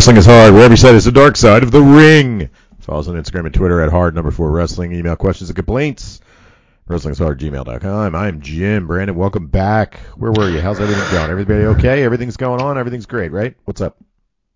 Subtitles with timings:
[0.00, 0.54] Wrestling is hard.
[0.54, 2.48] Wherever you said it's the dark side of the ring.
[2.78, 4.94] Follow us on Instagram and Twitter at hard number four wrestling.
[4.94, 6.22] Email questions and complaints.
[6.88, 8.14] Wrestling is hard gmail.com.
[8.14, 9.14] I'm Jim Brandon.
[9.14, 9.98] Welcome back.
[10.16, 10.62] Where were you?
[10.62, 11.30] How's everything going?
[11.30, 12.02] Everybody okay?
[12.02, 12.78] Everything's going on.
[12.78, 13.54] Everything's great, right?
[13.66, 13.98] What's up?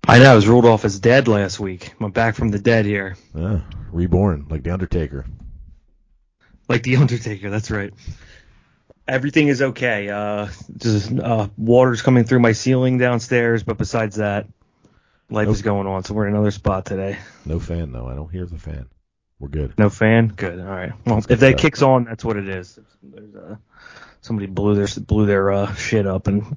[0.08, 1.92] I know I was ruled off as dead last week.
[2.00, 3.60] I'm back from the dead here, Yeah,
[3.92, 5.26] reborn like the Undertaker.
[6.70, 7.50] like the Undertaker.
[7.50, 7.92] That's right.
[9.06, 10.08] Everything is okay.
[10.08, 10.46] Uh,
[10.78, 14.46] just uh, water's coming through my ceiling downstairs, but besides that,
[15.30, 16.04] life is going on.
[16.04, 17.18] So we're in another spot today.
[17.44, 18.06] No fan though.
[18.06, 18.86] I don't hear the fan.
[19.38, 19.78] We're good.
[19.78, 20.28] No fan.
[20.28, 20.58] Good.
[20.60, 20.92] All right.
[21.04, 22.78] Well, That's if that kicks on, that's what it is.
[23.02, 23.56] There's uh,
[24.20, 26.56] somebody blew their blew their uh, shit up and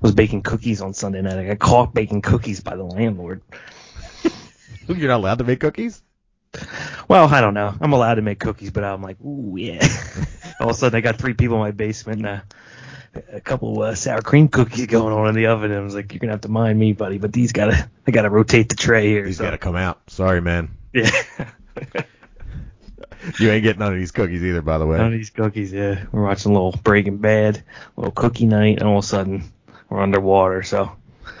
[0.00, 1.38] was baking cookies on Sunday night.
[1.38, 3.42] I got caught baking cookies by the landlord.
[4.88, 6.02] You're not allowed to make cookies?
[7.08, 7.74] Well, I don't know.
[7.80, 9.86] I'm allowed to make cookies, but I'm like, ooh, yeah.
[10.60, 12.40] All of a sudden, I got three people in my basement and uh,
[13.32, 15.70] a couple uh, sour cream cookies going on in the oven.
[15.70, 17.18] And I was like, you're gonna have to mind me, buddy.
[17.18, 19.26] But these gotta, I gotta rotate the tray here.
[19.26, 20.00] He's so, got to come out.
[20.08, 20.70] Sorry, man.
[20.92, 21.10] yeah.
[23.38, 24.96] You ain't getting none of these cookies either, by the way.
[24.96, 25.72] None of these cookies.
[25.72, 29.06] Yeah, we're watching a little Breaking Bad, a little cookie night, and all of a
[29.06, 29.52] sudden,
[29.88, 30.62] we're underwater.
[30.62, 30.92] So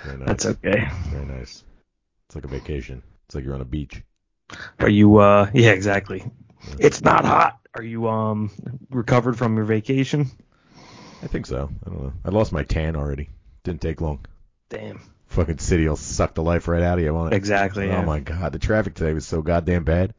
[0.06, 0.18] nice.
[0.26, 0.88] that's okay.
[1.10, 1.64] Very nice.
[2.26, 3.02] It's like a vacation.
[3.26, 4.02] It's like you're on a beach.
[4.80, 5.16] Are you?
[5.18, 6.24] uh Yeah, exactly.
[6.78, 7.60] It's not hot.
[7.74, 8.50] Are you um
[8.90, 10.30] recovered from your vacation?
[11.22, 11.68] I think so.
[11.86, 12.12] I don't know.
[12.24, 13.28] I lost my tan already.
[13.64, 14.24] Didn't take long.
[14.68, 15.00] Damn.
[15.28, 17.36] Fucking city will suck the life right out of you, won't it?
[17.36, 17.84] Exactly.
[17.90, 18.04] Oh yeah.
[18.04, 20.14] my god, the traffic today was so goddamn bad.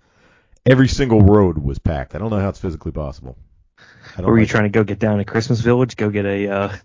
[0.66, 2.14] Every single road was packed.
[2.16, 3.38] I don't know how it's physically possible.
[3.80, 6.10] I don't Or were you like- trying to go get down to Christmas Village, go
[6.10, 6.76] get a uh,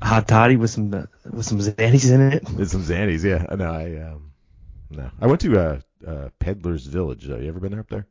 [0.00, 2.44] hot toddy with some uh, with some Xannies in it?
[2.56, 3.46] Did some Xannies, yeah.
[3.56, 4.32] No, I um,
[4.90, 5.10] no.
[5.20, 7.24] I went to uh, uh, Peddler's Village.
[7.24, 7.36] Though.
[7.38, 8.06] You ever been there up there?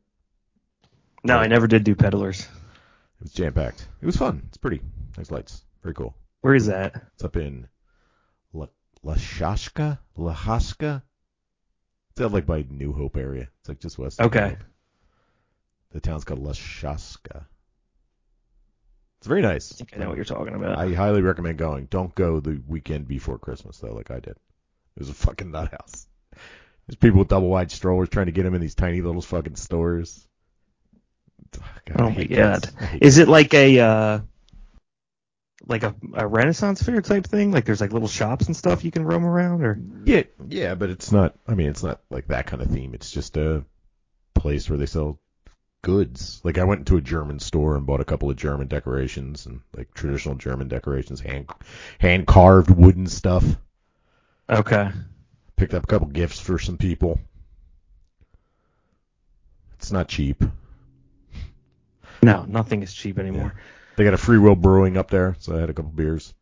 [1.23, 2.41] No, I never did do peddlers.
[2.41, 3.87] It was jam packed.
[4.01, 4.41] It was fun.
[4.47, 4.81] It's pretty.
[5.17, 5.63] Nice lights.
[5.83, 6.15] Very cool.
[6.41, 6.93] Where is that?
[7.13, 7.67] It's up in
[8.53, 8.67] La
[9.03, 11.01] La Shashka, La Haska.
[12.11, 13.49] It's out like by New Hope area.
[13.59, 14.19] It's like just west.
[14.19, 14.49] Okay.
[14.49, 14.63] Hope.
[15.91, 17.45] The town's called La Shaska.
[19.19, 19.71] It's very nice.
[19.73, 20.79] I think I know what you're talking about.
[20.79, 21.85] I highly recommend going.
[21.85, 24.31] Don't go the weekend before Christmas though, like I did.
[24.31, 26.07] It was a fucking nut house.
[26.87, 29.57] There's people with double wide strollers trying to get them in these tiny little fucking
[29.57, 30.27] stores.
[31.85, 32.63] God, oh my god.
[32.63, 32.73] kids.
[32.79, 34.19] I hate Is it like a uh
[35.67, 37.51] like a, a Renaissance fair type thing?
[37.51, 40.89] Like there's like little shops and stuff you can roam around or Yeah, yeah, but
[40.89, 41.35] it's not.
[41.47, 42.93] I mean, it's not like that kind of theme.
[42.93, 43.63] It's just a
[44.33, 45.19] place where they sell
[45.81, 46.41] goods.
[46.43, 49.61] Like I went into a German store and bought a couple of German decorations and
[49.75, 51.49] like traditional German decorations, hand
[51.99, 53.45] hand carved wooden stuff.
[54.49, 54.89] Okay.
[55.55, 57.19] Picked up a couple gifts for some people.
[59.73, 60.43] It's not cheap.
[62.23, 63.55] No, nothing is cheap anymore.
[64.01, 66.33] They got a free will brewing up there, so I had a couple beers.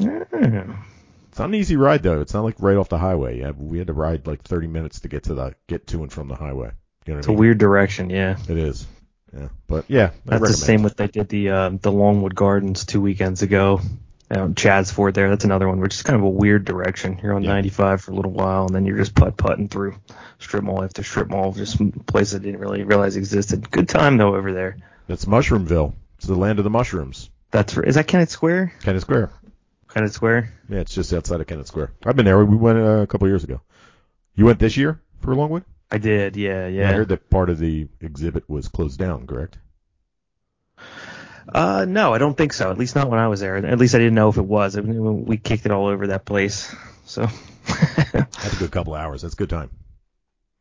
[0.00, 0.76] Mm.
[1.28, 2.20] It's not an easy ride though.
[2.20, 3.38] It's not like right off the highway.
[3.38, 6.12] Yeah, we had to ride like 30 minutes to get to the get to and
[6.12, 6.72] from the highway.
[7.06, 7.38] You know what It's I a mean?
[7.38, 8.36] weird direction, yeah.
[8.48, 8.84] It is.
[9.32, 13.00] Yeah, but yeah, That's the same with they did the uh, the Longwood Gardens two
[13.00, 13.80] weekends ago.
[14.28, 15.30] In Chadds Ford there.
[15.30, 17.20] That's another one, which is kind of a weird direction.
[17.22, 17.52] You're on Yeah.
[17.52, 19.94] 95 for a little while, and then you're just putt putting through
[20.40, 23.70] strip mall after strip mall, just places I didn't really realize existed.
[23.70, 24.78] Good time though over there.
[25.06, 25.94] That's Mushroomville.
[26.18, 27.30] It's the land of the mushrooms.
[27.50, 28.74] That's is that Kennett Square?
[28.82, 29.30] Kennett Square.
[29.88, 30.52] Kennett Square.
[30.68, 31.92] Yeah, it's just outside of Kennett Square.
[32.04, 32.44] I've been there.
[32.44, 33.60] We went uh, a couple years ago.
[34.34, 35.64] You went this year for Longwood?
[35.90, 36.90] I did, yeah, yeah.
[36.90, 39.26] I heard that part of the exhibit was closed down.
[39.26, 39.56] Correct?
[41.48, 42.70] Uh, no, I don't think so.
[42.70, 43.56] At least not when I was there.
[43.56, 44.76] At least I didn't know if it was.
[44.76, 46.74] I mean, we kicked it all over that place.
[47.06, 47.26] So
[48.12, 49.22] that's a good couple hours.
[49.22, 49.70] That's a good time.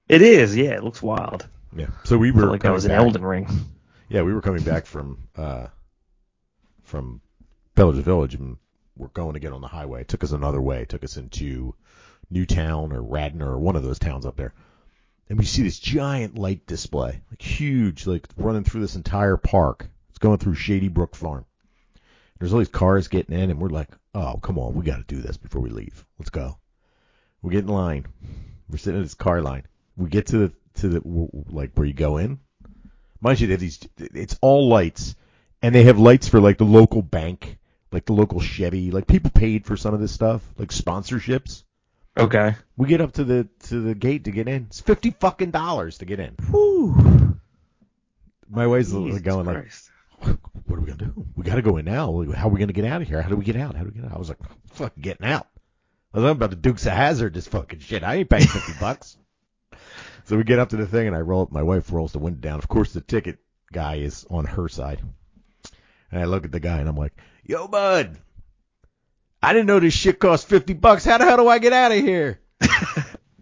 [0.07, 0.71] it is, yeah.
[0.75, 1.45] It looks wild.
[1.75, 1.88] Yeah.
[2.06, 3.48] So we were like I was in back- Elden Ring.
[4.09, 5.68] Yeah, we were coming back from uh
[6.83, 7.21] from
[7.75, 8.57] Pillars Village and
[8.95, 10.01] we're going to get on the highway.
[10.01, 10.81] It took us another way.
[10.81, 11.75] It took us into
[12.30, 14.54] Newtown or Radnor or one of those towns up there.
[15.30, 19.89] And we see this giant light display, like huge, like running through this entire park.
[20.10, 21.45] It's going through Shady Brook Farm.
[22.39, 25.15] There's all these cars getting in, and we're like, "Oh, come on, we got to
[25.15, 26.06] do this before we leave.
[26.18, 26.57] Let's go."
[27.42, 28.06] We get in line.
[28.69, 29.63] We're sitting in this car line.
[29.95, 31.01] We get to the to the
[31.50, 32.39] like where you go in.
[33.21, 33.79] Mind you, they have these.
[33.97, 35.15] It's all lights,
[35.61, 37.57] and they have lights for like the local bank,
[37.91, 38.91] like the local Chevy.
[38.91, 41.63] Like people paid for some of this stuff, like sponsorships.
[42.17, 42.55] Okay.
[42.75, 44.63] We get up to the to the gate to get in.
[44.69, 46.35] It's fifty fucking dollars to get in.
[46.49, 47.37] Whew.
[48.49, 49.71] My wife's Jesus going like,
[50.19, 51.25] "What are we gonna do?
[51.35, 52.23] We got to go in now.
[52.31, 53.21] How are we gonna get out of here?
[53.21, 53.75] How do we get out?
[53.75, 54.39] How do we get out?" I was like,
[54.73, 55.47] "Fucking getting out."
[56.13, 57.33] I was about the Dukes of Hazzard.
[57.33, 58.03] This fucking shit.
[58.03, 59.17] I ain't paying fifty bucks.
[60.27, 61.53] So we get up to the thing, and I roll up.
[61.53, 62.59] My wife rolls the window down.
[62.59, 63.39] Of course, the ticket
[63.71, 65.01] guy is on her side.
[66.12, 67.13] And I look at the guy, and I'm like,
[67.45, 68.18] "Yo, bud,
[69.41, 71.06] I didn't know this shit cost fifty bucks.
[71.06, 72.41] How the hell do I get out of here?"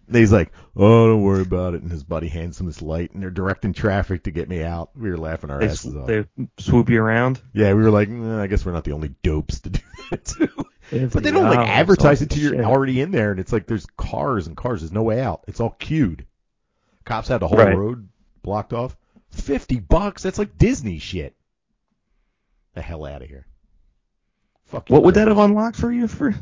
[0.07, 3.11] And he's like, "Oh, don't worry about it." And his buddy hands him this light,
[3.11, 4.91] and they're directing traffic to get me out.
[4.95, 6.05] We were laughing our They, asses sw- off.
[6.05, 6.25] they
[6.59, 7.41] swoop you around.
[7.53, 9.79] Yeah, we were like, "Nah, I guess we're not the only dopes to do
[10.11, 10.47] that too.
[10.91, 12.63] But they don't like oh, advertise it to you're shit.
[12.63, 14.81] already in there, and it's like there's cars and cars.
[14.81, 15.43] There's no way out.
[15.47, 16.27] It's all queued.
[17.05, 17.75] Cops had the whole Right.
[17.75, 18.09] road
[18.41, 18.97] blocked off.
[19.29, 20.23] Fifty bucks.
[20.23, 21.35] That's like Disney shit.
[22.73, 23.45] The hell out of here.
[24.65, 24.89] Fuck.
[24.89, 26.33] you, What would that have unlocked for you for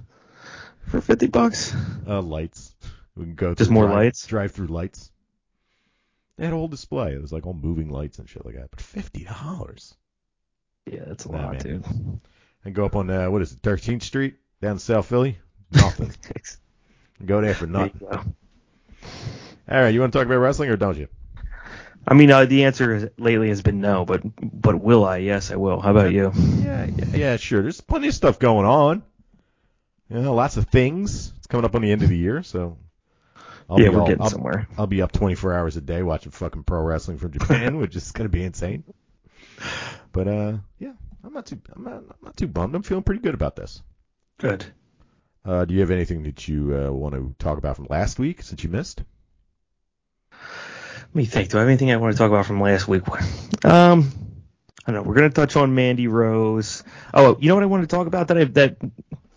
[0.88, 1.76] for fifty bucks?
[2.08, 2.76] Uh, lights.
[3.16, 4.26] We can go Just more drive, lights?
[4.26, 5.12] Drive through lights.
[6.38, 7.14] They had a whole display.
[7.14, 8.72] It was like all moving lights and shit like that.
[8.72, 9.96] But fifty dollars.
[10.86, 11.62] Yeah, that's a Nah, lot, man.
[11.62, 12.20] dude.
[12.66, 15.38] And go up on uh, what is it, 13th Street down in South Philly?
[15.72, 16.12] Nothing.
[17.26, 18.08] go there for nothing.
[19.70, 21.08] All right, you want to talk about wrestling or don't you?
[22.06, 25.18] I mean, uh, the answer is, lately has been no, but but will I?
[25.18, 25.80] Yes, I will.
[25.80, 26.32] How about you?
[26.36, 27.62] Yeah, yeah, yeah, sure.
[27.62, 29.04] There's plenty of stuff going on.
[30.10, 31.32] You know, lots of things.
[31.38, 32.78] It's coming up on the end of the year, so
[33.70, 34.68] I'll yeah, be we're all- getting I'll, somewhere.
[34.78, 38.12] I'll be up 24 hours a day watching fucking pro wrestling from Japan, which is
[38.12, 38.84] going to be insane.
[40.12, 40.92] But uh, yeah,
[41.24, 42.76] I'm not too I'm not, I'm not too bummed.
[42.76, 43.82] I'm feeling pretty good about this.
[44.40, 44.66] Good.
[45.46, 48.42] Uh, do you have anything that you uh, want to talk about from last week
[48.44, 49.04] since you missed?
[51.14, 51.50] Let me think.
[51.50, 53.04] Do I have anything I want to talk about from last week?
[53.64, 54.12] Um,
[54.86, 55.02] I don't know.
[55.04, 56.84] We're gonna touch on Mandy Rose.
[57.14, 58.78] Oh, you know what I wanted to talk about that I that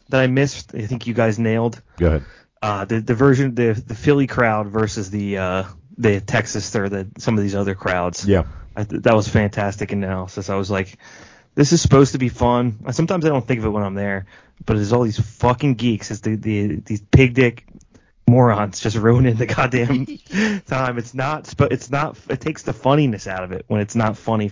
[0.08, 0.74] that I missed.
[0.74, 1.82] I think you guys nailed.
[1.98, 2.24] Go ahead.
[2.62, 5.64] Uh, the the version the the Philly crowd versus the uh
[5.98, 8.26] the Texas or the some of these other crowds.
[8.26, 8.44] Yeah.
[8.74, 10.48] I th- that was fantastic analysis.
[10.48, 10.96] I was like,
[11.54, 12.78] this is supposed to be fun.
[12.92, 14.26] Sometimes I don't think of it when I'm there,
[14.64, 16.10] but there's all these fucking geeks.
[16.10, 17.66] It's the, the these pig dick
[18.28, 20.06] morons just ruining the goddamn
[20.66, 20.98] time.
[20.98, 21.46] It's not.
[21.48, 22.18] sp- It's not.
[22.28, 24.50] It takes the funniness out of it when it's not funny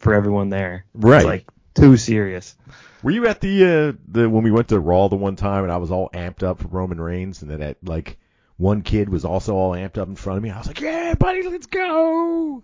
[0.00, 0.84] for everyone there.
[0.94, 1.16] Right.
[1.18, 2.56] It's like too serious.
[3.02, 5.72] Were you at the uh, the when we went to Raw the one time and
[5.72, 8.16] I was all amped up for Roman Reigns and then that like
[8.56, 10.50] one kid was also all amped up in front of me.
[10.50, 12.62] I was like, "Yeah, buddy, let's go."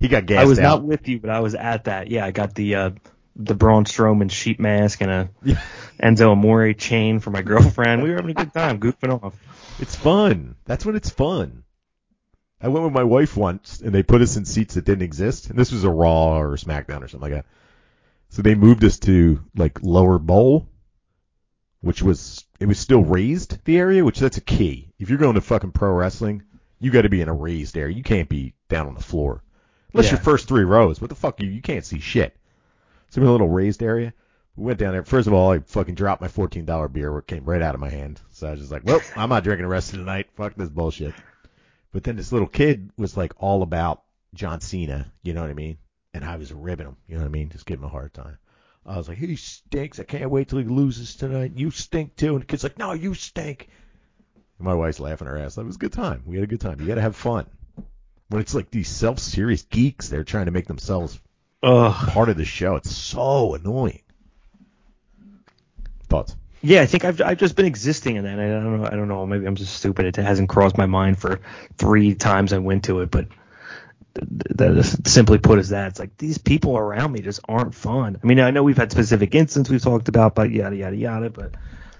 [0.00, 0.80] He got gassed I was out.
[0.80, 2.08] not with you, but I was at that.
[2.10, 2.90] Yeah, I got the uh,
[3.36, 5.60] the Braun Strowman sheet mask and a Yeah.
[6.02, 8.02] Enzo Amore chain for my girlfriend.
[8.02, 9.34] We were having a good time, goofing off.
[9.78, 10.56] It's fun.
[10.64, 11.64] That's when it's fun.
[12.60, 15.50] I went with my wife once, and they put us in seats that didn't exist.
[15.50, 17.46] And this was a Raw or a SmackDown or something like that.
[18.30, 20.66] So they moved us to like lower bowl,
[21.80, 24.92] which was it was still raised the area, which that's a key.
[24.98, 26.42] If you're going to fucking pro wrestling,
[26.80, 27.94] you got to be in a raised area.
[27.96, 29.42] You can't be down on the floor
[29.92, 30.12] unless Yeah.
[30.12, 31.00] your first three rows.
[31.00, 31.40] What the fuck?
[31.40, 32.36] You you can't see shit.
[33.10, 34.14] So we're in a little raised area.
[34.56, 35.04] We went down there.
[35.04, 37.74] First of all, I fucking dropped my fourteen dollar beer, where it came right out
[37.74, 38.20] of my hand.
[38.30, 40.28] So I was just like, "Well, I'm not drinking the rest of the night.
[40.36, 41.14] Fuck this bullshit."
[41.92, 44.02] But then this little kid was like all about
[44.34, 45.12] John Cena.
[45.22, 45.78] You know what I mean?
[46.12, 46.96] And I was ribbing him.
[47.08, 47.50] You know what I mean?
[47.50, 48.38] Just giving him a hard time.
[48.86, 49.98] I was like, "He stinks.
[49.98, 51.52] I can't wait till he loses tonight.
[51.56, 53.68] You stink too." And the kid's like, "No, you stink."
[54.58, 55.58] And my wife's laughing her ass.
[55.58, 56.22] It was a good time.
[56.26, 56.80] We had a good time.
[56.80, 57.46] You got to have fun.
[58.28, 61.18] When it's like these self-serious geeks, they're trying to make themselves
[61.62, 62.08] Ugh.
[62.10, 62.76] part of the show.
[62.76, 64.00] It's so annoying.
[66.62, 68.38] Yeah, I think I've I've just been existing in that.
[68.38, 68.86] I don't know.
[68.86, 69.26] I don't know.
[69.26, 70.06] Maybe I'm just stupid.
[70.06, 71.40] It hasn't crossed my mind for
[71.76, 73.28] three times I went to it, but
[74.14, 75.88] th- that is simply put as that.
[75.88, 78.18] It's like these people around me just aren't fun.
[78.22, 81.28] I mean, I know we've had specific incidents we've talked about, but yada yada yada.
[81.28, 81.54] But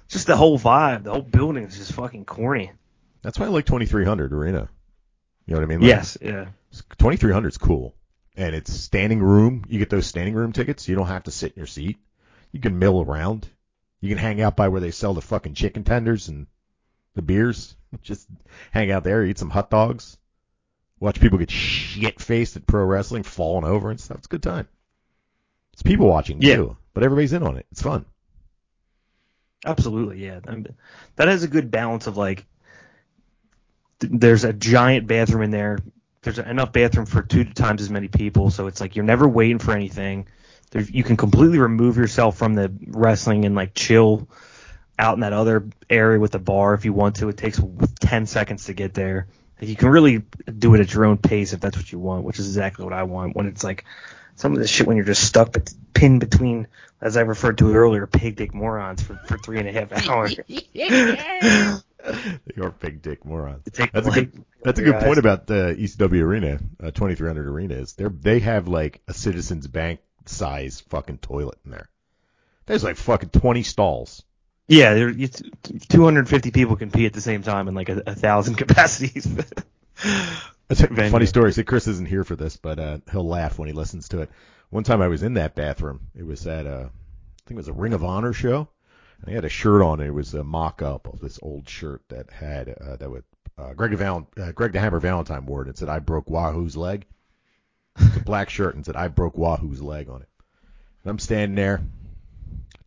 [0.09, 2.73] just the whole vibe, the whole building is just fucking corny.
[3.21, 4.69] That's why I like 2300 Arena.
[5.47, 5.81] You know what I mean?
[5.81, 6.19] Like, Yes.
[6.23, 6.47] Yeah.
[6.99, 7.95] 2300 is cool.
[8.37, 9.65] And it's standing room.
[9.69, 10.89] You get those standing room tickets.
[10.89, 11.99] You don't have to sit in your seat.
[12.53, 13.49] You can mill around.
[14.05, 16.47] You can hang out by where they sell the fucking chicken tenders and
[17.15, 17.75] the beers.
[18.03, 18.29] Just
[18.71, 20.19] hang out there, eat some hot dogs.
[21.01, 24.19] Watch people get shit faced at pro wrestling, falling over and stuff.
[24.19, 24.69] It's a good time.
[25.73, 26.57] It's people watching Yeah.
[26.57, 27.65] too, but everybody's in on it.
[27.73, 28.05] It's fun.
[29.65, 30.41] Absolutely, yeah.
[30.47, 30.67] I mean,
[31.17, 32.45] that has a good balance of like,
[34.01, 35.79] th- there's a giant bathroom in there.
[36.21, 39.59] There's enough bathroom for two times as many people, so it's like you're never waiting
[39.59, 40.27] for anything.
[40.75, 44.29] There's, you can completely remove yourself from the wrestling and like chill
[44.99, 47.29] out in that other area with the bar if you want to.
[47.29, 47.61] It takes
[48.01, 49.29] 10 seconds to get there.
[49.61, 50.25] You can really
[50.59, 52.93] do it at your own pace if that's what you want, which is exactly what
[52.93, 53.37] I want.
[53.37, 53.85] When it's like
[54.35, 56.67] some of this shit when you're just stuck but pinned between,
[57.01, 59.93] as I referred to it earlier, pig dick morons for, for three and a half
[60.09, 60.37] hours.
[62.57, 63.63] You're big dick morons.
[63.73, 64.45] Take That's a good.
[64.63, 67.75] That's a good point about the ECW arena, uh, 2300 arena.
[67.77, 71.89] Is they they have like a Citizens Bank size fucking toilet in there.
[72.67, 74.23] There's like fucking 20 stalls.
[74.67, 78.15] Yeah, there, you, 250 people can pee at the same time in like a, a
[78.15, 79.29] thousand capacities.
[80.69, 81.11] That's a Venue.
[81.11, 81.53] funny story.
[81.53, 84.31] See, Chris isn't here for this, but uh, he'll laugh when he listens to it.
[84.71, 86.01] One time I was in that bathroom.
[86.17, 88.69] It was at a, I think it was a Ring of Honor show.
[89.21, 90.01] And he had a shirt on.
[90.01, 93.25] It was a mock-up of this old shirt that had uh, that would
[93.57, 95.69] uh, Greg, Val- uh, Greg the Hammer Valentine wore it.
[95.69, 97.07] It said, I broke Wahoo's leg.
[97.97, 100.29] A black shirt and said, I broke Wahoo's leg on it.
[101.03, 101.83] And I'm standing there,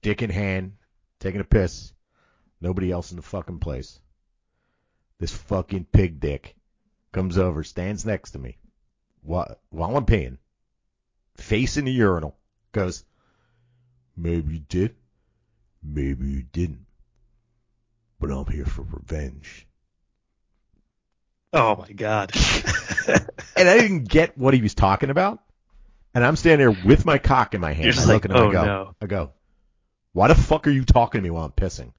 [0.01, 0.73] dick in hand,
[1.19, 1.93] taking a piss.
[2.59, 3.99] Nobody else in the fucking place.
[5.19, 6.55] This fucking pig dick
[7.11, 8.57] comes over, stands next to me
[9.27, 10.37] while, while I'm peeing,
[11.35, 12.35] face in the urinal,
[12.71, 13.03] goes,
[14.15, 14.95] Maybe you did,
[15.83, 16.85] maybe you didn't,
[18.19, 19.66] but I'm here for revenge.
[21.53, 22.31] Oh my god.
[23.55, 25.39] and I didn't get what he was talking about.
[26.13, 27.85] And I'm standing there with my cock in my hand.
[27.85, 28.95] You're just I like, look at him, oh I go, no.
[29.01, 29.31] I go,
[30.13, 31.93] why the fuck are you talking to me while I'm pissing?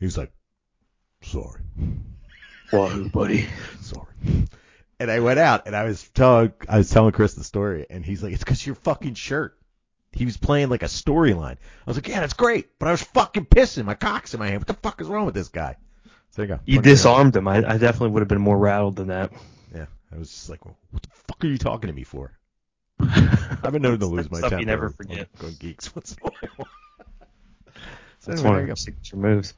[0.00, 0.32] He's like,
[1.22, 1.60] sorry,
[2.72, 3.46] Wahoo, buddy.
[3.80, 4.06] sorry.
[5.00, 8.04] And I went out and I was telling, I was telling Chris the story, and
[8.04, 9.56] he's like, it's because your fucking shirt.
[10.12, 11.56] He was playing like a storyline.
[11.56, 13.84] I was like, yeah, that's great, but I was fucking pissing.
[13.84, 14.60] My cock's in my hand.
[14.60, 15.76] What the fuck is wrong with this guy?
[16.38, 16.62] So there you go.
[16.66, 17.48] You disarmed him.
[17.48, 19.32] I, I definitely would have been more rattled than that.
[19.74, 22.30] Yeah, I was just like, well, what the fuck are you talking to me for?
[23.00, 24.60] I've been known to lose my Stuff temper.
[24.60, 25.28] you never forget.
[25.42, 26.68] On, geeks once in a while.
[28.20, 29.54] so That's anyway, one of your signature moves.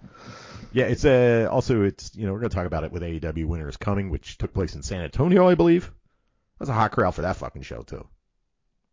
[0.72, 3.68] Yeah, it's uh, also it's you know we're gonna talk about it with AEW Winter
[3.68, 5.84] is Coming, which took place in San Antonio, I believe.
[5.84, 8.06] That was a hot crowd for that fucking show too.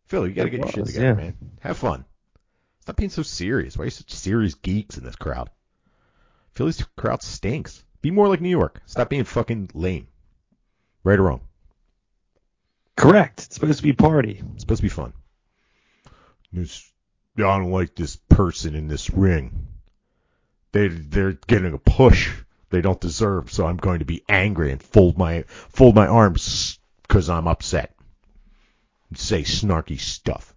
[0.08, 1.14] Phil, you gotta It get your shit together, yeah.
[1.14, 1.36] man.
[1.60, 2.04] Have fun.
[2.80, 3.78] Stop being so serious.
[3.78, 5.48] Why are you such serious geeks in this crowd?
[6.54, 7.84] Philly's crowd stinks.
[8.00, 8.80] Be more like New York.
[8.86, 10.08] Stop being fucking lame.
[11.04, 11.40] Right or wrong?
[12.96, 13.44] Correct.
[13.44, 14.42] It's supposed to be party.
[14.54, 15.12] It's supposed to be fun.
[16.52, 16.90] This,
[17.36, 19.66] I don't like this person in this ring.
[20.72, 22.30] They they're getting a push
[22.70, 26.78] they don't deserve, so I'm going to be angry and fold my fold my arms
[27.02, 27.94] because I'm upset.
[29.08, 30.54] And say snarky stuff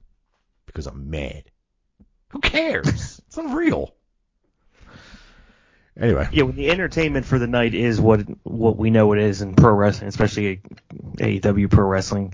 [0.66, 1.46] because I'm mad.
[2.30, 3.22] Who cares?
[3.28, 3.96] it's unreal.
[6.00, 9.42] Anyway, Yeah, when the entertainment for the night is what what we know it is
[9.42, 10.62] in pro wrestling, especially
[11.18, 12.34] AEW pro wrestling.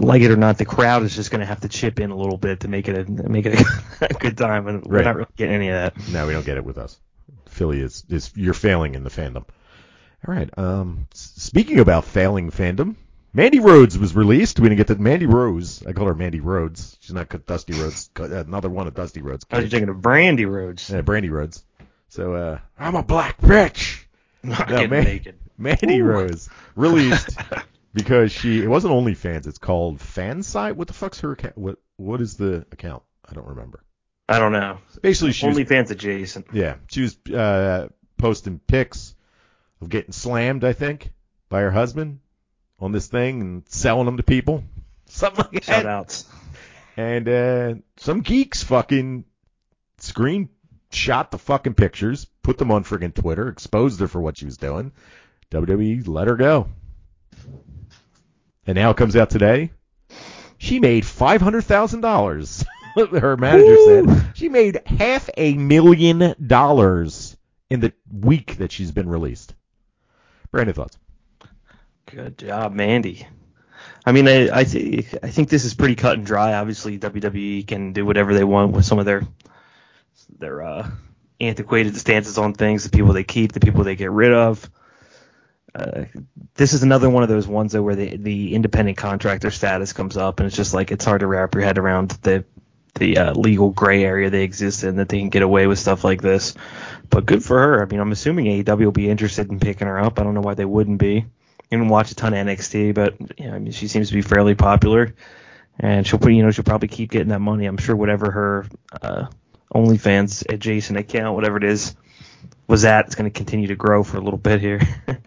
[0.00, 2.16] Like it or not, the crowd is just going to have to chip in a
[2.16, 3.60] little bit to make it a make it
[4.00, 6.08] a, good time, and we're not really getting any of that.
[6.08, 6.98] no, we don't get it with us.
[7.46, 9.44] Philly is is you're failing in the fandom.
[10.26, 10.50] All right.
[10.58, 12.96] Um, speaking about failing fandom,
[13.32, 14.58] Mandy Rhodes was released.
[14.58, 14.98] We didn't get that.
[14.98, 15.86] Mandy Rose.
[15.86, 16.96] I call her Mandy Rhodes.
[17.00, 18.10] She's not Dusty Rhodes.
[18.16, 19.46] Another one of Dusty Rhodes.
[19.50, 20.90] I was thinking of Brandi Rhodes.
[20.90, 21.62] Yeah, Brandi Rhodes.
[22.08, 24.04] So uh, I'm a black bitch.
[24.42, 25.04] Not No, man.
[25.04, 25.38] naked.
[25.56, 26.04] Mandy Ooh.
[26.04, 27.36] Rose released
[27.92, 29.46] because she it wasn't OnlyFans.
[29.46, 30.74] It's called Fansite.
[30.76, 31.58] What the fuck's her account?
[31.58, 33.02] What what is the account?
[33.28, 33.84] I don't remember.
[34.28, 34.78] I don't know.
[35.02, 36.46] Basically, she was Only adjacent.
[36.52, 37.88] Yeah, she was uh,
[38.18, 39.14] posting pics
[39.80, 41.12] of getting slammed, I think,
[41.48, 42.20] by her husband
[42.78, 44.62] on this thing and selling them to people,
[45.06, 45.86] something like Shout that.
[45.86, 46.26] outs.
[46.96, 49.24] And uh, some geeks fucking
[50.98, 54.56] screenshot the fucking pictures, put them on friggin' Twitter, exposed her for what she was
[54.56, 54.92] doing.
[55.50, 56.68] WWE let her go.
[58.66, 59.70] And now it comes out today.
[60.58, 62.64] She made five hundred thousand dollars.
[62.96, 64.06] Her manager Woo!
[64.06, 67.36] said she made half a million dollars
[67.70, 69.54] in the week that she's been released.
[70.50, 70.98] Brandon thoughts?
[72.06, 73.26] Good job, Mandy.
[74.04, 76.54] I mean, I I, th- I think this is pretty cut and dry.
[76.54, 79.22] Obviously, WWE can do whatever they want with some of their
[80.38, 80.90] their uh,
[81.40, 82.84] antiquated stances on things.
[82.84, 84.68] The people they keep, the people they get rid of.
[85.74, 86.04] Uh,
[86.54, 90.16] this is another one of those ones though where the the independent contractor status comes
[90.16, 92.44] up, and it's just like it's hard to wrap your head around the
[92.94, 96.04] the uh, legal gray area they exist in that they can get away with stuff
[96.04, 96.54] like this.
[97.10, 97.82] But good for her.
[97.82, 100.18] I mean, I'm assuming AEW will be interested in picking her up.
[100.18, 101.18] I don't know why they wouldn't be.
[101.18, 104.14] I didn't watch a ton of NXT, but you know, I mean, she seems to
[104.14, 105.14] be fairly popular,
[105.78, 107.66] and she'll you know, she'll probably keep getting that money.
[107.66, 108.66] I'm sure whatever her
[109.02, 109.26] uh,
[109.74, 111.94] OnlyFans adjacent account, whatever it is,
[112.66, 114.80] was at, it's going to continue to grow for a little bit here.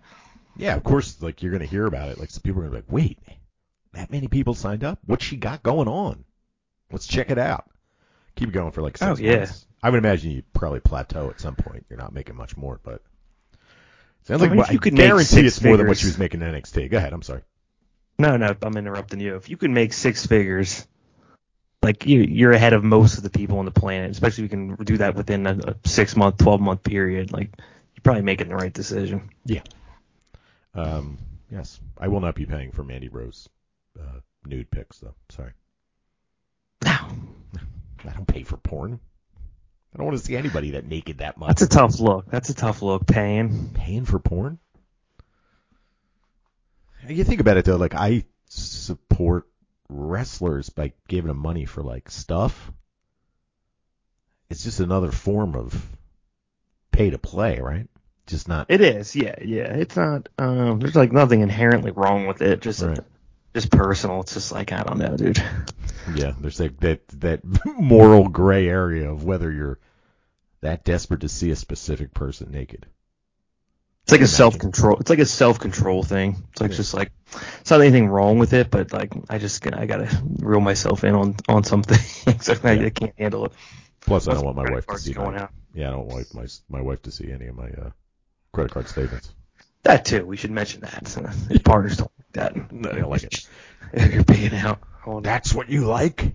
[0.58, 1.20] Yeah, of course.
[1.22, 2.20] Like you're gonna hear about it.
[2.20, 3.20] Like some people are gonna be like, wait,
[3.94, 5.00] that many people signed up?
[5.06, 6.24] What's she got going on?
[6.92, 7.66] Let's check it out.
[8.36, 9.38] Keep it going for like six Oh, yeah.
[9.38, 9.66] months.
[9.82, 11.86] I would imagine you probably plateau at some point.
[11.90, 13.02] You're not making much more, but
[14.24, 16.06] sounds I like mean, I you could make guarantee six it's more than what she
[16.08, 16.92] was making in NXT.
[16.92, 17.14] Go ahead.
[17.14, 17.42] I'm sorry.
[18.20, 19.38] no, no, I'm interrupting you.
[19.38, 20.86] If you can make six figures,
[21.82, 24.58] like you, you're ahead of most of the people on the planet, especially if you
[24.58, 27.32] can do that within a, a six month, twelve month period.
[27.32, 29.30] Like you're probably making the right decision.
[29.46, 29.64] Yeah.
[30.74, 31.18] Um,
[31.50, 33.50] yes, I will not be paying for Mandy Rose
[34.00, 35.16] uh, nude pics though.
[35.30, 35.52] Sorry,
[36.84, 36.92] No,
[38.06, 39.00] I don't pay for porn.
[39.94, 41.50] I don't want to see anybody that naked that much.
[41.50, 42.32] that's a tough look.
[42.32, 43.06] That's a tough look.
[43.06, 43.72] Paying.
[43.74, 44.58] paying for porn.
[47.10, 49.48] You think about it though, like I support
[49.92, 52.72] wrestlers by giving them money for like stuff.
[54.50, 55.86] It's just another form of
[56.92, 57.88] pay to play, right?
[58.28, 58.68] Just not.
[58.70, 59.74] It is, yeah, yeah.
[59.74, 60.30] It's not.
[60.38, 62.62] Um, there's like nothing inherently wrong with it.
[62.62, 63.00] Just, Right.
[63.54, 64.22] just personal.
[64.22, 65.44] It's just like I don't know, dude.
[66.16, 69.78] Yeah, there's like that that moral gray area of whether you're
[70.62, 72.88] that desperate to see a specific person naked.
[74.04, 74.98] It's like a self control.
[75.00, 76.44] It's like a self control thing.
[76.52, 76.78] It's like Yeah.
[76.78, 77.12] just like
[77.62, 81.16] it's not anything wrong with it, but like I just I gotta reel myself in
[81.16, 81.98] on on something.
[82.42, 82.86] so I, Yeah.
[82.88, 83.54] I can't handle it.
[84.02, 85.52] Plus, I don't want my wife to see going my, out.
[85.74, 87.92] Yeah, I don't want my my wife to see any of my uh,
[88.52, 89.32] credit card statements.
[89.84, 90.26] That too.
[90.26, 91.16] We should mention that.
[91.50, 92.72] Your partners don't like that.
[92.72, 93.48] No, they don't like it.
[93.94, 94.80] If you're paying out.
[95.06, 96.34] on- That's what you like?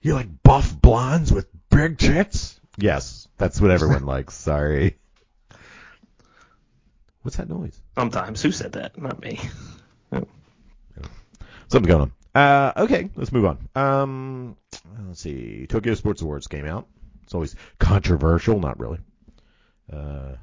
[0.00, 2.58] You like buff blondes with big tits?
[2.76, 4.34] Yes, that's what everyone likes.
[4.34, 4.96] Sorry.
[7.22, 7.80] What's that noise?
[7.94, 8.42] Sometimes.
[8.42, 9.00] Who said that?
[9.00, 9.40] Not me.
[11.68, 12.12] Something going on.
[12.34, 13.68] Uh, okay, let's move on.
[13.74, 14.56] Um,
[15.06, 15.66] let's see.
[15.66, 16.86] Tokyo Sports Awards came out.
[17.22, 18.98] It's always controversial, not really.
[19.90, 20.36] Uh,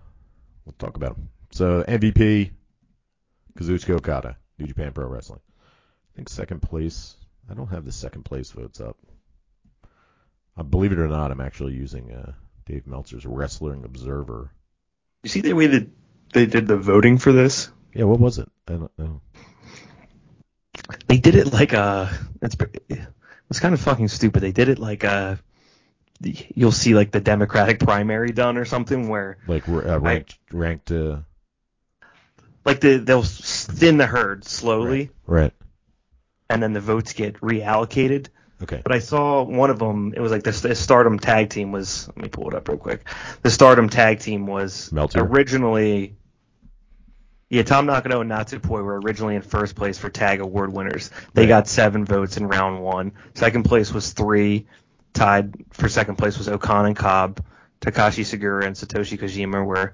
[0.65, 1.29] we'll talk about them.
[1.51, 2.51] So MVP,
[3.55, 5.41] Kazuchika Okada, New Japan Pro Wrestling.
[5.61, 7.15] I think second place.
[7.49, 8.97] I don't have the second place votes up.
[10.57, 12.33] Uh, believe it or not, I'm actually using uh,
[12.65, 14.51] Dave Meltzer's Wrestling Observer.
[15.23, 15.87] You see the way that
[16.33, 17.69] they did the voting for this?
[17.93, 18.49] Yeah, what was it?
[18.67, 19.21] I don't know.
[21.07, 22.07] They did it like uh
[22.41, 22.55] it's
[23.49, 24.41] it's kind of fucking stupid.
[24.41, 25.35] They did it like uh
[26.21, 30.91] the- you'll see like the Democratic primary done or something where Like uh, ranked, ranked.
[30.91, 31.17] Uh,
[32.65, 35.41] like the they'll thin the herd slowly right.
[35.41, 35.53] right.
[36.49, 38.27] and then the votes get reallocated.
[38.61, 38.81] Okay.
[38.83, 40.13] But I saw one of them.
[40.15, 42.07] It was like the, the Stardom tag team was.
[42.09, 43.07] Let me pull it up real quick.
[43.41, 45.21] The Stardom tag team was Meltzer?
[45.21, 46.17] originally.
[47.49, 51.09] Yeah, Tam Nakano and Natsupoi were originally in first place for tag award winners.
[51.33, 51.47] They Right.
[51.49, 53.11] got seven votes in round one.
[53.33, 54.67] Second place was three.
[55.13, 57.43] Tied for second place was O-Khan and Cobb.
[57.81, 59.93] Takashi Sugiura and Satoshi Kojima were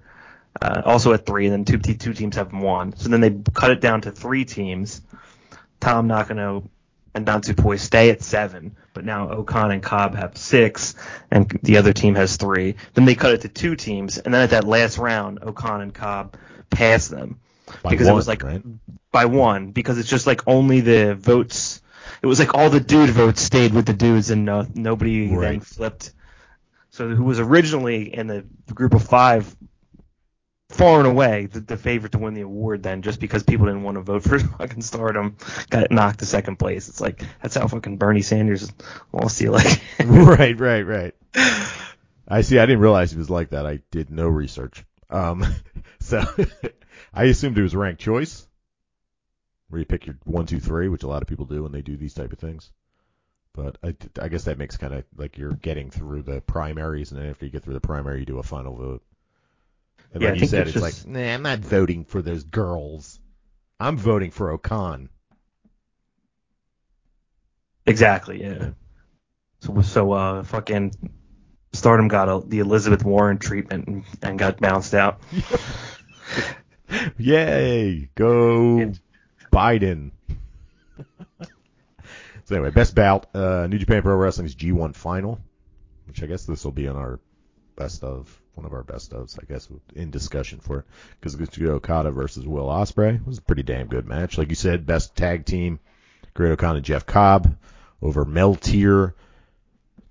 [0.62, 2.94] uh, also at three, and then two, two teams have one.
[2.98, 5.02] So then they cut it down to three teams.
[5.80, 6.70] Tam Nakano
[7.14, 10.96] and Natsupoi stay at seven, but now O-Khan and Cobb have six,
[11.32, 12.76] and the other team has three.
[12.96, 15.94] Then they cut it to two teams, and then at that last round, O-Khan and
[15.94, 16.36] Cobb
[16.70, 17.40] pass them
[17.82, 18.64] By because it was like right?
[19.12, 21.82] by one because it's just like only the votes.
[22.22, 25.60] It was like all the dude votes stayed with the dudes, and no, nobody then
[25.60, 26.14] flipped.
[26.90, 29.54] So who was originally in the group of five,
[30.70, 33.84] far and away the, the favorite to win the award, then just because people didn't
[33.84, 35.38] want to vote for fucking Stardom,
[35.70, 36.88] got knocked to second place.
[36.90, 38.72] It's like that's how fucking Bernie Sanders
[39.12, 39.82] lost the election.
[40.06, 41.16] right, right, right.
[42.28, 42.60] I see.
[42.60, 43.66] I didn't realize it was like that.
[43.66, 44.84] I did no research.
[45.10, 45.46] Um,
[46.00, 46.24] so
[47.16, 48.46] I assumed it was ranked choice,
[49.70, 51.82] where you pick your one, two, three, which a lot of people do when they
[51.82, 52.72] do these type of things.
[53.54, 57.22] But I, I guess that makes kind of like you're getting through the primaries, and
[57.22, 59.02] then after you get through the primary, you do a final vote.
[60.14, 62.44] And Yeah, like you said, it's it's just- like, nah, I'm not voting for those
[62.44, 63.20] girls.
[63.80, 65.10] I'm voting for O-Khan.
[67.86, 68.42] exactly.
[68.42, 68.72] Yeah.
[69.62, 70.94] So so uh fucking
[71.74, 75.22] Stardom got a, the Elizabeth Warren treatment and, and got bounced out.
[77.18, 78.10] Yay!
[78.16, 78.94] Go
[79.52, 80.12] Biden.
[82.46, 85.40] so anyway, best bout, uh, New Japan Pro Wrestling's G1 final,
[86.08, 87.20] which I guess this will be on our
[87.76, 90.86] best of, one of our best ofs, I guess, in discussion for it.
[91.20, 94.38] Because Kazuchika Okada versus Will Ospreay It was a pretty damn good match.
[94.38, 95.80] Like you said, best tag team,
[96.34, 97.56] Great-O-Khan and Jeff Cobb
[98.02, 99.14] over Meltear,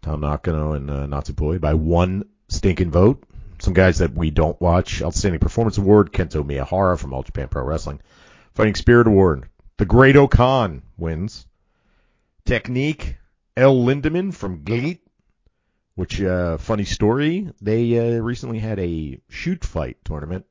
[0.03, 3.23] Tam Nakano and uh, Natsupoi by one stinking vote.
[3.61, 5.03] Some guys that we don't watch.
[5.03, 8.01] Outstanding Performance Award, Kento Miyahara from All Japan Pro Wrestling.
[8.55, 11.47] Fighting Spirit Award, The Great-O-Khan wins.
[12.45, 13.17] Technique,
[13.57, 15.01] El Lindaman from GLEAT,
[15.95, 20.45] which, uh, funny story, they uh, recently had a shoot fight tournament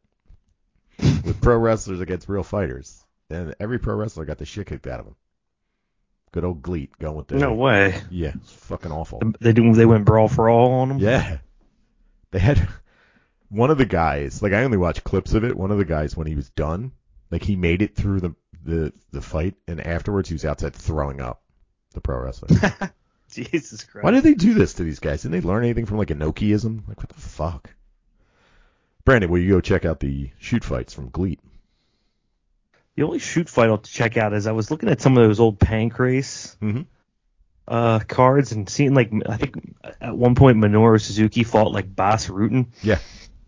[0.98, 3.06] with pro wrestlers against real fighters.
[3.30, 5.16] And every pro wrestler got the shit kicked out of them.
[6.32, 7.36] Good old GLEAT going with the.
[7.36, 8.02] No way.
[8.10, 9.22] Yeah, it's fucking awful.
[9.40, 10.98] They do, they went brawl for all on them.
[11.00, 11.38] Yeah.
[12.32, 12.68] They had
[13.54, 16.18] one of the guys, like I only watched clips of it, one of the guys
[16.18, 16.92] when he was done,
[17.32, 18.36] like he made it through the
[18.66, 21.42] the, the fight and afterwards he was outside throwing up.
[21.94, 22.48] The pro wrestler.
[23.32, 24.04] Jesus Christ.
[24.04, 25.22] Why did they do this to these guys?
[25.22, 26.88] Didn't they learn anything from like Inokiism?
[26.88, 27.70] Like what the fuck?
[29.06, 31.40] Brandon, will you go check out the shoot fights from GLEAT?
[32.96, 35.40] The only shoot fight I'll check out is I was looking at some of those
[35.40, 36.86] old Pancrase Mhm.
[37.68, 39.56] uh, cards and seeing like I think
[40.00, 42.68] at one point Minoru Suzuki fought like Bas Rutten.
[42.82, 43.00] Yeah.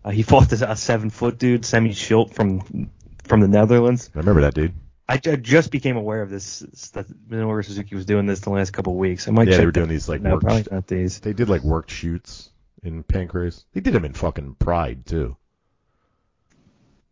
[0.05, 2.91] Uh, he fought this a seven foot dude, Semmy Schilt from
[3.23, 4.11] from the Netherlands.
[4.13, 4.73] I remember that dude.
[5.09, 6.59] I, ju- just became aware of this
[6.93, 9.27] that Minoru Suzuki was doing this the last couple of weeks.
[9.27, 11.19] I might Yeah, they were doing these like no, work probably not these.
[11.21, 12.51] they did like worked shoots
[12.83, 13.63] in Pancrase.
[13.73, 15.37] They did them in fucking Pride too.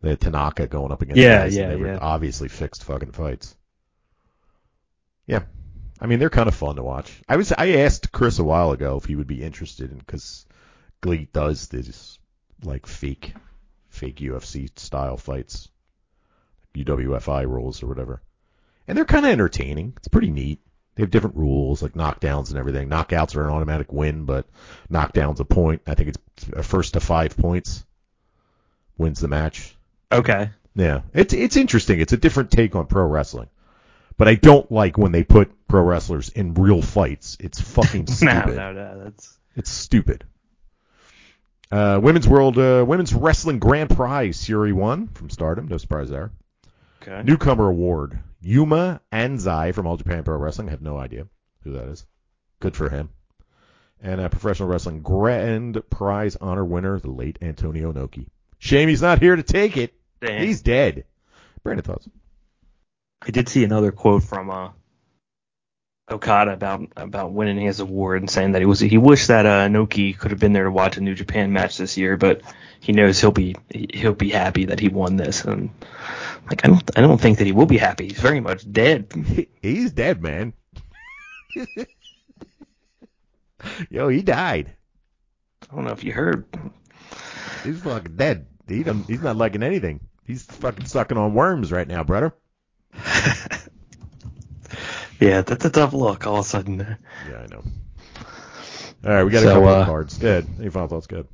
[0.00, 1.98] They had Tanaka going up against Yeah, guys, and yeah, they were yeah.
[2.00, 3.56] obviously fixed fucking fights.
[5.26, 5.42] Yeah,
[6.00, 7.22] I mean they're kind of fun to watch.
[7.28, 10.46] I was I asked Chris a while ago if he would be interested in because
[11.00, 12.18] Glee does this
[12.62, 13.34] like fake
[13.88, 15.68] fake UFC style fights,
[16.74, 18.22] UWFI rules or whatever,
[18.88, 19.94] and they're kind of entertaining.
[19.96, 20.60] It's pretty neat.
[20.94, 22.88] They have different rules like knockdowns and everything.
[22.88, 24.46] Knockouts are an automatic win, but
[24.90, 25.82] knockdowns a point.
[25.86, 27.84] I think it's a first to five points
[28.96, 29.74] wins the match.
[30.10, 30.50] Okay.
[30.74, 32.00] Yeah, it's it's interesting.
[32.00, 33.48] It's a different take on pro wrestling,
[34.16, 37.36] but I don't like when they put pro wrestlers in real fights.
[37.38, 38.56] It's fucking stupid.
[38.56, 39.04] No, no, no.
[39.04, 40.24] That's It's stupid.
[41.70, 45.68] Uh, women's world, uh, women's wrestling grand prize, Syuri won from Stardom.
[45.68, 46.30] No surprise there.
[47.02, 47.22] okay.
[47.24, 50.68] Newcomer award, Yuma Anzai from All Japan Pro Wrestling.
[50.68, 51.26] I have no idea
[51.62, 52.06] who that is.
[52.60, 53.10] Good for him.
[54.00, 58.28] And a professional wrestling grand prize honor winner, the late Antonio Noki.
[58.58, 59.94] Shame he's not here to take it.
[60.20, 60.42] Damn.
[60.46, 61.04] He's dead.
[61.62, 62.08] Brandon thoughts.
[63.22, 64.70] I did see another quote from uh,
[66.10, 69.68] Okada about about winning his award and saying that he was he wished that uh,
[69.68, 72.42] Noki could have been there to watch a New Japan match this year, but
[72.80, 75.44] he knows he'll be he'll be happy that he won this.
[75.44, 75.70] And
[76.48, 78.08] like I don't I don't think that he will be happy.
[78.08, 79.12] He's very much dead.
[79.62, 80.52] He's dead, man.
[83.88, 84.74] Yo, he died.
[85.62, 86.44] I don't know if you heard.
[87.62, 88.46] He's fucking dead.
[88.68, 90.00] He he's not liking anything.
[90.26, 92.34] He's fucking sucking on worms right now, brother.
[95.20, 96.98] Yeah, that's a tough look all of a sudden.
[97.28, 97.62] Yeah, I know.
[99.04, 100.18] All right, we got a couple uh, of cards.
[100.18, 100.46] Good.
[100.58, 101.06] Any final thoughts?
[101.06, 101.28] Good.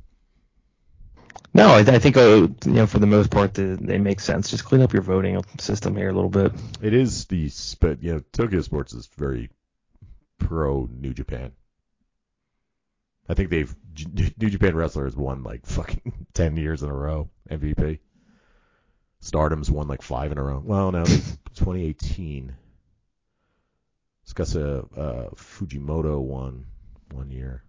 [1.53, 4.49] No, I, I think uh, you know for the most part they, they make sense.
[4.49, 6.53] Just clean up your voting system here a little bit.
[6.81, 9.49] It is the but you know Tokyo Sports is very
[10.37, 11.51] pro New Japan.
[13.27, 13.73] I think they've
[14.13, 17.99] New Japan wrestler has won like fucking ten years in a row MVP.
[19.19, 20.61] Stardom's won like five in a row.
[20.63, 22.55] Well, no, 2018.
[24.33, 26.65] Tsukasa uh, Fujimoto won
[27.11, 27.63] one year.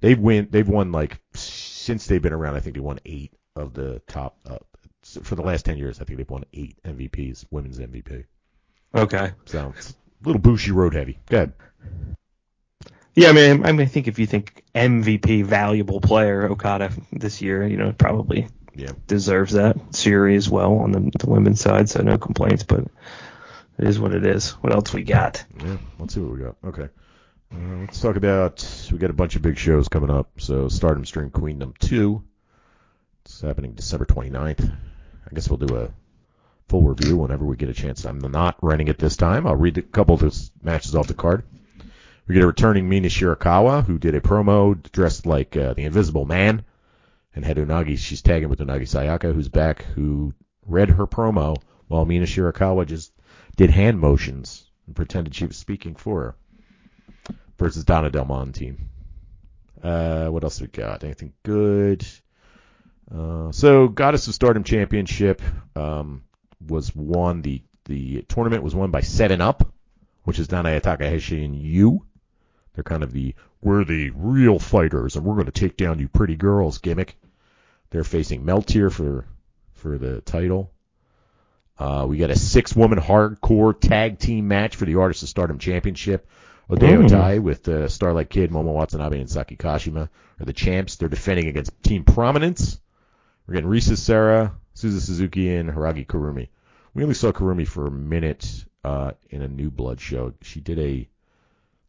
[0.00, 0.48] They've win.
[0.50, 2.56] They've won like since they've been around.
[2.56, 4.38] I think they won eight of the top.
[4.46, 4.58] Uh,
[5.22, 8.24] for the last ten years, I think they've won eight MVPs, women's MVP.
[8.94, 9.32] Okay.
[9.46, 11.18] So it's a little Bushiroad heavy.
[11.28, 11.52] Go ahead.
[13.14, 17.40] Yeah, I mean, I mean, I think if you think MVP valuable player Okada this
[17.40, 18.92] year, you know, probably Yeah.
[19.06, 19.76] deserves that.
[19.92, 22.62] Syuri as well on the, the women's side, so no complaints.
[22.64, 22.84] But
[23.78, 24.50] it is what it is.
[24.52, 25.44] What else we got?
[25.62, 26.56] Yeah, let's see what we got.
[26.64, 26.88] Okay.
[27.52, 28.88] Uh, let's talk about.
[28.90, 30.30] We got a bunch of big shows coming up.
[30.38, 32.22] So Stardom Dream Queendom 2.
[33.24, 34.70] It's happening December 29th.
[34.70, 35.90] I guess we'll do a
[36.68, 38.04] full review whenever we get a chance.
[38.04, 39.46] I'm not running it this time.
[39.46, 41.44] I'll read a couple of those matches off the card.
[42.26, 46.24] We get a returning Mina Shirakawa, who did a promo dressed like uh, the Invisible
[46.24, 46.64] Man,
[47.34, 47.98] and had Unagi.
[47.98, 50.34] She's tagging with Unagi Sayaka, who's back, who
[50.64, 53.12] read her promo while Mina Shirakawa just
[53.56, 56.34] did hand motions and pretended she was speaking for her.
[57.58, 58.76] Versus Donna Del Mondo.
[59.82, 61.04] Uh, what else we got?
[61.04, 62.06] Anything good?
[63.12, 65.40] Uh, so Goddess of Stardom Championship
[65.74, 66.24] um,
[66.66, 67.42] was won.
[67.42, 69.72] The the tournament was won by Seven Up,
[70.24, 72.04] which is Nanae Takahashi and you.
[72.74, 76.08] They're kind of the we're the real fighters and we're going to take down you
[76.08, 77.16] pretty girls gimmick.
[77.90, 79.26] They're facing Meltear for
[79.72, 80.72] for the title.
[81.78, 85.58] Uh, we got a six woman hardcore tag team match for the Artists of Stardom
[85.58, 86.28] Championship.
[86.70, 87.08] Oedo Mm.
[87.08, 90.08] Tai with uh, Starlight Kid, Momo Watanabe, and Saki Kashima
[90.40, 90.96] are the champs.
[90.96, 92.80] They're defending against Team Prominence.
[93.46, 96.48] We're getting Risa Sera, Suzu Suzuki, and Hiragi Kurumi.
[96.94, 100.32] We only saw Kurumi for a minute uh, in a New Blood show.
[100.42, 101.08] She did a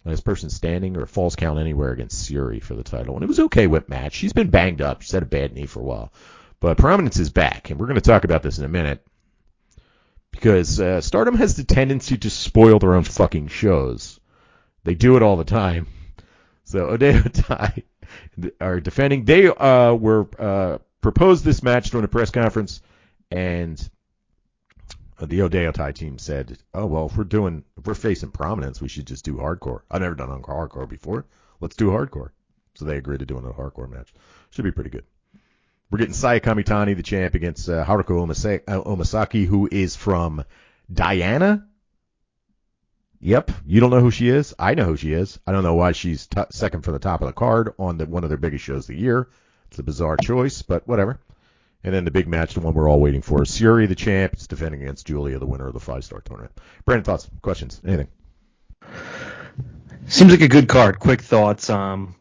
[0.05, 3.27] last person standing or a false count anywhere against Syuri for the title, and it
[3.27, 4.13] was okay whip match.
[4.13, 5.01] She's been banged up.
[5.01, 6.13] She's had a bad knee for a while,
[6.59, 9.03] but Prominence is back, and we're going to talk about this in a minute
[10.37, 14.19] because uh, Stardom has the tendency to spoil their own fucking shows.
[14.83, 15.87] They do it all the time.
[16.69, 17.81] So Oedo Tai
[18.59, 19.23] are defending.
[19.23, 22.81] They uh, were uh, proposed this match during a press conference,
[23.31, 23.79] and
[25.17, 28.89] the Oedo Tai team said, "Oh well, if we're doing, if we're facing prominence, we
[28.89, 29.83] should just do hardcore.
[29.89, 31.25] I've never done hardcore before.
[31.61, 32.31] Let's do hardcore."
[32.73, 34.13] So they agreed to doing a hardcore match.
[34.49, 35.05] Should be pretty good.
[35.89, 38.23] We're getting Saya Kamitani, the champ, against uh, Haruko
[38.67, 40.43] uh, Omasaki, who is from
[40.91, 41.65] Diana.
[43.19, 44.53] Yep, you don't know who she is.
[44.59, 45.39] I know who she is.
[45.47, 48.05] I don't know why she's t- second from the top of the card on the,
[48.05, 49.29] one of their biggest shows of the year.
[49.69, 51.19] It's a bizarre choice, but whatever.
[51.83, 54.47] And then the big match, the one we're all waiting for, Syuri, the champ, is
[54.47, 56.51] defending against Giulia, the winner of the five-star tournament.
[56.85, 58.09] Brandon, thoughts, questions, anything?
[60.07, 60.99] Seems like a good card.
[60.99, 61.69] Quick thoughts.
[61.69, 62.15] Um,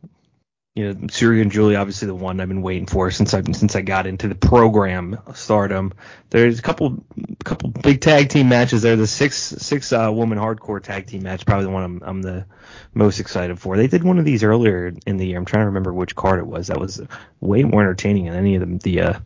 [0.76, 3.74] you know, Syuri and Julie, obviously the one I've been waiting for since I since
[3.74, 5.94] I got into the program Stardom.
[6.28, 7.02] There's a couple
[7.44, 8.94] couple big tag team matches there.
[8.94, 12.44] The six six uh, woman hardcore tag team match, probably the one I'm, I'm the
[12.92, 13.78] most excited for.
[13.78, 15.38] They did one of these earlier in the year.
[15.38, 16.66] I'm trying to remember which card it was.
[16.66, 17.00] That was
[17.40, 18.76] way more entertaining than any of them.
[18.76, 19.18] The uh,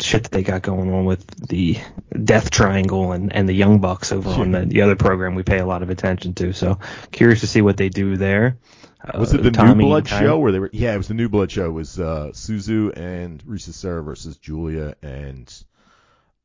[0.00, 1.78] shit that they got going on with the
[2.22, 5.58] Death Triangle and, and the Young Bucks over on the, the other program we pay
[5.58, 6.52] a lot of attention to.
[6.52, 6.78] So
[7.10, 8.56] curious to see what they do there.
[9.04, 10.70] Uh, was it the Tommy New Blood show where they were?
[10.72, 11.66] Yeah, it was the New Blood show.
[11.66, 15.52] It was uh, Suzu and Risa Sera versus Giulia and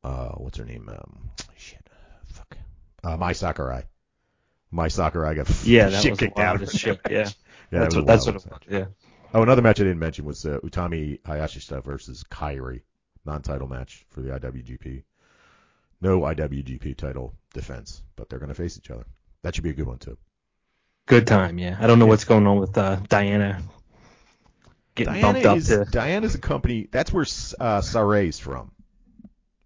[0.04, 0.88] uh, what's her name?
[0.88, 1.80] Um, shit,
[2.26, 2.56] fuck,
[3.02, 3.84] uh, Mai Sakurai.
[4.70, 7.00] Mai Sakurai got yeah, that shit was kicked out of of ship.
[7.08, 7.18] Yeah,
[7.72, 8.60] yeah, that's that what that's what it was.
[8.68, 8.86] Yeah.
[9.32, 12.82] Oh, another match I didn't mention was uh, Utami Hayashishita versus Kairi,
[13.24, 15.04] non-title match for the IWGP.
[16.00, 19.06] No IWGP title defense, but they're going to face each other.
[19.42, 20.18] That should be a good one too.
[21.10, 21.76] Good time, yeah.
[21.78, 23.62] I don't know what's going on with uh, Diana
[24.94, 25.84] getting Diana bumped up is to.
[25.84, 26.88] Diana's a company.
[26.90, 28.70] That's where uh, Sarray's from.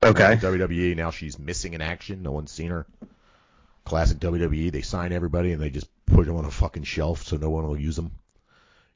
[0.02, 0.36] Okay.
[0.36, 0.96] WWE.
[0.96, 2.22] Now she's missing in action.
[2.22, 2.86] No one's seen her.
[3.84, 4.70] Classic WWE.
[4.70, 7.66] They sign everybody and they just put them on a fucking shelf so no one
[7.66, 8.12] will use them.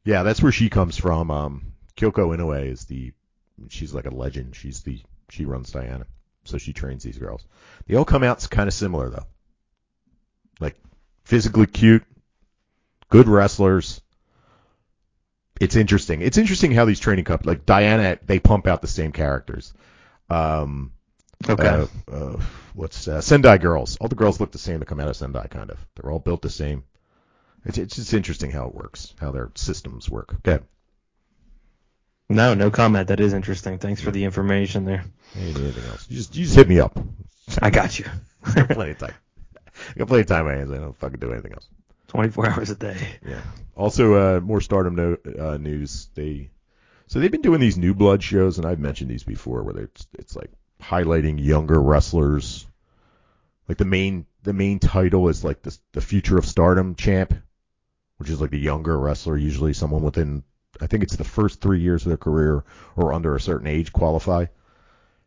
[0.05, 1.31] Yeah, that's where she comes from.
[1.31, 3.13] Um, Kyoko Inoue is the.
[3.69, 4.55] She's like a legend.
[4.55, 5.01] She's the.
[5.31, 6.07] She runs Diana,
[6.45, 7.45] so she trains these girls.
[7.87, 9.27] They all come out kind of similar though.
[10.61, 10.77] Like
[11.25, 12.05] physically cute,
[13.09, 14.01] good wrestlers.
[15.61, 16.23] It's interesting.
[16.23, 19.73] It's interesting how these training companies, like Diana, they pump out the same characters.
[20.31, 20.93] Um,
[21.49, 21.69] Okay.
[21.69, 22.41] uh, uh,
[22.75, 23.97] what's uh, Sendai girls?
[24.01, 25.79] All the girls look the same that come out of Sendai, kind of.
[25.95, 26.83] They're all built the same.
[27.65, 30.35] It's it's just interesting how it works, how their systems work.
[30.47, 30.63] Okay.
[32.29, 33.09] no, no comment.
[33.09, 33.79] That is interesting.
[33.79, 35.05] Thanks for the information there.
[35.37, 36.07] Anything else?
[36.09, 36.99] You just you just hit me up.
[37.63, 38.07] I got you.
[38.45, 39.15] I got plenty of time.
[39.95, 40.71] I got plenty of time on my hands.
[40.73, 41.69] I don't fucking do anything else.
[42.09, 42.99] 24 hours a day.
[43.27, 43.43] Yeah.
[43.77, 46.09] Also, uh, more Stardom no, uh, news.
[46.15, 46.51] They
[47.07, 50.07] so they've been doing these new blood shows, and I've mentioned these before, where it's
[50.19, 50.51] it's like
[50.83, 52.67] highlighting younger wrestlers.
[53.69, 57.35] Like the main the main title is like the the future of Stardom champ,
[58.19, 60.43] which is like the younger wrestler, usually someone within
[60.81, 62.65] I think it's the first three years of their career
[62.97, 64.47] or under a certain age qualify.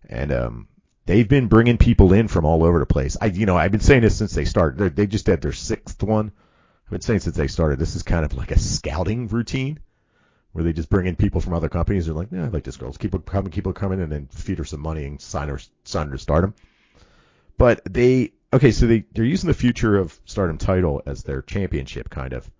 [0.07, 0.67] And um,
[1.05, 3.17] they've been bringing people in from all over the place.
[3.19, 4.77] I you know I've been saying this since they started.
[4.77, 6.31] They they just had their sixth one.
[6.91, 7.79] Been saying since they started.
[7.79, 9.79] This is kind of like a scouting routine
[10.51, 12.05] where they just bring in people from other companies.
[12.05, 12.89] They're like, yeah, I like this girl.
[12.89, 15.47] Let's keep her coming, keep her coming, and then feed her some money and sign
[15.47, 16.53] her, sign her to Stardom.
[17.57, 22.09] But they, okay, so they they're using the future of Stardom title as their championship,
[22.09, 22.51] kind of,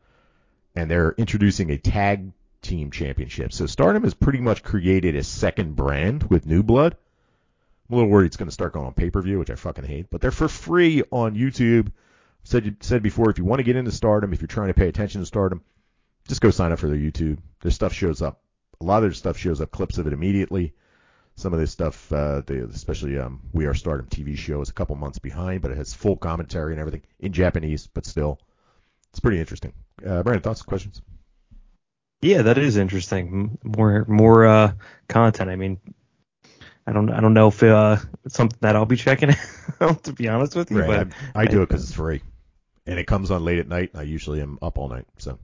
[0.76, 3.52] and they're introducing a tag team championship.
[3.52, 6.96] So Stardom has pretty much created a second brand with New Blood.
[7.89, 9.56] I'm a little worried it's going to start going on pay per view, which I
[9.56, 10.08] fucking hate.
[10.10, 11.91] But they're for free on YouTube.
[12.44, 14.88] Said said before, if you want to get into Stardom, if you're trying to pay
[14.88, 15.62] attention to Stardom,
[16.28, 17.38] just go sign up for their YouTube.
[17.62, 18.42] Their stuff shows up.
[18.80, 20.74] A lot of their stuff shows up clips of it immediately.
[21.36, 24.74] Some of this stuff, uh, they, especially um, We Are Stardom TV show, is a
[24.74, 28.40] couple months behind, but it has full commentary and everything in Japanese, but still,
[29.12, 29.74] it's pretty interesting.
[30.06, 31.02] Uh, Brandon, thoughts, questions?
[32.22, 33.58] Yeah, that is interesting.
[33.64, 34.74] More more uh,
[35.08, 35.50] content.
[35.50, 35.80] I mean,
[36.86, 39.34] I don't I don't know if uh, it's something that I'll be checking
[39.82, 42.22] out to be honest with you, Right, but I, I do it because it's free,
[42.86, 43.91] and it comes on late at night.
[43.96, 45.38] I usually am up all night, so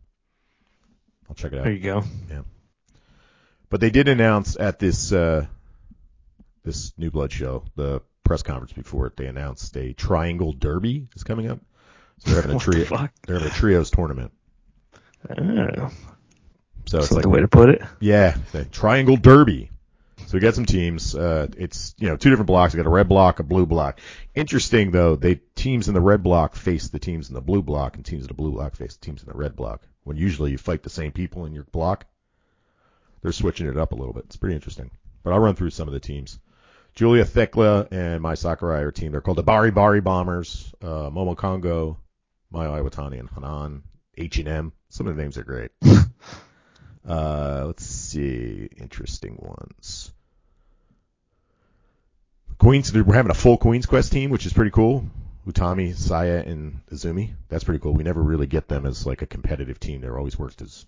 [1.29, 1.63] I'll check it out.
[1.65, 2.03] there you go.
[2.29, 2.41] Yeah.
[3.69, 5.45] But they did announce at this uh,
[6.63, 11.23] this New Blood show, the press conference before it, they announced a Triangle Derby is
[11.23, 11.59] coming up.
[12.19, 13.09] So they're having a What the trio.
[13.25, 14.31] They're having a trios tournament.
[15.29, 15.91] Oh,
[16.85, 17.81] So it's like the way to put it.
[17.99, 19.71] yeah, the Triangle Derby.
[20.27, 21.15] So we got some teams.
[21.15, 22.73] Uh, it's you know two different blocks.
[22.73, 24.01] We got a red block, a blue block.
[24.35, 27.95] Interesting though, they teams in the red block face the teams in the blue block,
[27.95, 29.87] and teams in the blue block face the teams in the red block.
[30.03, 32.07] When usually you fight the same people in your block,
[33.21, 34.25] they're switching it up a little bit.
[34.25, 34.91] It's pretty interesting.
[35.23, 36.37] But I'll run through some of the teams.
[36.93, 39.13] Giulia Thekla and Mai Sakurai are team.
[39.13, 40.73] They're called the Bari Bari Bombers.
[40.81, 41.95] Uh, Momo Kohgo,
[42.53, 43.83] Mayu Iwatani, and Hanan.
[44.17, 44.73] H&M.
[44.89, 45.71] Some of the names are great.
[47.07, 48.67] uh, let's see.
[48.77, 50.11] Interesting ones.
[52.59, 55.05] Queens, we're having a full Queens Quest team, which is pretty cool.
[55.45, 57.33] Utami, Saya, and Izumi.
[57.49, 57.93] That's pretty cool.
[57.93, 60.01] We never really get them as like a competitive team.
[60.01, 60.85] They're always worked as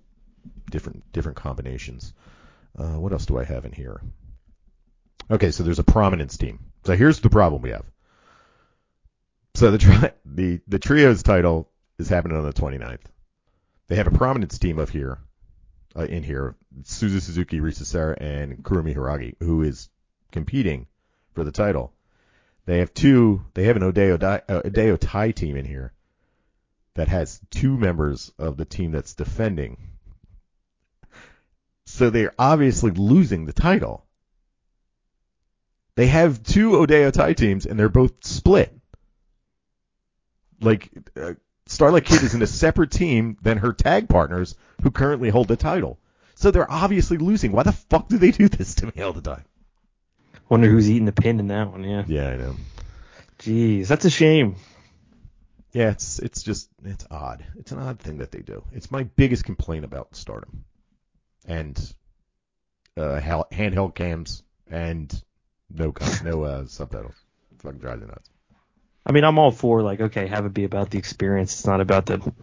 [0.69, 2.13] different different combinations.
[2.77, 4.01] Uh, what else do I have in here?
[5.31, 6.59] Okay, so there's a prominence team.
[6.85, 7.85] So here's the problem we have.
[9.55, 13.05] So the tri- the the trios title is happening on the 29th.
[13.87, 15.19] They have a prominence team of here,
[15.95, 19.89] uh, in here, Suzu Suzuki, Risa Sera, and Kurumi Hiragi, who is
[20.31, 20.87] competing
[21.39, 21.93] for the title.
[22.65, 23.45] They have two.
[23.53, 25.93] They have an Oedo, uh, Oedo Tai team in here
[26.95, 29.77] that has two members of the team that's defending.
[31.85, 34.05] So they're obviously losing the title.
[35.95, 38.77] They have two Oedo Tai teams, and they're both split.
[40.59, 41.35] Like, uh,
[41.67, 45.55] Starlight Kid is in a separate team than her tag partners who currently hold the
[45.55, 45.99] title.
[46.35, 47.53] So they're obviously losing.
[47.53, 49.45] Why the fuck do they do this to me all the time?
[50.49, 51.83] Wonder who's eating the pin in that one.
[51.83, 52.03] Yeah.
[52.07, 52.55] Yeah, I know.
[53.39, 54.55] Jeez, that's a shame.
[55.71, 57.45] Yeah, it's it's just it's odd.
[57.59, 58.63] It's an odd thing that they do.
[58.73, 60.65] It's my biggest complaint about Stardom,
[61.45, 61.77] and
[62.97, 63.19] uh,
[63.51, 65.23] handheld cams and
[65.69, 67.15] no no uh, subtitles.
[67.59, 68.29] Fucking drives me nuts.
[69.05, 71.53] I mean, I'm all for like, okay, have it be about the experience.
[71.53, 72.33] It's not about the,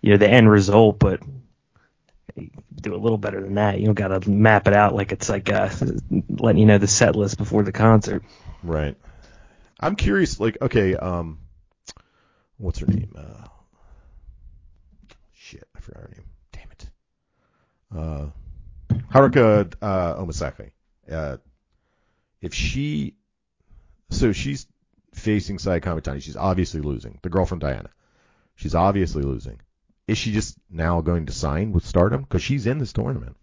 [0.00, 1.20] you know, the end result, but
[2.74, 3.78] do a little better than that.
[3.78, 5.70] You don't got to map it out like it's like uh,
[6.28, 8.22] letting you know the set list before the concert.
[8.62, 8.96] Right.
[9.78, 10.38] I'm curious.
[10.38, 11.38] Like, okay, um,
[12.58, 13.14] what's her name?
[13.16, 13.48] Uh,
[15.32, 16.26] shit, I forgot her name.
[16.52, 16.90] Damn it.
[17.96, 18.26] Uh,
[19.12, 20.70] Haruka uh, Umesaki.
[21.10, 21.38] Uh,
[22.40, 23.14] if she,
[24.10, 24.66] so she's
[25.14, 26.22] facing Saya Kamitani.
[26.22, 27.18] She's obviously losing.
[27.22, 27.90] The girl from Diana.
[28.54, 29.60] She's obviously losing.
[30.10, 32.22] Is she just now going to sign with Stardom?
[32.22, 33.36] Because she's in this tournament.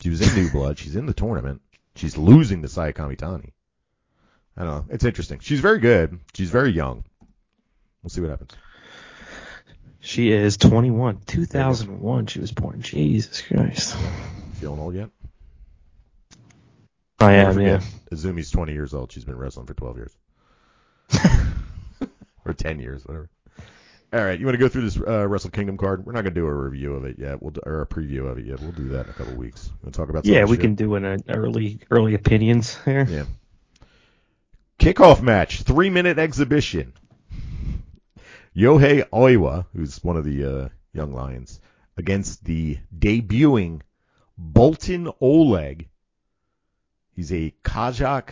[0.00, 0.78] She was in New Blood.
[0.78, 1.60] She's in the tournament.
[1.96, 3.52] She's losing to Saya Kamitani.
[4.56, 4.84] I don't know.
[4.88, 5.40] It's interesting.
[5.40, 6.18] She's very good.
[6.32, 7.04] She's very young.
[8.02, 8.52] We'll see what happens.
[10.00, 11.20] She is 21.
[11.26, 12.80] 2001 she was born.
[12.80, 13.94] Jesus Christ.
[14.54, 15.10] Feeling old yet?
[17.20, 17.82] I am, yeah.
[18.10, 19.12] Azumi's 20 years old.
[19.12, 20.16] She's been wrestling for 12 years.
[22.46, 23.28] or 10 years, whatever.
[24.12, 26.06] All right, you want to go through this uh, Wrestle Kingdom card?
[26.06, 27.42] We're not going to do a review of it yet.
[27.42, 28.60] We'll do, or a preview of it yet.
[28.60, 29.70] We'll do that in a couple weeks.
[29.82, 30.60] We'll talk about Yeah, we shit?
[30.60, 33.04] can do an uh, early early opinions here.
[33.08, 33.24] Yeah.
[34.78, 36.92] Kickoff match, three minute exhibition.
[38.56, 41.60] Yohei Oiwa, who's one of the uh, young lions,
[41.96, 43.80] against the debuting
[44.40, 45.88] Boltin Oleg.
[47.14, 48.30] He's a Kazakh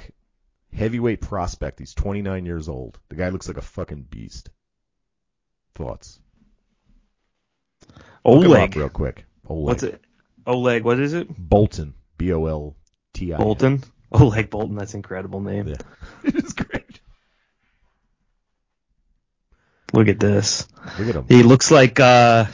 [0.72, 1.78] heavyweight prospect.
[1.78, 2.98] He's 29 years old.
[3.08, 4.50] The guy looks like a fucking beast.
[5.74, 6.20] Thoughts?
[8.24, 8.76] Look him up Oleg.
[8.76, 9.24] real quick.
[9.46, 9.66] Oleg.
[9.66, 10.00] What's it?
[10.46, 11.28] Oleg, what is it?
[11.32, 11.92] Boltin.
[12.16, 12.76] B O L
[13.12, 13.38] T I.
[13.38, 13.84] Boltin.
[14.12, 15.68] Oleg Boltin, that's an incredible name.
[15.68, 15.76] Yeah.
[16.24, 17.00] It is great.
[19.92, 20.66] Look at this.
[20.98, 21.26] Look at him.
[21.28, 22.46] He looks like uh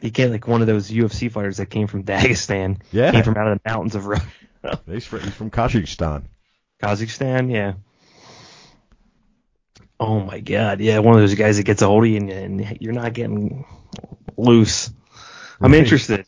[0.00, 2.80] he came like one of those UFC fighters that came from Dagestan.
[2.90, 3.12] Yeah.
[3.12, 4.16] Came from out of the mountains of Ru-
[4.86, 6.24] He's from, he's from Kazakhstan.
[6.82, 7.74] Kazakhstan, yeah.
[10.02, 12.30] Oh my god, yeah, one of those guys that gets a hold of you and,
[12.30, 13.64] and you're not getting
[14.36, 14.90] loose.
[15.62, 15.78] I'm Right.
[15.78, 16.26] interested.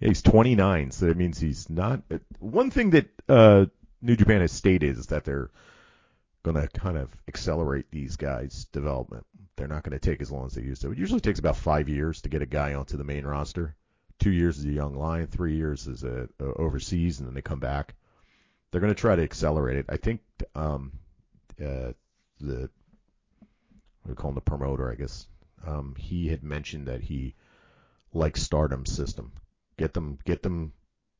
[0.00, 2.02] Yeah, he's 29, so that means he's not.
[2.38, 3.66] One thing that uh,
[4.02, 5.50] New Japan has stated is that they're
[6.42, 9.26] going to kind of accelerate these guys' development.
[9.56, 10.92] They're not going to take as long as they used to.
[10.92, 13.76] It usually takes about five years to get a guy onto the main roster.
[14.18, 17.42] Two years as a young lion, three years as a, a overseas, and then they
[17.42, 17.94] come back.
[18.70, 19.86] They're going to try to accelerate it.
[19.88, 20.20] I think
[20.54, 20.92] um,
[21.62, 21.92] uh,
[22.40, 22.70] the
[24.06, 25.26] we call him the promoter, I guess.
[25.66, 27.34] Um, he had mentioned that he
[28.12, 29.32] likes Stardom system.
[29.76, 30.72] Get them, get them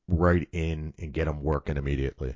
[0.08, 2.34] right in and get them working immediately.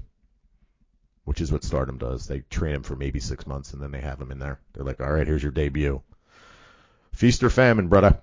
[1.25, 2.27] Which is what Stardom does.
[2.27, 4.61] They train him for maybe six months and then they have him in there.
[4.73, 6.03] They're like, all right, here's your debut.
[7.13, 8.19] Feast or famine, brother.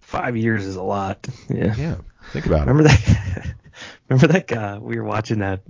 [0.00, 1.26] Five years is a lot.
[1.48, 1.74] Yeah.
[1.76, 1.96] Yeah,
[2.32, 2.70] think about it.
[2.70, 3.54] Remember that?
[4.08, 4.78] remember that guy?
[4.78, 5.60] We were watching that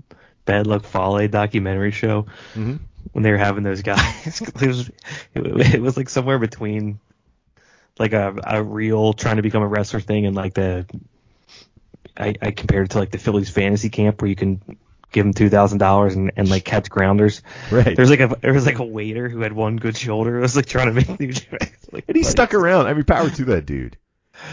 [0.44, 2.76] Bad Luck Fale documentary show hmm
[3.12, 4.40] when they were having those guys.
[4.60, 4.88] it was
[5.34, 6.98] it, it was like somewhere between
[7.98, 10.86] like a a real trying to become a wrestler thing and like the
[12.16, 14.60] I, I compared it to like the Phillies fantasy camp where you can
[15.12, 17.42] give them two thousand dollars and and like catch grounders.
[17.70, 17.94] Right.
[17.96, 20.36] There's like a there was like a waiter who had one good shoulder.
[20.38, 21.32] It was like trying to make New
[21.92, 22.86] Like, And he like- stuck around.
[22.86, 23.96] I mean, power to that dude.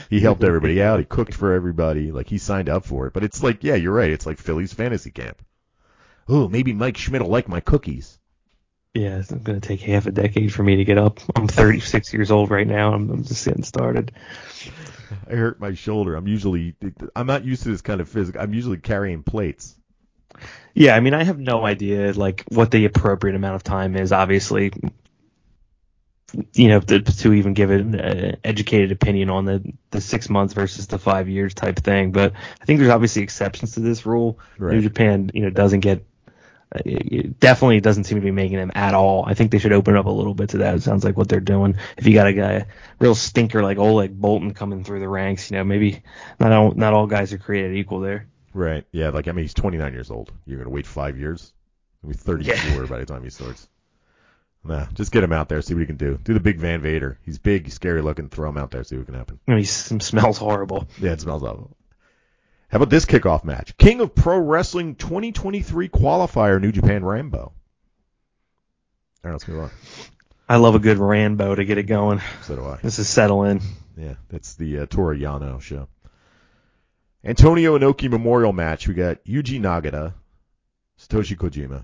[0.10, 1.00] He helped everybody out.
[1.00, 2.12] He cooked for everybody.
[2.12, 3.14] Like he signed up for it.
[3.14, 4.12] But it's like, yeah, you're right.
[4.12, 5.42] It's like Philly's fantasy camp.
[6.32, 8.18] Oh, maybe Mike Schmidt will like my cookies.
[8.94, 11.20] Yeah, it's going to take half a decade for me to get up.
[11.36, 12.94] I'm 36 years old right now.
[12.94, 14.14] I'm, I'm just getting started.
[15.30, 16.16] I hurt my shoulder.
[16.16, 16.76] I'm usually,
[17.16, 18.42] I'm not used to this kind of physical.
[18.42, 19.78] I'm usually carrying plates.
[20.74, 24.14] Yeah, I mean, I have no idea like what the appropriate amount of time is.
[24.14, 24.72] Obviously,
[26.54, 30.88] you know, to, to even give an educated opinion on the the six months versus
[30.88, 32.12] the five years type thing.
[32.12, 34.40] But I think there's obviously exceptions to this rule.
[34.58, 34.76] Right.
[34.76, 36.06] New Japan, you know, doesn't get.
[36.76, 39.26] It it definitely doesn't seem to be making them at all.
[39.28, 40.76] I think they should open up a little bit to that.
[40.76, 41.76] It sounds like what they're doing.
[41.98, 42.66] If you got a guy,
[43.00, 46.04] real stinker like Oleg Boltin coming through the ranks, you know, maybe
[46.40, 48.28] not all not all guys are created equal there.
[48.54, 48.86] Right.
[48.92, 49.10] Yeah.
[49.10, 50.32] Like, I mean, he's 29 years old.
[50.46, 51.54] You're going to wait five years?
[52.02, 53.68] He'll be 34 by the time he starts.
[54.64, 56.20] Nah, just get him out there, see what he can do.
[56.24, 57.18] Do the big Van Vader.
[57.24, 58.30] He's big, scary looking.
[58.30, 59.40] Throw him out there, see what can happen.
[59.48, 60.88] I mean, he smells horrible.
[61.00, 61.76] Yeah, it smells awful.
[62.72, 63.76] How about this kickoff match?
[63.78, 67.40] King of Pro Wrestling 2023 qualifier, New Japan Rambo.
[67.40, 67.54] All
[69.24, 69.72] right, let's move on.
[70.48, 72.22] I love a good Rambo to get it going.
[72.44, 72.78] So do I.
[72.78, 73.60] This is settle in.
[73.98, 75.90] Yeah, that's the uh, Torayano show.
[77.26, 78.88] Antonio Inoki Memorial match.
[78.88, 80.14] We got Yuji Nagata,
[80.98, 81.84] Satoshi Kojima,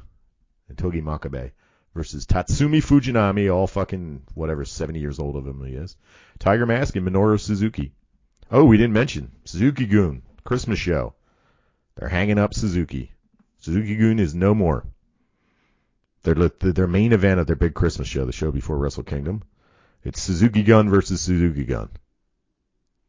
[0.70, 1.52] and Togi Makabe
[1.94, 5.98] versus Tatsumi Fujinami, all fucking whatever, 70 years old of him he is.
[6.40, 7.92] Tiger Mask and Minoru Suzuki.
[8.50, 11.14] Oh, we didn't mention Suzuki Gun Christmas show.
[11.96, 13.12] They're hanging up Suzuki.
[13.60, 14.86] Suzuki Gun is no more.
[16.24, 19.44] Their their main event of their big Christmas show, the show before Wrestle Kingdom.
[20.06, 21.90] It's Suzuki Gun versus Suzuki Gun.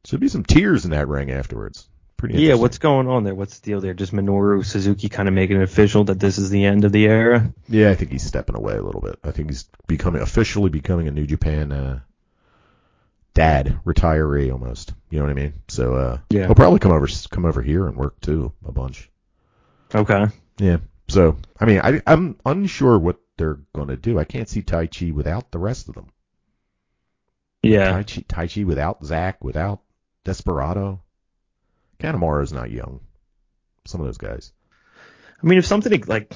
[0.05, 1.89] Should be some tears in that ring afterwards.
[2.17, 3.37] Pretty Yeah, what's going on there?
[3.37, 3.95] What's the deal there?
[3.95, 7.07] Just Minoru Suzuki kind of making it official that this is the end of the
[7.07, 7.55] era?
[7.69, 9.21] Yeah, I think he's stepping away a little bit.
[9.23, 12.01] I think he's becoming officially becoming a New Japan uh,
[13.39, 14.95] dad, retiree almost.
[15.11, 15.55] You know what I mean?
[15.69, 16.47] So uh, Yeah.
[16.47, 19.09] he'll probably come over come over here and work too a bunch.
[19.95, 20.27] Okay.
[20.59, 20.79] Yeah.
[21.09, 24.19] So I mean, I, I'm unsure what they're going to do.
[24.19, 26.09] I can't see Taichi without the rest of them.
[27.63, 27.93] Yeah.
[27.93, 29.83] Taichi, tai Chi without Zack, without
[30.25, 31.01] Desperado.
[32.01, 33.01] Kanemaru's not young.
[33.87, 34.53] Some of those guys.
[35.43, 36.33] I mean, if something like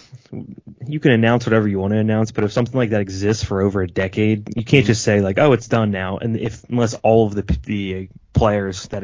[0.86, 3.60] you can announce whatever you want to announce, but if something like that exists for
[3.60, 6.94] over a decade, you can't just say like, "Oh, it's done now," and if unless
[6.94, 9.02] all of the the players that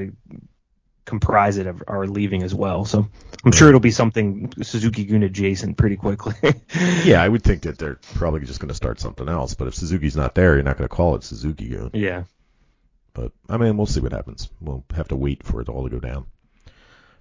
[1.05, 2.85] comprise it are- are leaving as well.
[2.85, 3.09] So
[3.45, 6.35] I'm sure it'll be something Suzuki Gun adjacent pretty quickly.
[7.05, 9.55] Yeah, I would think that they're probably just going to start something else.
[9.55, 11.91] But if Suzuki's not there, you're not going to call it Suzuki Gun.
[11.95, 12.25] yeah.
[13.15, 14.49] But I mean, we'll see what happens.
[14.61, 16.27] We'll have to wait for it all to go down.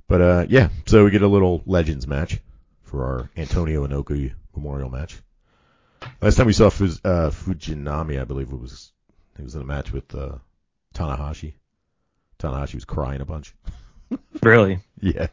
[0.07, 2.39] But uh, yeah, so we get a little Legends match
[2.87, 5.19] for our Antonio Inoki Memorial match.
[6.21, 8.91] Last time we saw Fuz, uh, Fujinami, I believe it was
[9.35, 10.37] he was in a match with uh,
[10.95, 11.53] Tanahashi.
[12.39, 13.53] Tanahashi was crying a bunch.
[14.41, 14.79] Really.
[15.01, 15.27] Yeah.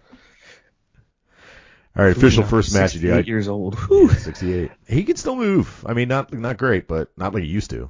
[1.97, 3.79] All right, official first match of the 68 years old.
[3.79, 4.73] 68.
[4.89, 5.85] He can still move.
[5.87, 7.89] I mean, not not great, but not like he used to.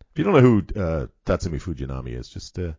[0.00, 2.72] If you don't know who uh, Tatsumi Fujinami is, just uh,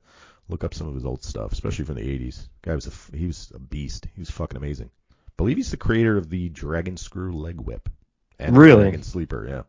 [0.50, 2.50] look up some of his old stuff, especially from the 80s.
[2.64, 4.08] Guy was a he was a beast.
[4.14, 4.90] He was fucking amazing.
[5.38, 7.90] Believe he's the creator of the Dragon Screw Leg Whip.
[8.40, 8.84] And Really?
[8.84, 9.62] Dragon Sleeper, yeah.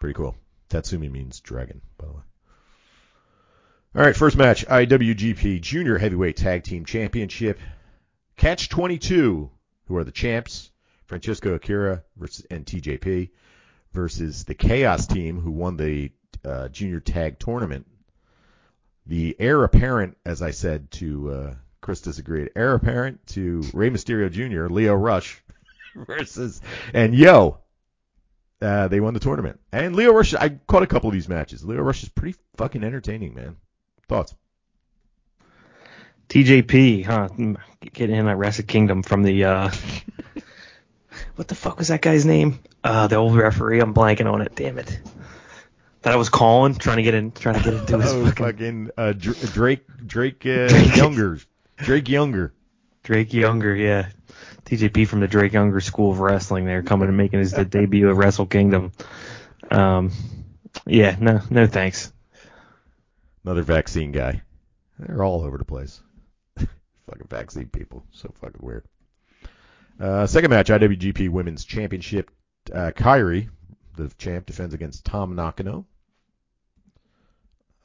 [0.00, 0.36] Pretty cool.
[0.68, 2.20] Tatsumi means dragon, by the way.
[3.96, 7.60] All right, first match, IWGP Junior Heavyweight Tag Team Championship.
[8.36, 9.50] Catch 22,
[9.86, 10.72] who are the champs,
[11.06, 13.30] Francisco Akira versus and TJP
[13.92, 16.10] versus the Chaos Team, who won the
[16.44, 17.86] uh, Junior Tag Tournament.
[19.06, 21.54] The heir apparent, as I said to uh,
[21.84, 25.42] Chris disagreed, heir apparent to Rey Mysterio Jr., Lio Rush
[25.94, 26.62] versus
[26.94, 27.58] and Yo.
[28.62, 29.60] Uh, they won the tournament.
[29.70, 31.62] And Lio Rush, I caught a couple of these matches.
[31.62, 33.56] Lio Rush is pretty fucking entertaining, man.
[34.08, 34.34] Thoughts?
[36.30, 37.28] TJP, huh?
[37.28, 37.56] Mm,
[37.92, 39.70] Getting in that Wrestle Kingdom from the uh
[41.36, 42.60] what the fuck was that guy's name?
[42.82, 43.80] Uh the old referee.
[43.80, 44.54] I'm blanking on it.
[44.56, 45.00] Damn it.
[46.00, 48.44] That I was calling, trying to get in, trying to get into his Oh, fucking
[48.46, 51.38] fucking uh, Dr- Drake, Drake, uh, Younger,
[51.76, 52.54] Drake Younger.
[53.02, 53.74] Drake Younger.
[53.74, 54.08] Yeah,
[54.64, 56.64] TJP from the Drake Younger School of Wrestling.
[56.64, 58.92] There, coming and making his debut at Wrestle Kingdom.
[59.70, 60.12] Um,
[60.86, 62.12] yeah, no, no thanks.
[63.44, 64.42] Another vaccine guy.
[64.98, 66.00] They're all over the place.
[66.56, 68.04] fucking vaccine people.
[68.12, 68.84] So fucking weird.
[70.00, 72.30] Uh, second match, IWGP Women's Championship.
[72.72, 73.48] Uh, Kairi,
[73.96, 75.86] the champ, defends against Tam Nakano.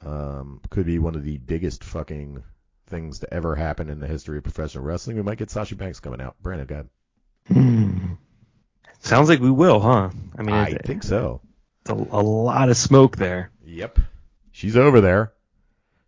[0.04, 2.42] Um, could be one of the biggest fucking
[2.90, 5.16] things to ever happen in the history of professional wrestling.
[5.16, 6.36] We might get Sasha Banks coming out.
[6.42, 6.88] Brandon, go ahead.
[7.48, 8.12] Hmm.
[9.00, 10.10] Sounds like we will, huh?
[10.36, 11.40] I mean, I it- think so.
[11.82, 13.50] it's a, a lot of smoke there.
[13.64, 13.98] Yep.
[14.52, 15.32] She's over there.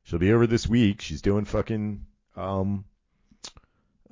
[0.04, 1.00] She'll be over this week.
[1.00, 2.04] She's doing fucking
[2.36, 2.84] um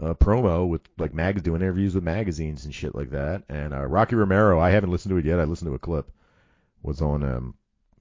[0.01, 3.43] uh, promo with like mags doing interviews with magazines and shit like that.
[3.51, 5.41] And uh, Rocky Romero, I haven't listened to it yet.
[5.41, 6.11] I listened to a clip.
[6.83, 7.55] Was on um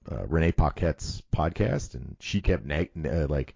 [0.10, 3.54] uh, Renee Paquette's podcast, and she kept nag- uh, like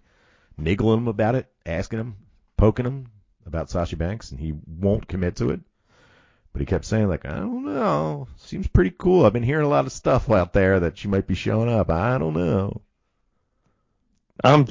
[0.56, 2.16] niggling him about it, asking him,
[2.56, 3.06] poking him
[3.46, 5.60] about Sasha Banks, and he won't commit to it.
[6.52, 9.26] But he kept saying like, I don't know, seems pretty cool.
[9.26, 11.90] I've been hearing a lot of stuff out there that she might be showing up.
[11.90, 12.80] I don't know.
[14.42, 14.66] Um,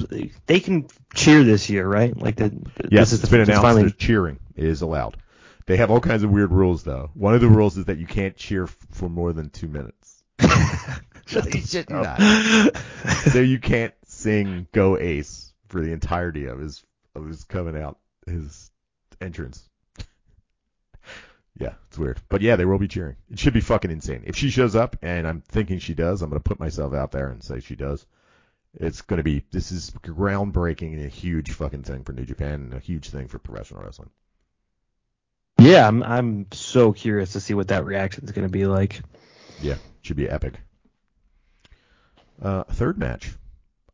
[0.46, 2.16] they can cheer this year, right?
[2.16, 2.52] Like the
[2.90, 5.16] Yes, this is it's been announced finally- that cheering is allowed.
[5.66, 7.10] They have all kinds of weird rules though.
[7.14, 10.22] One of the rules is that you can't cheer f- for more than two minutes.
[11.26, 12.76] Shut the Shit, fuck up.
[13.32, 16.84] so you can't sing "Go Ace" for the entirety of his
[17.16, 18.70] of his coming out his
[19.20, 19.68] entrance.
[21.56, 22.20] Yeah, it's weird.
[22.28, 23.14] But yeah, they will be cheering.
[23.30, 24.24] It should be fucking insane.
[24.26, 27.12] If she shows up, and I'm thinking she does, I'm going to put myself out
[27.12, 28.04] there and say she does.
[28.74, 32.54] It's going to be, this is groundbreaking and a huge fucking thing for New Japan
[32.54, 34.10] and a huge thing for professional wrestling.
[35.56, 39.00] Yeah, I'm I'm so curious to see what that reaction is going to be like.
[39.62, 40.54] Yeah, should be epic.
[42.42, 43.32] Uh, third match.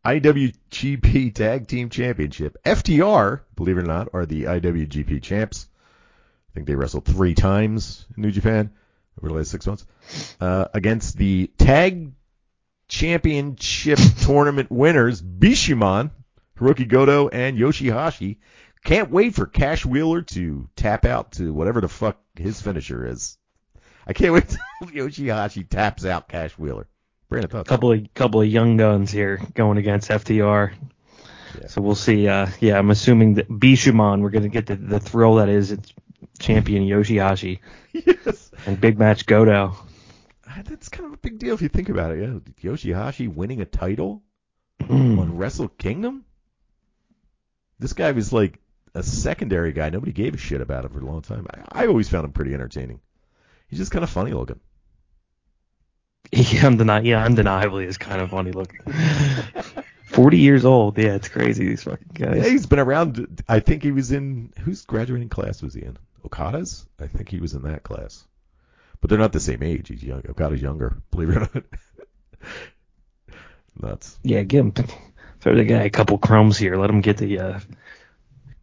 [0.05, 2.57] IWGP Tag Team Championship.
[2.65, 5.69] FTR, believe it or not, are the IWGP champs.
[6.51, 8.71] I think they wrestled three times in New Japan
[9.19, 9.85] over the last six months.
[10.41, 12.13] Uh, against the Tag
[12.89, 16.11] Championship Tournament winners, Bishamon,
[16.59, 18.39] Hiroki Goto, and Yoshihashi.
[18.83, 23.37] Can't wait for Cash Wheeler to tap out to whatever the fuck his finisher is.
[24.07, 24.49] I can't wait
[24.79, 26.89] till Yoshihashi taps out Cash Wheeler.
[27.31, 27.69] Brandon thoughts?
[27.69, 30.73] Couple of couple of young guns here going against FTR.
[31.59, 31.67] Yeah.
[31.69, 32.29] So we'll see.
[32.29, 35.71] Uh, yeah, I'm assuming that Bishamon, we're going to get the, the thrill that is
[35.73, 35.93] it's
[36.39, 37.61] champion Yoshihashi
[37.93, 38.51] yes.
[38.67, 39.77] and big match Goto.
[40.47, 42.21] Uh, That's kind of a big deal if you think about it.
[42.21, 44.23] Yeah, Yoshihashi winning a title
[44.89, 46.25] on Wrestle Kingdom.
[47.79, 48.59] This guy was like
[48.95, 49.91] a secondary guy.
[49.91, 51.47] Nobody gave a shit about him for a long time.
[51.51, 53.01] I, I always found him pretty entertaining.
[53.69, 54.61] He's just kind of funny looking.
[56.33, 58.81] Yeah, undeni- yeah, undeniably is kind of funny looking.
[60.07, 60.97] 40 years old.
[60.99, 61.67] Yeah, it's crazy.
[61.69, 62.47] These fucking Yeah, guys.
[62.47, 63.43] he's been around.
[63.49, 65.97] I think he was in whose graduating class was he in?
[66.25, 66.87] Okada's.
[67.01, 68.25] I think he was in that class.
[69.01, 69.89] But they're not the same age.
[69.89, 70.23] He's young.
[70.29, 70.99] Okada's younger.
[71.11, 71.65] Believe it or not.
[73.81, 74.19] Nuts.
[74.23, 74.73] Yeah, give him
[75.41, 76.77] throw the guy a couple crumbs here.
[76.77, 77.61] Let him get the uh,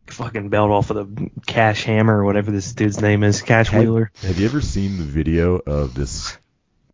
[0.07, 3.81] fucking belt off of the Cash Hammer or whatever this dude's name is, Cash Have-
[3.81, 4.11] Wheeler.
[4.21, 6.37] Have you ever seen the video of this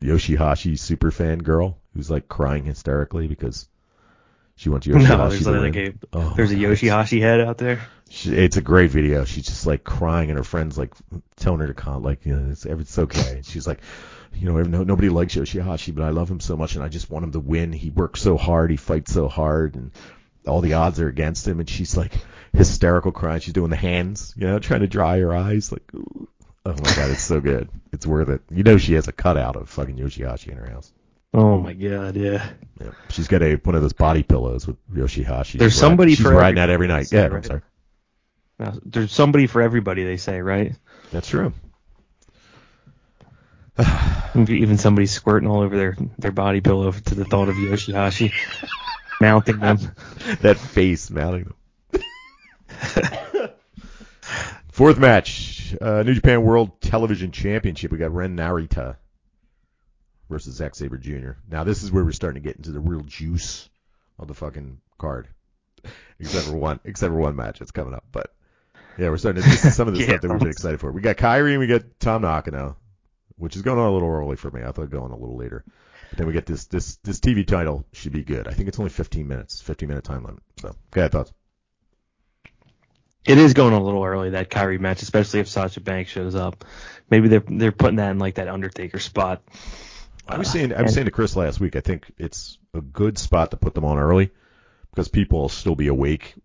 [0.04, 3.68] Yoshihashi super fan girl who's like crying hysterically because
[4.56, 5.99] she wants Yoshihashi No, there's to like win?
[6.14, 6.56] a Oh there's a.
[6.56, 7.82] Yoshihashi head out there.
[8.10, 9.26] She, it's a great video.
[9.26, 10.93] She's just like crying, and her friends like
[11.36, 13.38] telling her to calm, like you know, it's, it's okay.
[13.38, 13.80] And she's like,
[14.36, 17.10] you know, no, nobody likes Yoshihashi, but I love him so much, and I just
[17.10, 17.74] want him to win.
[17.74, 19.91] He works so hard, he fights so hard, and
[20.45, 21.60] all the odds are against him.
[21.60, 22.14] And she's like
[22.54, 23.39] hysterical crying.
[23.39, 25.72] She's doing the hands, you know, trying to dry her eyes.
[25.72, 26.28] Like, ooh.
[26.66, 27.70] Oh my god, it's so good.
[27.91, 28.41] It's worth it.
[28.51, 30.91] You know, she has a cutout of fucking Yoshihashi in her house.
[31.34, 32.49] Oh, oh my god, yeah.
[32.80, 32.91] Yeah.
[33.09, 35.59] She's got a one of those body pillows with Yoshihashi.
[35.59, 37.07] There's She's somebody riding, she's for riding that every- every night.
[37.07, 37.45] say, Yeah, I'm right?
[37.45, 37.61] sorry.
[38.59, 40.74] Now, There's somebody for everybody, they say, right?
[41.11, 41.53] That's true.
[44.36, 48.32] Even somebody squirting all over their their body pillow to the thought of Yoshihashi
[49.22, 49.80] mounting them.
[50.41, 51.51] that face mounting
[51.91, 51.99] them.
[54.72, 57.91] Fourth match, uh, New Japan World Television Championship.
[57.91, 58.97] We got Ren Narita
[60.30, 61.32] versus Zack Sabre Jr.
[61.49, 63.69] Now this is where we're starting to get into the real juice
[64.19, 65.28] of the fucking card.
[66.19, 68.05] Except for one, except for one match that's coming up.
[68.11, 68.34] But
[68.97, 69.49] yeah, we're starting to.
[69.49, 70.05] This is some of the Yeah.
[70.07, 70.91] stuff that we've been excited for.
[70.91, 72.78] We got Kairi and we got Tam Nakano,
[73.36, 74.61] which is going on a little early for me.
[74.61, 75.65] I thought it'd go on a little later.
[76.09, 78.47] But then we get this this this TV title should be good.
[78.47, 80.43] I think it's only 15 minutes, 15 minute time limit.
[80.61, 81.34] So, ahead, thoughts.
[83.26, 86.65] It is going a little early that Kairi match, especially if Sasha Banks shows up.
[87.09, 89.41] Maybe they're they're putting that in like that Undertaker spot.
[90.28, 91.76] I was saying I was and- saying to Chris last week.
[91.76, 94.32] I think it's a good spot to put them on early
[94.91, 96.36] because people will still be awake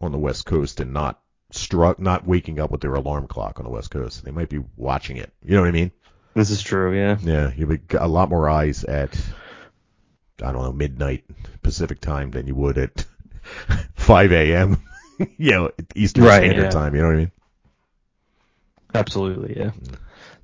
[0.00, 1.20] on the West Coast and not
[1.50, 4.24] struck not waking up with their alarm clock on the West Coast.
[4.24, 5.32] They might be watching it.
[5.44, 5.90] You know what I mean?
[6.34, 7.16] This is true, yeah.
[7.20, 9.18] Yeah, you'll be a lot more eyes at
[10.40, 11.24] I don't know midnight
[11.62, 13.04] Pacific time than you would at
[13.96, 14.80] 5 a.m.
[15.36, 16.70] you know Eastern Right, Standard yeah.
[16.70, 16.94] Time.
[16.94, 17.32] You know what I mean?
[18.94, 19.70] Absolutely, yeah.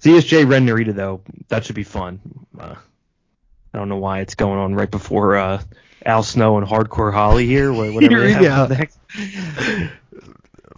[0.00, 2.20] ZSJ Ren Narita though, that should be fun.
[2.58, 2.74] Uh,
[3.72, 5.62] I don't know why it's going on right before uh,
[6.04, 7.72] Al Snow and Hardcore Holly here.
[7.72, 8.98] Whatever they Here we have next.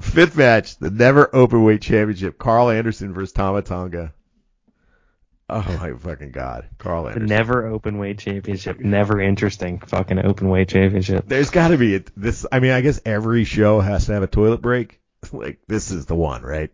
[0.01, 2.39] Fifth match, the Never Openweight Championship.
[2.39, 4.13] Karl Anderson versus Tama Tonga.
[5.49, 7.27] Oh my fucking god, Karl Anderson.
[7.27, 11.25] never open weight championship, never interesting fucking open weight championship.
[11.29, 12.45] There's got to be a, this.
[12.51, 15.01] I mean, I guess every show has to have a toilet break.
[15.33, 16.71] Like this is the one, right?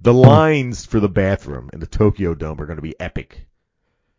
[0.00, 3.46] The lines for the bathroom in the Tokyo Dome are going to be epic.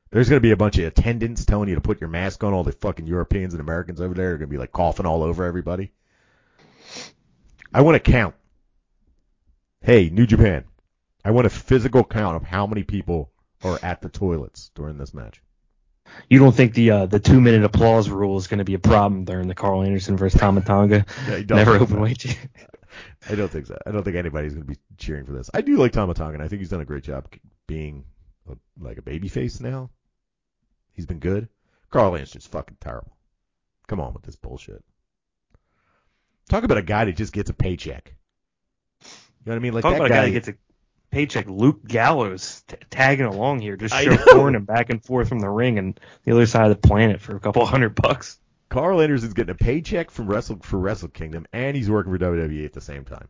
[0.10, 2.54] There's going to be a bunch of attendants telling you to put your mask on.
[2.54, 5.24] All the fucking Europeans and Americans over there are going to be like coughing all
[5.24, 5.92] over everybody.
[7.74, 8.36] I want to count.
[9.82, 10.64] Hey, New Japan.
[11.26, 13.32] I want a physical count of how many people
[13.64, 15.42] are at the toilets during this match.
[16.30, 18.80] You don't think the uh, the two minute applause rule is going to be a
[18.80, 22.02] problem during the Karl Anderson versus Tama Tonga Yeah, never open so.
[22.02, 22.20] weight?
[22.20, 22.34] cha-
[23.30, 23.78] I don't think so.
[23.86, 25.50] I don't think anybody's going to be cheering for this.
[25.54, 27.28] I do like Tama Tonga, and I think he's done a great job
[27.68, 28.04] being
[28.50, 29.90] a, like a babyface now.
[30.94, 31.48] He's been good.
[31.92, 33.16] Karl Anderson's fucking terrible.
[33.88, 34.84] Come on with this bullshit.
[36.50, 38.16] Talk about a guy that just gets a paycheck.
[39.02, 39.08] You
[39.46, 39.74] know what I mean?
[39.74, 40.16] Like Talk that about guy.
[40.16, 40.56] a guy that gets a
[41.12, 41.48] paycheck.
[41.48, 45.78] Luke Gallows t- tagging along here, just chauffeuring him back and forth from the ring
[45.78, 48.40] and the other side of the planet for a couple hundred bucks.
[48.70, 52.66] Karl Anderson's getting a paycheck from Wrestle for Wrestle Kingdom, and he's working for WWE
[52.66, 53.28] at the same time.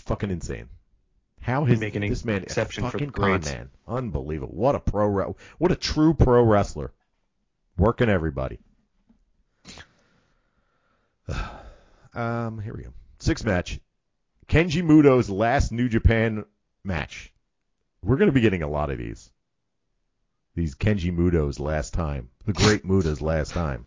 [0.00, 0.68] Fucking insane.
[1.40, 3.52] How his Make an this man exception a for fucking con greats.
[3.52, 4.54] man, unbelievable.
[4.54, 6.92] What a pro, what a true pro wrestler,
[7.76, 8.58] working everybody.
[12.14, 12.92] um, here we go.
[13.18, 13.78] Six match,
[14.48, 16.44] Keiji Muto's last New Japan
[16.84, 17.32] match.
[18.02, 19.30] We're going to be getting a lot of these.
[20.54, 22.28] These Keiji Muto's last time.
[22.44, 23.86] The great Muto's last time.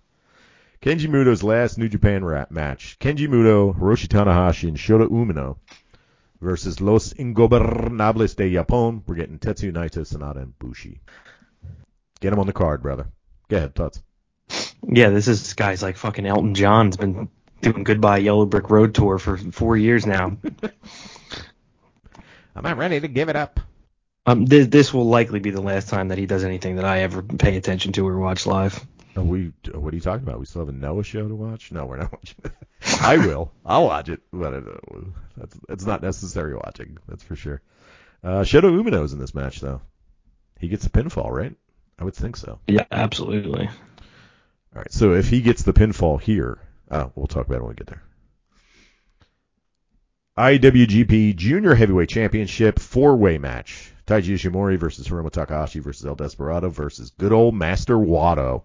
[0.82, 2.98] Keiji Muto's last New Japan rap match.
[3.00, 5.58] Keiji Muto, Hiroshi Tanahashi, and Shota Umino
[6.42, 9.02] versus Los Ingobernables de Japón.
[9.08, 11.02] We're getting Tetsu Naito, SANADA, and Bushi.
[12.20, 13.08] Get him on the card, brother.
[13.50, 14.02] Go ahead, Tuts.
[14.84, 17.30] Yeah, this is guy's like fucking Elton John's been
[17.62, 20.38] doing Goodbye Yellow Brick Road tour for four years now.
[22.56, 23.60] I'm not ready to give it up.
[24.26, 27.02] Um, this, this will likely be the last time that he does anything that I
[27.02, 28.86] ever pay attention to or watch live.
[29.16, 29.54] Are we?
[29.74, 30.40] What are you talking about?
[30.40, 31.72] We still have a Noah show to watch?
[31.72, 32.38] No, we're not watching.
[32.44, 32.52] it.
[33.02, 33.52] I will.
[33.66, 35.00] I'll watch it, but it, uh,
[35.36, 36.98] that's it's not necessary watching.
[37.08, 37.62] That's for sure.
[38.24, 39.82] Uh, Shota Umino's in this match though.
[40.60, 41.56] He gets a pinfall, right?
[41.98, 42.60] I would think so.
[42.68, 43.68] Yeah, absolutely.
[43.68, 44.92] All right.
[44.92, 46.60] So if he gets the pinfall here,
[46.92, 48.04] oh, we'll talk about it when we get there.
[50.38, 53.92] IWGP Junior Heavyweight Championship four-way match.
[54.06, 58.64] Taiji Ishimori versus Hiromu Takahashi versus El Desperado versus good old Master Wato.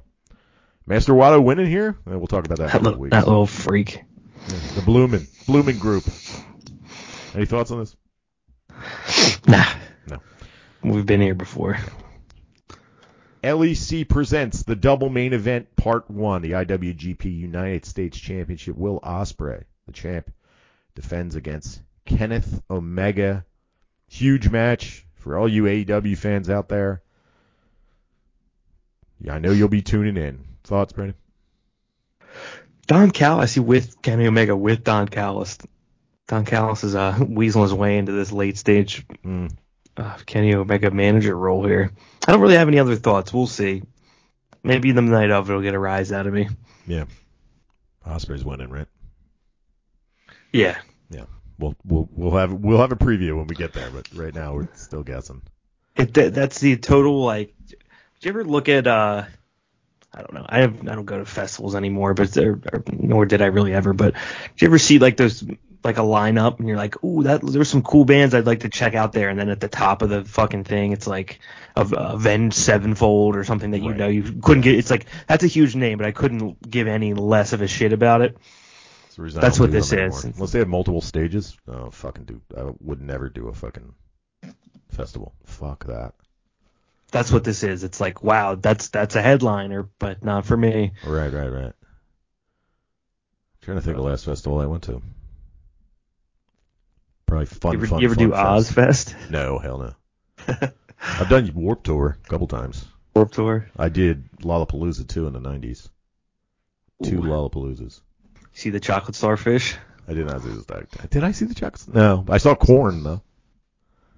[0.86, 1.96] Master Wato winning here?
[2.08, 3.10] Uh, We'll talk about that in a That, couple little, weeks.
[3.12, 4.02] that little freak.
[4.74, 6.04] The Bloomin' Bloomin' Group.
[7.34, 7.96] Any thoughts on this?
[9.46, 9.64] Nah.
[10.08, 10.18] No.
[10.82, 11.78] We've been here before.
[13.42, 18.76] LEC presents the double main event part one, the IWGP United States Championship.
[18.76, 20.30] Will Ospreay, the champ,
[20.94, 23.44] defends against Kenneth Omega.
[24.08, 27.02] Huge match for all you AEW fans out there.
[29.20, 30.44] Yeah, I know you'll be tuning in.
[30.64, 31.16] Thoughts, Brandon?
[32.86, 35.58] Don Callis I see with Kenny Omega with Don Callis.
[36.28, 39.52] Don Callis is uh, weaseling his way into this late stage Mm.
[39.96, 41.92] Uh, Kenny Omega manager role here.
[42.26, 43.32] I don't really have any other thoughts.
[43.32, 43.82] We'll see.
[44.62, 46.48] Maybe the night of it'll get a rise out of me.
[46.86, 47.04] Yeah.
[48.06, 48.86] Ospreay's winning, right?
[50.52, 50.78] Yeah.
[51.10, 51.24] Yeah.
[51.58, 54.54] We'll we'll we'll have we'll have a preview when we get there, but right now
[54.54, 55.42] we're still guessing.
[55.96, 57.54] It, that, that's the total like.
[57.68, 57.76] Did
[58.22, 59.24] you ever look at uh?
[60.14, 60.46] I don't know.
[60.46, 63.72] I have, I don't go to festivals anymore, but there, or, nor did I really
[63.72, 63.92] ever.
[63.94, 65.42] But did you ever see like those
[65.84, 68.68] like a lineup and you're like, ooh, that there's some cool bands I'd like to
[68.68, 71.40] check out there, and then at the top of the fucking thing, it's like
[71.76, 73.96] a Avenged Sevenfold or something that you Right.
[73.98, 74.76] know you couldn't get.
[74.76, 77.92] It's like that's a huge name, but I couldn't give any less of a shit
[77.92, 78.36] about it.
[79.04, 80.24] That's, the reason I That's what this is.
[80.24, 81.56] Unless they have multiple stages.
[81.68, 82.40] Oh, fucking do.
[82.56, 83.92] I would never do a fucking
[84.90, 85.34] festival.
[85.44, 86.14] Fuck that.
[87.10, 87.84] That's what this is.
[87.84, 90.92] It's like, wow, that's that's a headliner, but not for me.
[91.06, 91.72] Right, right, right.
[93.60, 95.02] trying to think of the last festival I went to.
[97.26, 99.14] Probably fun, you ever, fun, you ever fun do fest.
[99.14, 99.14] Ozzfest?
[99.30, 99.94] No, hell no.
[101.00, 102.84] I've done Warp Tour a couple times.
[103.14, 103.68] Warp Tour?
[103.76, 105.88] I did Lollapalooza too in the 90s.
[107.02, 108.00] Two Lollapaloozas.
[108.52, 109.76] See the chocolate starfish?
[110.06, 110.66] I did not see this.
[111.10, 111.88] Did I see the chocolates?
[111.88, 113.22] No, I saw Korn though.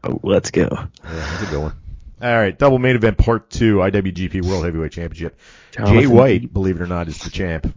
[0.02, 0.68] Oh, let's go.
[0.70, 1.72] Yeah, that's a good one.
[2.20, 5.38] All right, double main event part two, IWGP World Heavyweight Championship.
[5.72, 7.72] Jay Jonathan- White, believe it or not, is the champ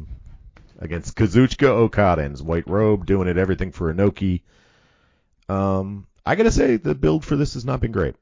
[0.80, 4.42] against Kazuchika Okada in his white robe, doing it everything for Inoki.
[5.50, 8.16] Um, I gotta say the build for this has not been great.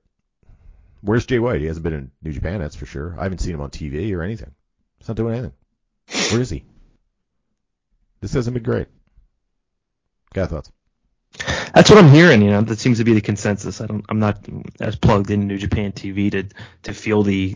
[1.02, 1.62] Where's Jay White?
[1.62, 3.16] He hasn't been in New Japan, that's for sure.
[3.20, 4.52] I haven't seen him on TV or anything.
[4.98, 5.54] He's not doing anything.
[6.32, 6.64] Where is he?
[8.22, 8.88] This hasn't been great.
[10.34, 10.72] Got thoughts?
[11.74, 12.42] That's what I'm hearing.
[12.42, 13.82] You know, that seems to be the consensus.
[13.82, 14.06] I don't.
[14.10, 14.40] I'm not
[14.80, 16.46] as plugged into New Japan TV to
[16.84, 17.56] to feel the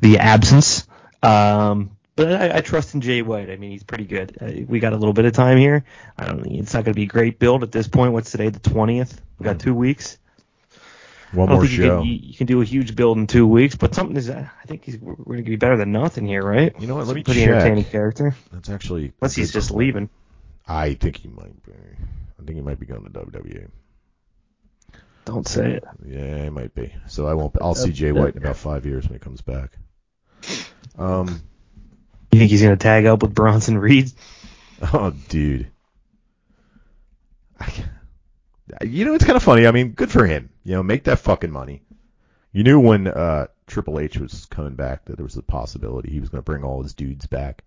[0.00, 0.86] the absence.
[1.22, 3.48] Um, but I, I trust in Jay White.
[3.48, 4.36] I mean, he's pretty good.
[4.40, 5.84] Uh, we got a little bit of time here.
[6.18, 6.44] I don't.
[6.46, 8.12] It's not going to be a great build at this point.
[8.12, 8.48] What's today?
[8.50, 9.16] The 20th.
[9.38, 10.18] We got two weeks.
[11.32, 11.98] One I more think you show.
[12.00, 14.28] can, you, you can do a huge build in two weeks, but something is.
[14.30, 16.74] I think he's, we're going to be better than nothing here, right?
[16.80, 17.06] You know what?
[17.06, 17.50] Let me Pretty check.
[17.50, 18.34] entertaining character.
[18.52, 19.78] That's actually a Unless he's just point.
[19.78, 20.10] leaving.
[20.66, 21.72] I think he might be.
[21.72, 23.68] I think he might be going to WWE.
[25.24, 25.84] Don't say it.
[26.06, 26.94] Yeah, he might be.
[27.06, 27.54] So I won't.
[27.60, 29.76] I'll see Jay White in about five years when he comes back.
[30.98, 31.42] Um.
[32.30, 34.12] You think he's going to tag up with Bronson Reed?
[34.92, 35.70] Oh, dude.
[38.82, 39.66] You know, it's kind of funny.
[39.66, 40.50] I mean, good for him.
[40.62, 41.82] You know, make that fucking money.
[42.52, 46.20] You knew when uh, Triple H was coming back that there was a possibility he
[46.20, 47.64] was going to bring all his dudes back.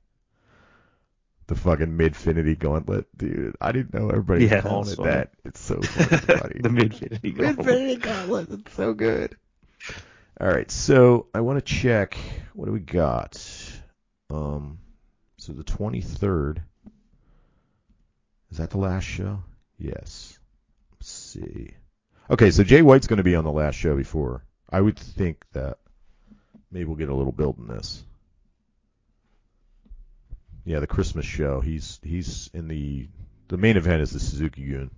[1.47, 3.55] The fucking Midfinity Gauntlet, dude.
[3.59, 5.09] I didn't know everybody Yeah, was calling it funny.
[5.09, 5.31] that.
[5.43, 6.59] It's so funny.
[6.61, 7.57] the Midfinity Gauntlet.
[7.67, 8.49] Midfinity Gauntlet.
[8.51, 9.35] It's so good.
[10.39, 12.15] All right, so I want to check.
[12.53, 13.33] What do we got?
[14.31, 14.79] Um,
[15.37, 16.61] so the 23rd.
[18.51, 19.43] Is that the last show?
[19.77, 20.37] Yes.
[20.93, 21.71] Let's see.
[22.29, 24.45] Okay, so Jay White's going to be on the last show before.
[24.69, 25.79] I would think that
[26.71, 28.03] maybe we'll get a little build in this.
[30.63, 31.59] Yeah, the Christmas show.
[31.59, 33.09] He's he's in the
[33.47, 34.91] the main event is the Suzuki Gun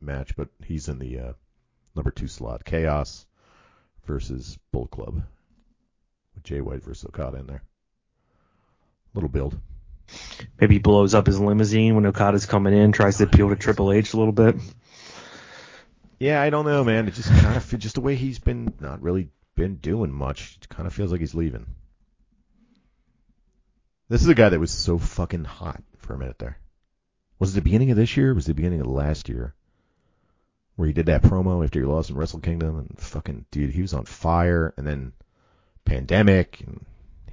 [0.00, 1.32] match, but he's in the uh,
[1.94, 2.64] number two slot.
[2.64, 3.26] Chaos
[4.06, 5.22] versus Bull Club
[6.34, 7.62] with Jay White versus Okada in there.
[9.14, 9.58] Little build.
[10.60, 13.92] Maybe he blows up his limousine when Okada's coming in, tries to appeal to Triple
[13.92, 14.56] H a little bit.
[16.18, 17.08] Yeah, I don't know, man.
[17.08, 20.58] It just kind of just the way he's been not really been doing much.
[20.60, 21.66] It kind of feels like he's leaving.
[24.08, 26.58] This is a guy that was so fucking hot for a minute there.
[27.38, 28.30] Was it the beginning of this year?
[28.30, 29.54] Or was it the beginning of last year?
[30.76, 33.82] Where he did that promo after he lost in Wrestle Kingdom and fucking dude, he
[33.82, 35.12] was on fire and then
[35.84, 36.84] pandemic and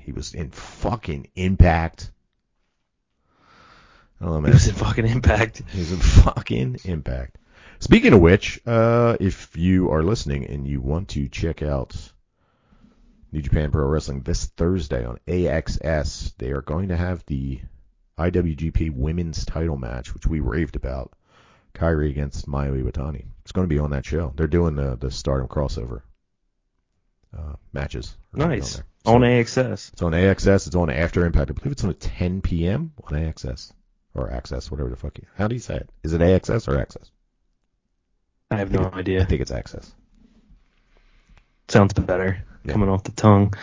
[0.10, 2.10] he was in fucking impact.
[4.20, 5.62] I don't He was in fucking Impact.
[5.72, 7.38] He's in fucking impact.
[7.78, 11.96] Speaking of which, uh, if you are listening and you want to check out
[13.32, 17.62] New Japan Pro Wrestling this Thursday on AXS, they are going to have the
[18.18, 21.14] IWGP Women's Title match, which we raved about.
[21.76, 23.28] Kairi against Mayu Iwatani.
[23.44, 24.34] It's going to be on that show.
[24.36, 26.02] They're doing the the Stardom crossover
[27.38, 28.18] uh, matches.
[28.34, 28.82] are gonna be Nice.
[29.10, 29.94] On AXS.
[29.94, 30.68] it's on AXS.
[30.68, 31.52] It's on After Impact.
[31.52, 32.94] I believe it's on at 10 p.m.
[33.04, 33.72] on AXS
[34.16, 35.26] or Access, whatever the fuck you.
[35.36, 35.90] How do you say it?
[36.04, 37.12] Is it AXS or Access?
[38.52, 39.22] I have no idea.
[39.22, 39.92] I think it's Access.
[41.68, 42.72] Sounds better Yeah.
[42.74, 43.54] coming off the tongue.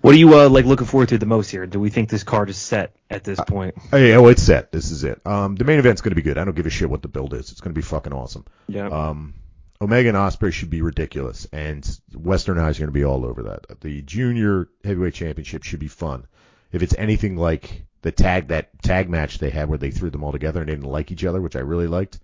[0.00, 1.66] What are you uh, like looking forward to the most here?
[1.66, 3.74] Do we think this card is set at this point?
[3.90, 4.70] Hey, oh, it's set.
[4.70, 5.20] This is it.
[5.26, 6.38] Um, the main event's going to be good.
[6.38, 7.50] I don't give a shit what the build is.
[7.50, 8.44] It's going to be fucking awesome.
[8.68, 8.86] Yeah.
[8.88, 9.34] Um,
[9.80, 13.42] Omega and Ospreay should be ridiculous, and Western Eyes are going to be all over
[13.44, 13.80] that.
[13.80, 16.26] The Junior Heavyweight Championship should be fun.
[16.72, 20.24] If it's anything like the tag that tag match they had where they threw them
[20.24, 22.20] all together and they didn't like each other, which I really liked,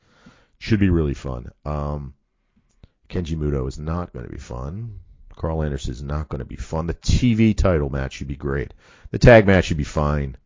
[0.59, 1.51] should be really fun.
[1.65, 2.15] Um,
[3.09, 5.01] Keiji Muto is not going to be fun.
[5.37, 6.87] Karl Anderson is not going to be fun.
[6.87, 8.73] The TV title match should be great.
[9.11, 10.37] The tag match should be fine.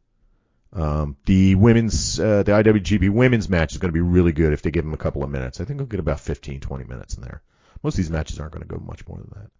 [0.77, 4.61] Um, the women's, uh, the IWGP women's match is going to be really good if
[4.61, 5.59] they give them a couple of minutes.
[5.59, 7.43] I think they'll get about 15, 20 minutes in there.
[7.83, 9.51] Most of these matches aren't going to go much more than that.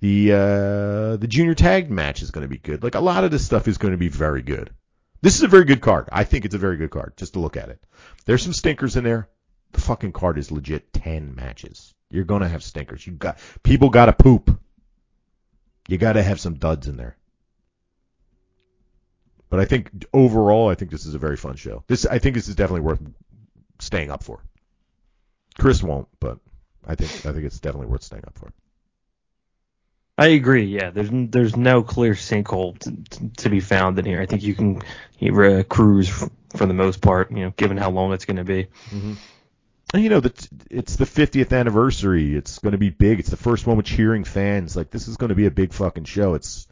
[0.00, 2.82] The uh, the junior tag match is going to be good.
[2.82, 4.70] Like a lot of this stuff is going to be very good.
[5.20, 6.08] This is a very good card.
[6.10, 7.12] I think it's a very good card.
[7.16, 7.80] Just to look at it.
[8.24, 9.28] There's some stinkers in there.
[9.72, 11.94] The fucking card is legit 10 matches.
[12.10, 13.06] You're going to have stinkers.
[13.06, 14.58] You got people got to poop.
[15.88, 17.16] You got to have some duds in there.
[19.52, 21.84] But I think overall, I think this is a very fun show.
[21.86, 23.02] This, I think, this is definitely worth
[23.80, 24.42] staying up for.
[25.58, 26.38] Chris won't, but
[26.86, 28.50] I think I think it's definitely worth staying up for.
[30.16, 30.64] I agree.
[30.64, 34.22] Yeah, there's there's no clear sinkhole to, to be found in here.
[34.22, 34.80] I think you can
[35.20, 37.30] uh, cruise for the most part.
[37.30, 38.68] You know, given how long it's going to be.
[39.92, 42.34] And you know, the, it's the 50th anniversary.
[42.34, 43.20] It's going to be big.
[43.20, 44.74] It's the first one with cheering fans.
[44.76, 46.32] Like this is going to be a big fucking show.
[46.32, 46.66] It's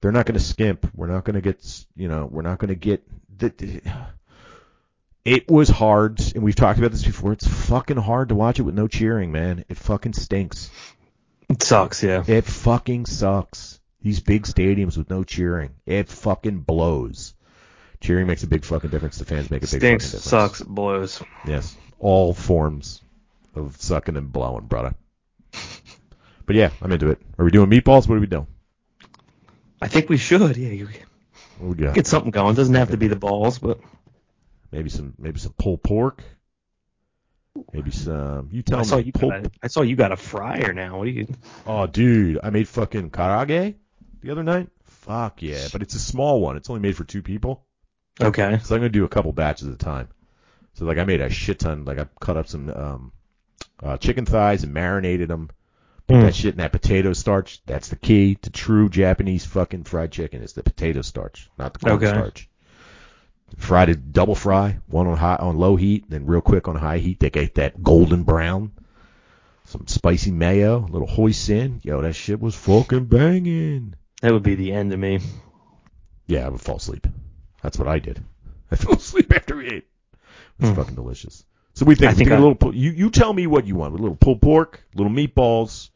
[0.00, 0.88] they're not going to skimp.
[0.94, 3.02] We're not going to get you know we're not going to get
[3.36, 3.80] the.
[5.24, 7.32] It was hard, and we've talked about this before.
[7.32, 9.64] It's fucking hard to watch it with no cheering, man.
[9.70, 10.70] It fucking stinks.
[11.48, 12.02] It sucks.
[12.02, 12.22] Yeah.
[12.26, 13.80] It fucking sucks.
[14.02, 15.70] These big stadiums with no cheering.
[15.86, 17.32] It fucking blows.
[18.00, 19.16] Cheering makes a big fucking difference.
[19.16, 20.26] The fans make a big Stinks, fucking difference.
[20.26, 21.22] Stinks, sucks, blows.
[21.46, 21.74] Yes.
[21.98, 23.00] All forms
[23.54, 24.94] of sucking and blowing, brother.
[26.44, 27.18] But yeah, I'm into it.
[27.38, 28.06] Are we doing meatballs?
[28.06, 28.46] What are we doing?
[29.84, 30.56] I think we should.
[30.56, 30.88] Yeah, you
[31.58, 31.94] What we got?
[31.94, 32.54] get something going.
[32.54, 33.78] Doesn't have to be the balls, but
[34.72, 36.22] Maybe some maybe some pulled pork.
[37.72, 38.88] Maybe some you tell I me.
[38.88, 40.98] saw you pulled- got a, I saw you got a fryer now.
[40.98, 41.28] What do you?
[41.66, 43.74] Oh dude, I made fucking karaage
[44.20, 44.68] the other night.
[44.84, 46.56] Fuck yeah, but it's a small one.
[46.56, 47.64] It's only made for two people.
[48.20, 48.58] Okay.
[48.64, 50.08] So I'm gonna do a couple batches at a time.
[50.72, 51.84] So like I made a shit ton.
[51.84, 53.12] Like I cut up some um,
[53.80, 55.50] uh, chicken thighs and marinated them.
[56.06, 56.22] Put Mm.
[56.22, 57.60] that shit in that potato starch.
[57.66, 60.42] That's the key to true Japanese fucking fried chicken.
[60.42, 62.06] Is the potato starch, not the corn Okay.
[62.08, 62.48] starch.
[63.56, 66.98] Fried it double fry, one on high on low heat, then real quick on high
[66.98, 67.20] heat.
[67.20, 68.72] They get that golden brown.
[69.66, 71.80] Some spicy mayo, a little hoisin.
[71.82, 73.94] Yo, that shit was fucking banging.
[74.20, 75.20] That would be the end of me.
[76.26, 77.06] Yeah, I would fall asleep.
[77.62, 78.22] That's what I did.
[78.70, 79.86] I fell asleep after we ate.
[80.58, 80.74] It's Hmm.
[80.74, 81.44] fucking delicious.
[81.74, 82.74] So we think, I think think a I- little.
[82.74, 83.94] You you tell me what you want.
[83.94, 85.90] A little pulled pork, little meatballs.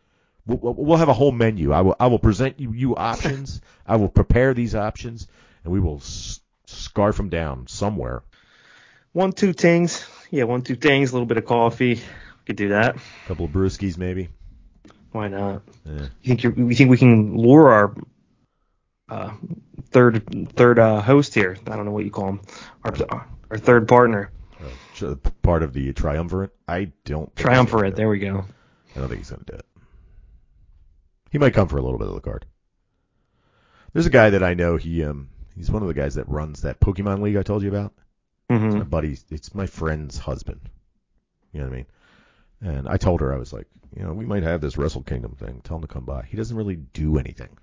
[0.48, 1.72] We'll, we'll- have a whole menu.
[1.72, 3.60] I will I will present you you options.
[3.86, 5.28] I will prepare these options,
[5.62, 8.22] and we will s- scarf them down somewhere.
[9.12, 11.10] One, two things, Yeah, one, two things.
[11.10, 11.94] a little bit of coffee.
[11.94, 12.00] We
[12.46, 12.96] could do that.
[12.96, 14.28] A couple of brewskis, maybe.
[15.12, 15.62] Why not?
[15.84, 16.00] Yeah.
[16.22, 17.94] You think you're, you think we can lure our
[19.08, 19.32] uh,
[19.90, 21.56] third third uh, host here?
[21.66, 22.40] I don't know what you call him.
[22.84, 22.94] Our
[23.50, 24.30] our third partner.
[25.00, 26.50] Uh, part of the triumvirate.
[26.66, 27.26] I don't.
[27.26, 27.96] think he's gonna Triumvirate.
[27.96, 28.44] There we go.
[28.96, 29.64] I don't think he's gonna do it.
[31.30, 32.46] He might come for a little bit of the card.
[33.92, 34.76] There's a guy that I know.
[34.76, 37.68] He um he's one of the guys that runs that Pokemon League I told you
[37.68, 37.92] about.
[38.50, 40.70] hmm my buddy, it's my friend's husband.
[41.52, 41.86] You know what I mean?
[42.60, 43.66] And I told her I was like,
[43.96, 45.60] you know, we might have this Wrestle Kingdom thing.
[45.62, 46.24] Tell him to come by.
[46.24, 47.56] He doesn't really do anything.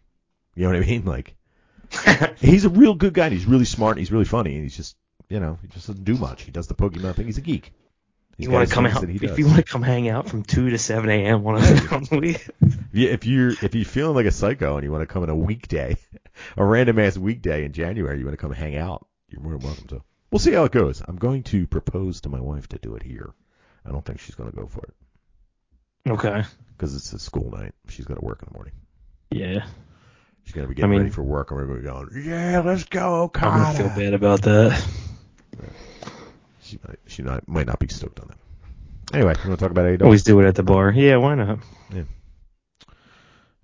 [0.55, 1.05] You know what I mean?
[1.05, 1.35] Like,
[2.39, 3.25] he's a real good guy.
[3.25, 3.97] And he's really smart.
[3.97, 4.55] And he's really funny.
[4.55, 4.95] And he's just,
[5.29, 6.43] you know, he just doesn't do much.
[6.43, 7.25] He does the Pokemon thing.
[7.25, 7.73] He's a geek.
[8.37, 9.03] He's you want to come out?
[9.03, 11.41] If you want to come hang out from two to seven a.m.
[11.43, 12.47] one of the week.
[12.91, 15.29] Yeah, if you're if you're feeling like a psycho and you want to come on
[15.29, 15.95] a weekday,
[16.57, 19.61] a random ass weekday in January, you want to come hang out, you're more than
[19.61, 20.01] welcome to.
[20.31, 21.01] We'll see how it goes.
[21.07, 23.33] I'm going to propose to my wife to do it here.
[23.85, 26.43] I don't think she's going to go for it Okay.
[26.75, 27.73] because it's a school night.
[27.87, 28.73] She's got to work in the morning.
[29.31, 29.65] Yeah.
[30.43, 32.27] She's going to be getting mean- ready for work, and we're going to be going,
[32.27, 34.83] yeah, let's go, I'm gonna feel bad about that.
[36.65, 39.15] She might, she not, might not be stoked on that.
[39.15, 40.01] Anyway, you want to talk about AEW?
[40.01, 40.91] Always do it at the bar.
[40.91, 41.59] Yeah, why not?
[41.93, 42.03] Yeah.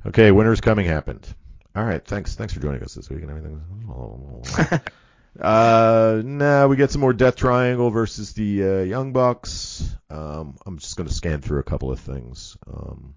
[0.06, 1.28] Okay, Winter's Coming happened.
[1.76, 2.36] All right, thanks.
[2.36, 4.82] Thanks for joining us this week and everything.
[5.42, 9.96] uh, now we get some more Death Triangle versus the uh, Young Bucks.
[10.10, 12.56] Um, I'm just going to scan through a couple of things.
[12.68, 13.16] Um,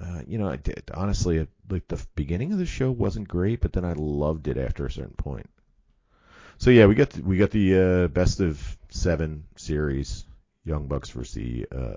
[0.00, 1.36] uh, you know, I did honestly.
[1.36, 4.86] It, like the beginning of the show wasn't great, but then I loved it after
[4.86, 5.50] a certain point.
[6.62, 10.24] So yeah, we got the, we got the uh, best of seven series.
[10.64, 11.94] Young Bucks versus the, uh,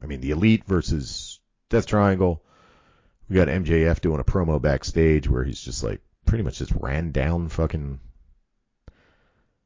[0.00, 2.40] I mean, the Elite versus Death Triangle.
[3.28, 7.10] We got MJF doing a promo backstage where he's just like pretty much just ran
[7.10, 7.98] down fucking.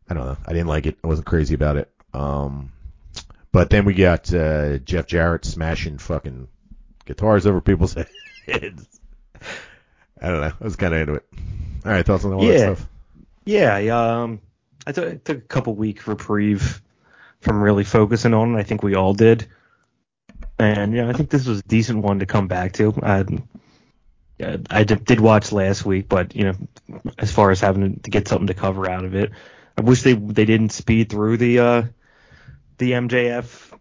[0.09, 0.39] I don't know.
[0.47, 0.97] I didn't like it.
[1.05, 1.93] I wasn't crazy about it.
[2.15, 2.73] Um,
[3.53, 6.49] but then we got uh, Jeff Jarrett smashing fucking
[7.05, 7.93] guitars over people's
[8.47, 8.89] heads.
[10.19, 10.53] I don't know.
[10.59, 11.27] I was kind of into it.
[11.85, 12.53] All right, thoughts on all Yeah.
[12.71, 12.89] that stuff?
[13.45, 14.41] Yeah, yeah, um,
[14.87, 16.81] I took, a couple week reprieve
[17.41, 18.59] from really focusing on it.
[18.59, 19.49] I think we all did,
[20.59, 22.95] and yeah, I think this was a decent one to come back to.
[23.03, 23.25] I,
[24.71, 26.55] I did, watch last week, but you know,
[27.19, 29.31] as far as having to get something to cover out of it,
[29.77, 31.83] I wish they they didn't speed through the uh,
[32.79, 33.73] the MJF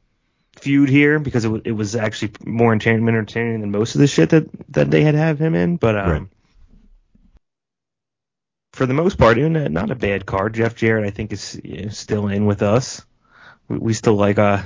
[0.59, 4.07] feud here because it, wa- it was actually more entertaining, entertaining than most of the
[4.07, 5.77] shit that that they had have him in.
[5.77, 6.27] But um, Right.
[8.73, 10.53] For the most part, not a bad card.
[10.53, 13.05] Jeff Jarrett, I think, is you know, still in with us.
[13.67, 14.63] We, we still like uh,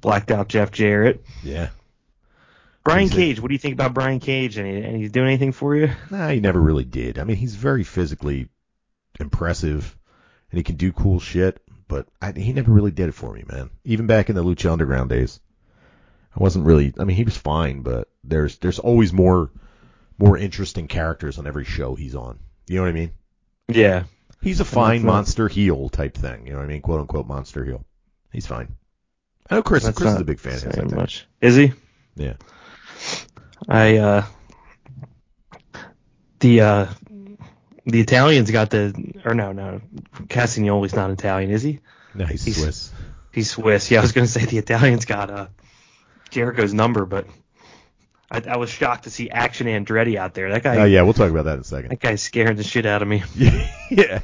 [0.00, 1.24] blacked out Jeff Jarrett.
[1.42, 1.68] Yeah.
[2.84, 4.56] Brian He's a- Cage, what do you think about Brian Cage?
[4.56, 5.90] And, and he's doing anything for you?
[6.10, 7.18] Nah, he never really did.
[7.18, 8.48] I mean, he's very physically
[9.20, 9.96] impressive,
[10.50, 11.62] and he can do cool shit.
[11.88, 13.70] But I, he never really did it for me, man.
[13.84, 15.38] Even back in the Lucha Underground days,
[16.34, 16.94] I wasn't really.
[16.98, 19.50] I mean, he was fine, but there's there's always more
[20.18, 22.38] more interesting characters on every show he's on.
[22.66, 23.10] You know what I mean?
[23.68, 24.04] Yeah.
[24.40, 26.46] He's a fine not- monster heel type thing.
[26.46, 26.82] You know what I mean?
[26.82, 27.84] Quote unquote monster heel.
[28.32, 28.74] He's fine.
[29.50, 29.84] I know Chris.
[29.84, 30.92] That's Chris is a big fan of his.
[30.92, 31.26] I much.
[31.40, 31.72] Is he?
[32.16, 32.34] Yeah.
[33.68, 34.24] I uh
[36.40, 36.86] the uh
[37.86, 38.94] the Italians got the
[39.24, 39.80] or no no
[40.26, 41.80] Castagnoli's not Italian is he?
[42.14, 42.92] No, he's, He's- Swiss.
[43.32, 43.90] He's Swiss.
[43.90, 45.46] Yeah, I was gonna say the Italians got uh
[46.30, 47.26] Jericho's number, but
[48.32, 50.50] I, I was shocked to see Action Andretti out there.
[50.50, 51.90] That guy Oh yeah, we'll talk about that in a second.
[51.90, 53.22] that guy's scaring the shit out of me.
[53.90, 54.20] yeah.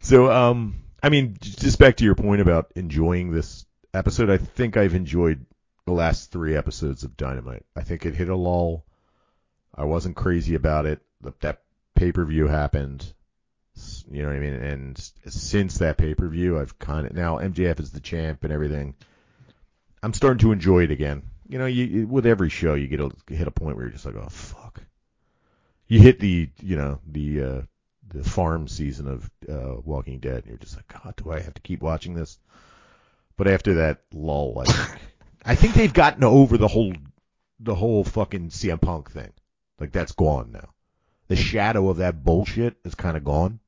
[0.00, 3.64] So, um, I mean, just back to your point about enjoying this
[3.94, 5.46] episode, I think I've enjoyed
[5.86, 7.64] the last three episodes of Dynamite.
[7.74, 8.84] I think it hit a lull.
[9.74, 11.00] I wasn't crazy about it.
[11.40, 11.62] That
[11.94, 13.10] pay per view happened.
[14.10, 14.54] You know what I mean?
[14.54, 18.52] And since that pay per view, I've kind of now MJF is the champ and
[18.52, 18.94] everything.
[20.02, 21.22] I'm starting to enjoy it again.
[21.48, 24.06] You know, you, with every show, you get a hit a point where you're just
[24.06, 24.82] like, oh fuck.
[25.86, 27.62] You hit the you know the uh,
[28.08, 31.54] the farm season of uh, Walking Dead, and you're just like, God, do I have
[31.54, 32.38] to keep watching this?
[33.36, 35.00] But after that lull, I think,
[35.44, 36.92] I think they've gotten over the whole
[37.60, 39.32] the whole fucking CM Punk thing.
[39.78, 40.70] Like that's gone now.
[41.28, 43.60] The shadow of that bullshit is kind of gone,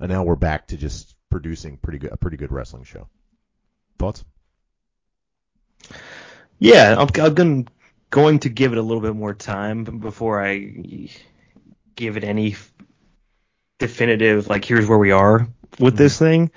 [0.00, 3.08] and now we're back to just producing pretty good a pretty good wrestling show.
[3.98, 4.24] Thoughts?
[6.62, 7.68] Yeah, I'm, I'm going
[8.10, 11.08] going to give it a little bit more time before I
[11.96, 12.54] give it any
[13.80, 15.48] definitive like here's where we are
[15.80, 16.52] with this thing.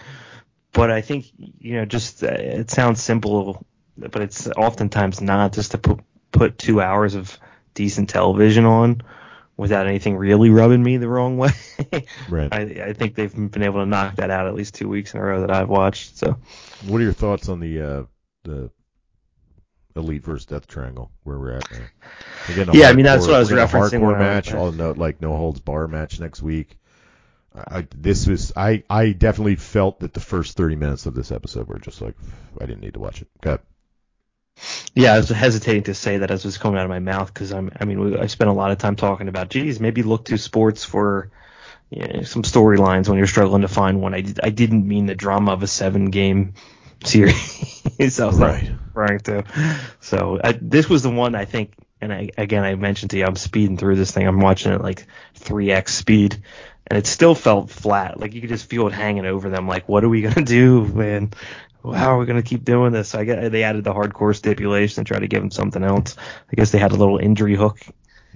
[0.74, 3.66] But I think you know, just uh, it sounds simple,
[3.98, 5.54] but it's oftentimes not.
[5.54, 6.02] Just to put
[6.32, 7.40] put two hours of
[7.74, 9.02] decent television on
[9.58, 11.50] without anything really rubbing me the wrong way.
[12.30, 12.54] Right.
[12.54, 15.20] I, I think they've been able to knock that out at least two weeks in
[15.20, 16.18] a row that I've watched.
[16.18, 16.38] So
[16.86, 18.04] What are your thoughts on the uh,
[18.44, 18.70] the
[19.96, 21.78] Elite versus Death Triangle where we're at now?
[22.50, 25.36] Again, Yeah, I mean, that's what I was referencing Hardcore match, all no like no
[25.36, 26.78] holds bar match next week.
[27.56, 31.68] I, this was I I definitely felt that the first 30 minutes of this episode
[31.68, 32.16] were just like
[32.60, 33.30] I didn't need to watch it.
[33.42, 33.62] Got
[34.94, 37.34] yeah, I was hesitating to say that as it was coming out of my mouth
[37.34, 40.04] because I'm I mean we, I spent a lot of time talking about geez maybe
[40.04, 41.32] look to sports for
[41.90, 44.14] you know, some storylines when you're struggling to find one.
[44.14, 46.54] I did, I didn't mean the drama of a seven game
[47.08, 47.84] series.
[48.00, 48.70] I was Right.
[48.96, 49.44] referring to.
[50.02, 53.26] So I, this was the one I think, and I again I mentioned to you
[53.26, 54.28] I'm speeding through this thing.
[54.28, 55.06] I'm watching it like
[55.40, 56.42] 3x speed,
[56.88, 58.20] and it still felt flat.
[58.20, 59.68] Like you could just feel it hanging over them.
[59.68, 61.32] Like what are we gonna do, man?
[61.84, 63.10] How are we gonna keep doing this?
[63.10, 66.16] So I get they added the hardcore stipulation to try to give them something else.
[66.52, 67.80] I guess they had a little injury hook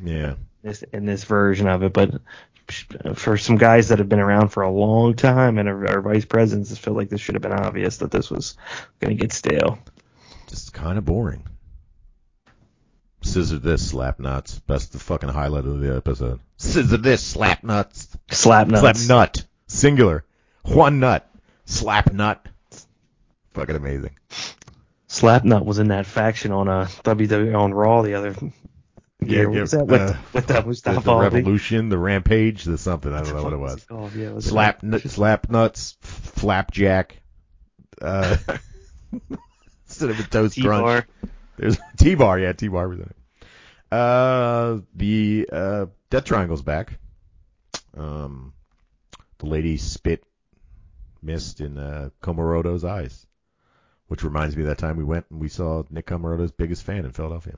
[0.02, 0.36] yeah.
[0.62, 2.22] this in this version of it, but
[3.16, 6.26] for some guys that have been around for a long time and are, are vice
[6.26, 8.58] presidents, I feel like this should have been obvious that this was
[9.00, 9.80] going to get stale.
[10.48, 11.46] Just kind of boring.
[13.22, 14.62] Scissor this, slap nuts.
[14.66, 16.40] That's the fucking highlight of the episode.
[16.58, 18.08] Scissor this, slap nuts.
[18.32, 19.02] Slap nuts.
[19.02, 19.46] Slap nut.
[19.68, 20.24] Singular.
[20.64, 21.30] One nut.
[21.66, 22.46] Slap nut.
[23.54, 24.16] Fucking amazing.
[25.10, 28.36] Slapnut was in that faction on uh, WWE on Raw the other
[29.22, 30.48] Yeah, yeah, What was that with, uh, the, with
[30.84, 33.14] the The, the revolution, the rampage, the something.
[33.14, 33.86] I don't know what it was.
[33.90, 37.22] Oh, yeah, was Slap, nut, slap nuts, flapjack.
[38.02, 38.38] Uh,
[39.86, 40.82] instead of a toast crunch.
[40.82, 41.08] T-bar.
[41.58, 43.16] There's T-bar, yeah, T-bar was in it.
[43.92, 46.98] Uh, the uh, Death Triangle's back.
[47.98, 48.54] Um,
[49.40, 50.24] the lady spit
[51.22, 52.10] mist in uh,
[52.86, 53.28] eyes,
[54.08, 57.04] which reminds me of that time we went and we saw Nick Comoroto's biggest fan
[57.04, 57.56] in Philadelphia.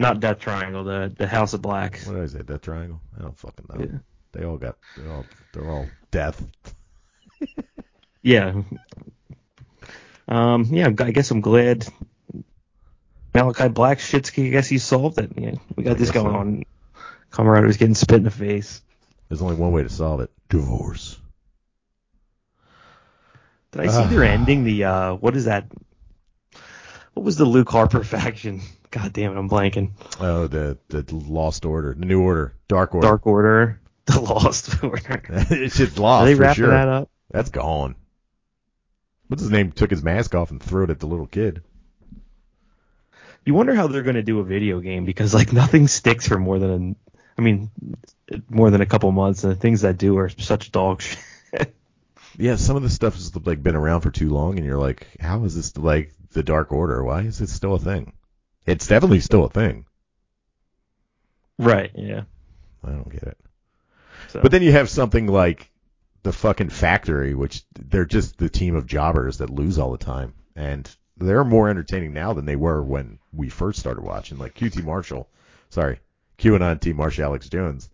[0.00, 2.00] Not Death Triangle, the the House of Black.
[2.04, 2.42] What did I say?
[2.42, 3.00] Death Triangle?
[3.18, 3.84] I don't fucking know.
[3.84, 3.98] Yeah.
[4.32, 6.44] They all got, they're all, they're all death.
[8.20, 8.62] Yeah.
[10.26, 11.86] Um, yeah, I guess I'm glad
[13.32, 15.30] Malakai Black shit's, I guess he solved it.
[15.36, 16.38] Yeah, we got I this going so.
[16.38, 16.64] on.
[17.30, 18.82] Comoroto's getting spit in the face.
[19.28, 21.18] There's only one way to solve it: divorce.
[23.72, 25.66] Did I see they're ending the, uh, what is that?
[27.14, 28.60] What was the Luke Harper faction?
[28.90, 29.92] God damn it, I'm blanking.
[30.20, 33.06] Oh, the the Lost Order, the New Order, Dark Order.
[33.06, 35.22] Dark Order, the Lost Order.
[35.50, 36.22] it's just lost.
[36.22, 36.70] Are they wrapping sure.
[36.70, 37.10] that up?
[37.30, 37.96] That's gone.
[39.28, 39.72] What's his name?
[39.72, 41.62] Took his mask off and threw it at the little kid.
[43.44, 46.38] You wonder how they're going to do a video game because like nothing sticks for
[46.38, 46.96] more than,
[47.38, 47.70] I mean,
[48.48, 51.02] more than a couple months, and the things that do are such dog
[51.52, 51.74] shit.
[52.38, 55.06] Yeah, some of the stuff has like been around for too long, and you're like,
[55.20, 57.02] how is this like the Dark Order?
[57.04, 58.12] Why is it still a thing?
[58.68, 59.86] It's definitely still a thing.
[61.58, 61.90] right.
[61.94, 62.22] Yeah.
[62.84, 63.38] I don't get it.
[64.28, 64.40] So.
[64.40, 65.70] But then you have something like
[66.22, 70.34] the fucking Factory, which they're just the team of jobbers that lose all the time,
[70.54, 74.38] and they're more entertaining now than they were when we first started watching.
[74.38, 75.28] Like QT Marshall,
[75.70, 76.00] sorry,
[76.38, 77.88] QAnon T Marshall Alex Jones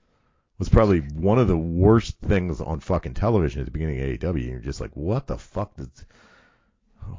[0.58, 4.50] was probably one of the worst things on fucking television at the beginning of AEW.
[4.50, 5.88] You're just like, what the fuck does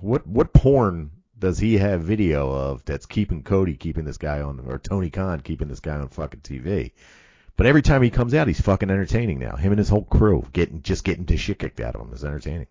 [0.02, 4.60] what what porn does he have video of that's keeping Cody keeping this guy on
[4.66, 6.92] or Tony Khan keeping this guy on fucking TV?
[7.58, 9.56] But every time he comes out, he's fucking entertaining now.
[9.56, 12.24] Him and his whole crew getting just getting the shit kicked out of him is
[12.24, 12.68] entertaining.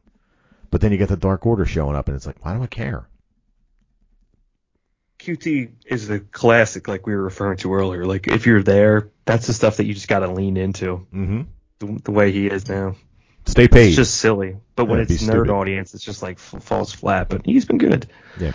[0.71, 2.67] But then you get the Dark Order showing up, and it's like, why do I
[2.67, 3.07] care?
[5.21, 8.05] QT is the classic, like we were referring to earlier.
[8.05, 11.07] Like if you're there, that's the stuff that you just got to lean into.
[11.15, 11.43] Mm-hmm.
[11.79, 12.97] The, the way he is now,
[13.47, 13.89] Stay paid.
[13.89, 14.57] it's just silly.
[14.75, 15.51] But when be it's nerd stupid.
[15.51, 17.29] audience, it's just like f- falls flat.
[17.29, 18.07] But he's been good.
[18.41, 18.53] yeah.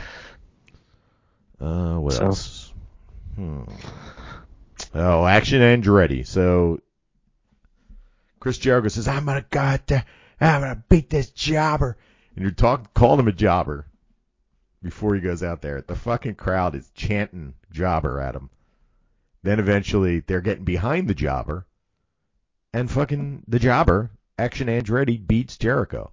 [1.61, 2.73] Uh, what So- else?
[3.35, 3.61] Hmm.
[4.93, 6.25] Oh, Action Andretti.
[6.25, 6.79] So
[8.39, 10.05] Chris Jericho says, "I'm gonna go out there.
[10.41, 11.97] I'm gonna beat this jobber,"
[12.35, 13.85] and you're talking, calling him a jobber
[14.81, 15.81] before he goes out there.
[15.81, 18.49] The fucking crowd is chanting jobber at him.
[19.43, 21.65] Then eventually they're getting behind the jobber,
[22.73, 24.09] and fucking the jobber,
[24.39, 26.11] Action Andretti, beats Jericho,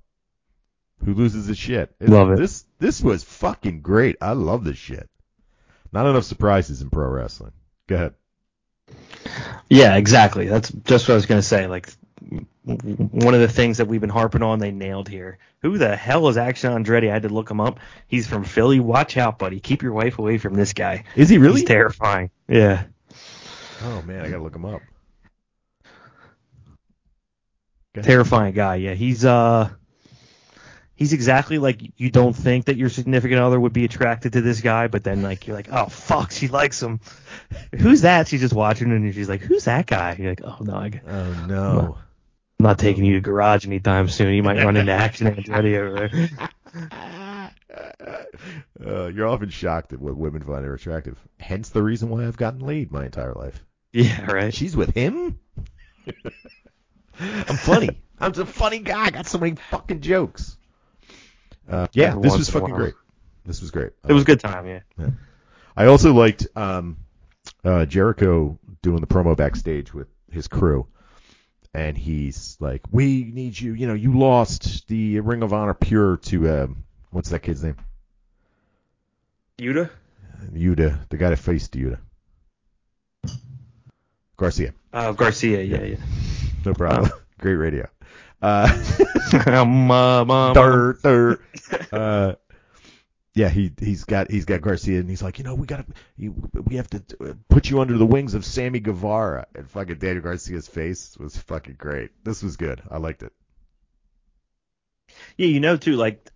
[1.04, 1.94] who loses his shit.
[2.00, 2.38] Love it.
[2.38, 4.16] This this was fucking great.
[4.20, 5.08] I love this shit.
[5.92, 7.52] Not enough surprises in pro wrestling.
[7.86, 8.14] Go ahead.
[9.68, 10.46] Yeah, exactly.
[10.46, 11.66] That's just what I was gonna say.
[11.66, 11.88] Like
[12.64, 15.38] one of the things that we've been harping on, they nailed here.
[15.62, 17.08] Who the hell is Action Andretti?
[17.08, 17.78] I had to look him up.
[18.08, 18.80] He's from Philly.
[18.80, 19.60] Watch out, buddy.
[19.60, 21.04] Keep your wife away from this guy.
[21.14, 21.60] Is he really?
[21.60, 22.30] He's terrifying.
[22.48, 22.84] Yeah.
[23.84, 24.82] oh man, I gotta look him up.
[25.84, 25.88] Go
[27.85, 27.85] ahead.
[28.02, 28.76] Terrifying guy.
[28.76, 29.70] Yeah, he's uh,
[30.96, 34.60] he's exactly like you don't think that your significant other would be attracted to this
[34.60, 37.00] guy, but then like you're like, oh fuck, she likes him.
[37.78, 38.28] Who's that?
[38.28, 40.16] She's just watching and she's like, who's that guy?
[40.18, 41.98] You're like, oh no, I, Oh no.
[42.58, 44.32] I'm not taking you to garage anytime soon.
[44.32, 47.50] You might run into action Andretti over there.
[48.84, 51.18] Uh, you're often shocked at what women find her attractive.
[51.40, 53.64] Hence the reason why I've gotten laid my entire life.
[53.92, 54.54] Yeah, right.
[54.54, 55.40] She's with him.
[57.18, 58.02] I'm funny.
[58.18, 59.06] I'm a funny guy.
[59.06, 60.56] I got so many fucking jokes.
[61.68, 62.94] Uh, yeah, Every this was fucking great.
[63.44, 63.92] This was great.
[64.08, 65.10] It was a good time, yeah.
[65.76, 66.96] I also liked um,
[67.64, 70.86] uh, Jericho doing the promo backstage with his crew,
[71.74, 73.74] and he's like, "We need you.
[73.74, 77.76] You know, you lost the Ring of Honor Pure to um, what's that kid's name?
[79.58, 79.90] Yuta?
[80.52, 81.98] Yuta, the guy that faced Yuta,
[84.36, 84.72] Garcia.
[84.92, 85.96] Uh, Garcia, yeah, yeah.
[86.66, 87.10] No problem.
[87.38, 87.88] Great radio.
[88.42, 88.66] Uh,
[90.54, 91.40] dirt, dirt.
[91.92, 92.34] Uh,
[93.34, 95.86] yeah, he he's got he's got Garcia, and he's like, you know, we gotta
[96.16, 99.98] you, we have to uh, put you under the wings of Sammy Guevara, and fucking
[99.98, 102.10] Daniel Garcia's face was fucking great.
[102.24, 102.82] This was good.
[102.90, 103.32] I liked it.
[105.36, 105.96] Yeah, you know too.
[105.96, 106.30] Like,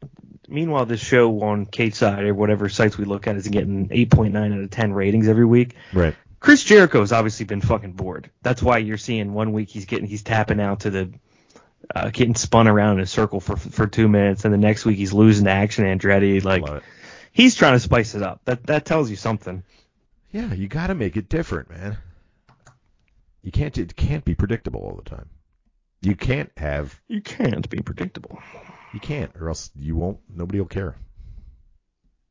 [0.48, 4.54] meanwhile, this show on Kate side or whatever sites we look at is getting 8.9
[4.54, 5.74] out of 10 ratings every week.
[5.92, 6.14] Right.
[6.40, 8.30] Chris Jericho's obviously been fucking bored.
[8.42, 11.12] That's why you're seeing one week he's getting he's tapping out to the
[11.94, 14.96] uh, getting spun around in a circle for for two minutes, and the next week
[14.96, 16.42] he's losing to Action Andretti.
[16.42, 16.64] Like
[17.32, 18.40] he's trying to spice it up.
[18.46, 19.62] That that tells you something.
[20.32, 21.98] Yeah, you got to make it different, man.
[23.42, 25.28] You can't it can't be predictable all the time.
[26.00, 28.38] You can't have You can't be predictable.
[28.94, 30.20] you can't, or else you won't.
[30.34, 30.96] Nobody will care.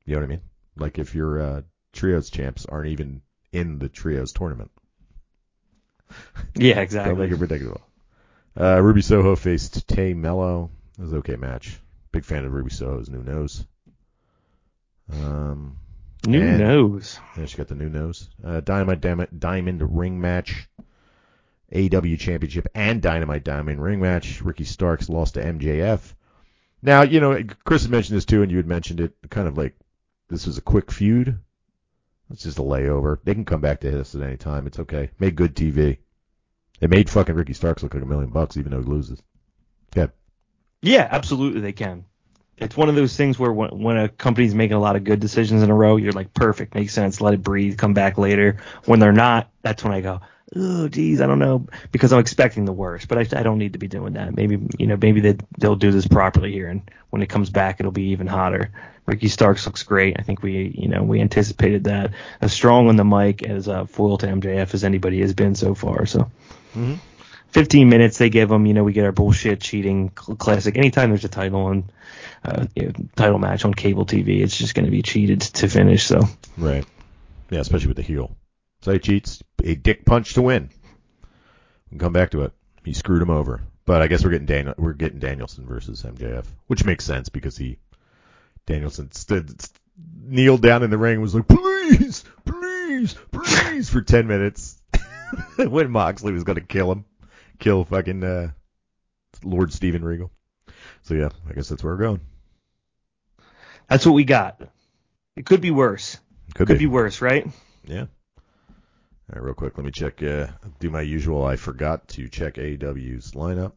[0.06, 0.42] You know what I mean?
[0.76, 1.62] Like if your uh,
[1.94, 3.22] trios champs aren't even
[3.52, 4.72] in the trios tournament.
[6.56, 7.12] Yeah, exactly.
[7.16, 7.82] Don't make it predictable.
[8.60, 10.70] Uh, Ruby Soho faced Tay Melo.
[10.98, 11.80] It was an okay match.
[12.12, 13.66] Big fan of Ruby Soho's new nose.
[15.12, 15.78] Um,
[16.28, 17.20] New And- nose.
[17.38, 18.30] yeah, she got the new nose.
[18.44, 20.68] Uh, Dynamite Diamond, Diamond ring match.
[21.74, 24.42] AW Championship and Dynamite Diamond ring match.
[24.42, 26.16] Ricky Starks lost to MJF.
[26.82, 29.56] Now, you know, Chris had mentioned this too, and you had mentioned it, kind of
[29.58, 29.76] like
[30.30, 31.38] this was a quick feud.
[32.32, 33.18] It's just a layover.
[33.24, 34.68] They can come back to this at any time.
[34.68, 35.10] It's okay.
[35.20, 35.98] Made good TV.
[36.80, 39.22] It made fucking Ricky Starks look like a million bucks, even though he loses.
[39.96, 40.08] Yeah.
[40.82, 42.06] Yeah, absolutely they can.
[42.58, 45.20] It's one of those things where when, when a company's making a lot of good
[45.20, 48.58] decisions in a row, you're like, perfect, makes sense, let it breathe, come back later.
[48.86, 50.22] When they're not, that's when I go,
[50.56, 53.08] oh, geez, I don't know, because I'm expecting the worst.
[53.08, 54.36] But I, I don't need to be doing that.
[54.36, 57.80] Maybe, you know, maybe they, they'll do this properly here, and when it comes back,
[57.80, 58.72] it'll be even hotter.
[59.10, 60.18] Ricky Starks looks great.
[60.20, 63.86] I think we, you know, we anticipated that as strong on the mic as uh,
[63.86, 66.06] foil to MJF as anybody has been so far.
[66.06, 66.32] So.
[66.76, 66.96] Mm-hmm.
[67.50, 68.68] 15 minutes they give them.
[68.68, 70.78] You know, we get our bullshit cheating classic.
[70.78, 71.90] Anytime there's a title on,
[72.46, 75.68] uh, you know, title match on cable TV, it's just going to be cheated to
[75.68, 76.06] finish.
[76.06, 76.22] So
[76.58, 76.86] Right.
[77.50, 78.36] Yeah, especially with the heel.
[78.82, 80.70] So he cheats a dick punch to win.
[81.90, 82.54] We can come back to it.
[82.86, 83.64] He screwed him over.
[83.86, 87.58] But I guess we're getting Daniel we're getting Danielson versus MJF, which makes sense because
[87.58, 87.80] he
[88.70, 89.52] Danielson stood
[90.22, 94.80] kneeled down in the ring and was like, "Please, please, please" for 10 minutes
[95.58, 97.06] when Moxley was going to kill him.
[97.58, 98.52] Kill fucking uh,
[99.44, 100.32] Lord Steven Regal.
[101.02, 102.22] So yeah, I guess that's where we're going.
[103.88, 104.62] that's what we got.
[105.36, 106.18] It could be worse.
[106.54, 106.86] Could, Could be.
[106.86, 107.48] be worse, right?
[107.86, 108.02] Yeah.
[108.02, 110.22] All right, real quick, let me check.
[110.22, 110.48] Uh,
[110.80, 111.44] do my usual.
[111.44, 113.74] I forgot to check AEW's lineup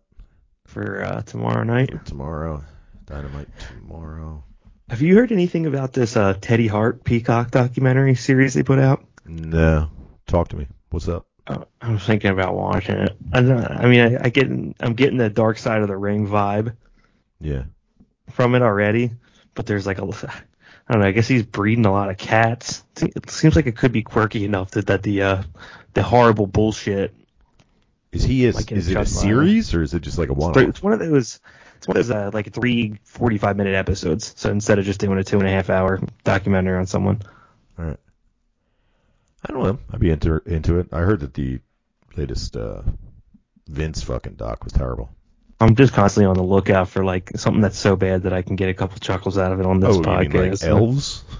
[0.67, 1.91] For uh, tomorrow night.
[1.91, 2.63] for tomorrow.
[3.07, 4.45] Dynamite tomorrow.
[4.93, 9.03] Have you heard anything about this uh, Teddy Hart Peacock documentary series they put out?
[9.25, 9.89] No.
[10.27, 10.69] Talk to me.
[10.91, 11.25] What's up?
[11.47, 13.17] Uh, I was thinking about watching it.
[13.33, 16.29] I, don't, I mean, I, I get, I'm getting the Dark Side of the Ring
[16.29, 16.77] vibe.
[17.41, 17.63] Yeah.
[18.33, 19.13] from it already,
[19.55, 21.07] but there's like a I don't know.
[21.07, 22.85] I guess he's breeding a lot of cats.
[23.01, 25.43] It seems like it could be quirky enough that that the uh,
[25.95, 27.15] the horrible bullshit.
[28.13, 28.47] Is he?
[28.47, 30.53] A, Like is it a series or is it just like a one?
[30.69, 31.41] It's one of those.
[31.83, 34.35] It's one of those uh, like three 45 minute episodes.
[34.37, 37.21] So instead of just doing a two and a half hour documentary on someone,
[37.77, 37.99] All right.
[39.45, 39.79] I don't know.
[39.93, 40.91] I'd be into into it.
[40.93, 41.59] I heard that the
[42.15, 42.83] latest uh,
[43.67, 45.11] Vince fucking doc was terrible.
[45.59, 48.55] I'm just constantly on the lookout for like something that's so bad that I can
[48.55, 50.63] get a couple chuckles out of it on this oh, podcast.
[50.63, 51.25] like elves?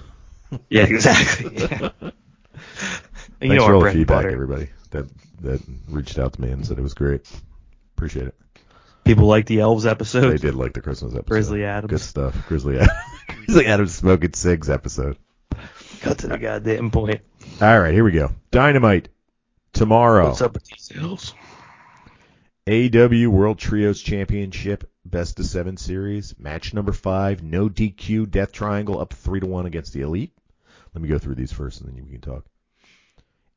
[0.69, 1.55] Yeah, exactly.
[1.71, 1.89] Yeah.
[3.39, 5.05] Thanks you know for all the feedback, everybody that
[5.41, 7.27] that reached out to me and said it was great.
[7.95, 8.35] Appreciate it.
[9.05, 10.31] People like the elves episode.
[10.31, 11.27] They did like the Christmas episode.
[11.27, 11.89] Grizzly Adams.
[11.89, 12.47] Good stuff.
[12.47, 12.91] Grizzly Adams.
[13.45, 15.17] Grizzly Adams smoking cigs episode.
[16.01, 17.21] Cut to the goddamn point.
[17.61, 18.31] All right, here we go.
[18.51, 19.09] Dynamite
[19.73, 20.27] tomorrow.
[20.29, 21.33] What's up with these elves?
[22.67, 26.37] AW World Trios Championship best of seven series.
[26.39, 30.33] Match number five, no DQ, Death Triangle up three to one against the Elite.
[30.93, 32.45] Let me go through these first, and then we can talk.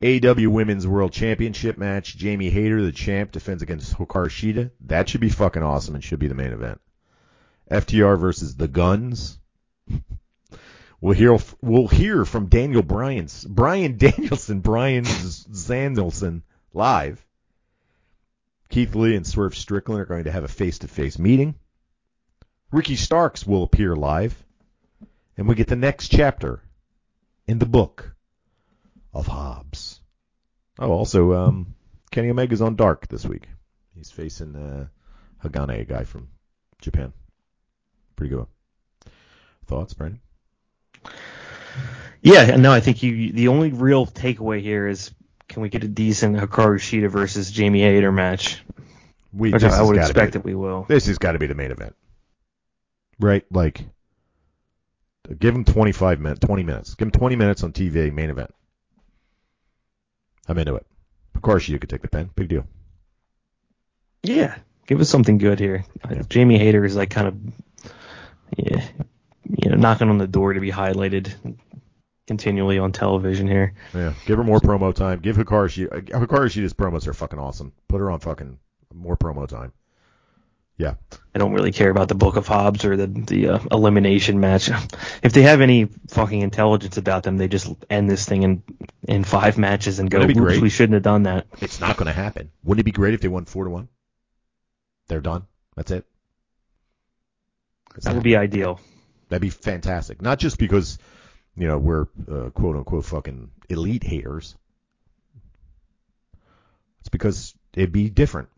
[0.03, 2.17] AEW Women's World Championship match.
[2.17, 4.71] Jamie Hayter, the champ, defends against Hikaru Shida.
[4.83, 6.81] That should be fucking awesome and should be the main event.
[7.71, 9.39] FTR versus the Guns.
[10.99, 16.41] We'll hear we'll hear from Daniel Bryan's Brian Danielson, Brian Zandelson
[16.73, 17.25] live.
[18.71, 21.55] Keith Lee and Swerve Strickland are going to have a face-to-face meeting.
[22.73, 24.43] Ricky Starks will appear live,
[25.37, 26.63] and we get the next chapter
[27.47, 28.16] in the book
[29.17, 30.01] of Hobbs.
[30.79, 31.75] Oh, also, um,
[32.11, 33.49] Kenny Omega's on Dark this week.
[33.95, 34.87] He's facing uh,
[35.43, 36.29] Hagane, a guy from
[36.81, 37.13] Japan.
[38.15, 38.47] Pretty good.
[39.67, 40.21] Thoughts, Brandon?
[42.21, 43.33] Yeah, no, I think you.
[43.33, 45.13] The only real takeaway here is
[45.49, 48.63] can we get a decent Hikaru Shida versus Jamie Hayter match?
[49.33, 50.85] We, Which I would expect be, that we will.
[50.89, 51.95] This has got to be the main event,
[53.21, 53.45] right?
[53.51, 53.85] Like,
[55.39, 56.95] give him 25 minutes, 20 minutes.
[56.95, 58.51] Give him 20 minutes on TV, main event.
[60.49, 60.87] I'm into it.
[61.35, 62.31] Of course, you could take the pen.
[62.35, 62.67] Big deal.
[64.23, 64.57] Yeah,
[64.87, 65.85] give us something good here.
[66.11, 66.23] Yeah.
[66.29, 67.37] Jamie Hayter is like kind of,
[68.57, 68.85] yeah,
[69.45, 71.35] you know, knocking on the door to be highlighted
[72.27, 73.75] continually on television here.
[73.95, 75.21] Yeah, give her more promo time.
[75.21, 76.15] Give Hikaru Shida.
[76.15, 77.73] Uh, Hikaru Shida's promos are fucking awesome.
[77.89, 78.59] Put her on fucking
[78.93, 79.73] more promo time.
[80.79, 80.95] Yeah,
[81.35, 84.71] I don't really care about the Book of Hobbs or the the uh, elimination match.
[85.23, 88.63] If they have any fucking intelligence about them, they just end this thing in
[89.09, 90.19] in five matches and go.
[90.19, 90.63] Wouldn't it be "Oops, great?
[90.63, 91.47] we shouldn't have done that.
[91.61, 92.51] it's not going to happen.
[92.63, 93.89] Wouldn't it be great if they won four to one?
[95.09, 95.47] They're done.
[95.77, 96.05] That's it.
[97.97, 98.81] It's That would be ideal.
[99.29, 100.23] That'd be fantastic.
[100.23, 100.99] Not just because,
[101.57, 104.55] you know, we're uh, quote unquote fucking elite haters.
[107.01, 108.49] It's because it'd be different.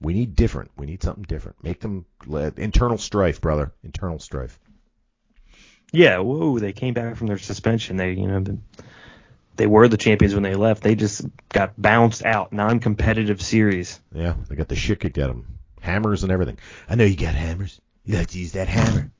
[0.00, 0.70] We need different.
[0.76, 1.62] We need something different.
[1.62, 2.06] Make them
[2.56, 3.72] internal strife, brother.
[3.82, 4.58] Internal strife.
[5.92, 7.96] Yeah, whoa, they came back from their suspension.
[7.96, 8.44] They, you know,
[9.56, 10.82] they were the champions when they left.
[10.82, 14.00] They just got bounced out, non-competitive series.
[14.14, 15.58] Yeah, they got the shit kicked out of them.
[15.80, 16.58] Hammers and everything.
[16.88, 17.80] I know you got hammers.
[18.04, 19.10] You like to use that hammer.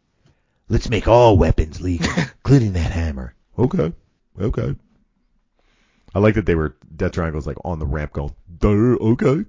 [0.69, 3.35] Let's make all weapons legal, including that hammer.
[3.59, 3.93] Okay.
[4.39, 4.77] Okay.
[6.15, 9.45] I like that they were Death Triangle's like on the ramp going, okay.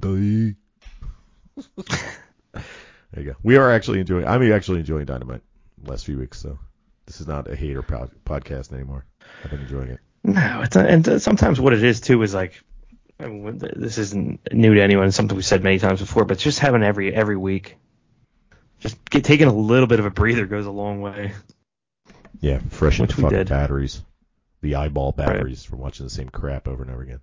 [0.00, 0.54] There
[3.22, 3.36] you go.
[3.42, 5.42] We are actually enjoying I'm actually enjoying Dynamite
[5.82, 6.58] the last few weeks, so
[7.06, 9.04] this is not a hater pod, podcast anymore.
[9.44, 10.00] I've been enjoying it.
[10.24, 12.60] No, it's and uh, sometimes what it is too is like,
[13.20, 15.06] I mean, this isn't new to anyone.
[15.06, 17.76] It's something we've said many times before, but just having every every week,
[18.80, 21.32] just get, taking a little bit of a breather goes a long way.
[22.40, 23.48] Yeah, fresh Which into we fucking did.
[23.48, 24.02] batteries.
[24.60, 27.20] The eyeball batteries from watching the same crap over and over again.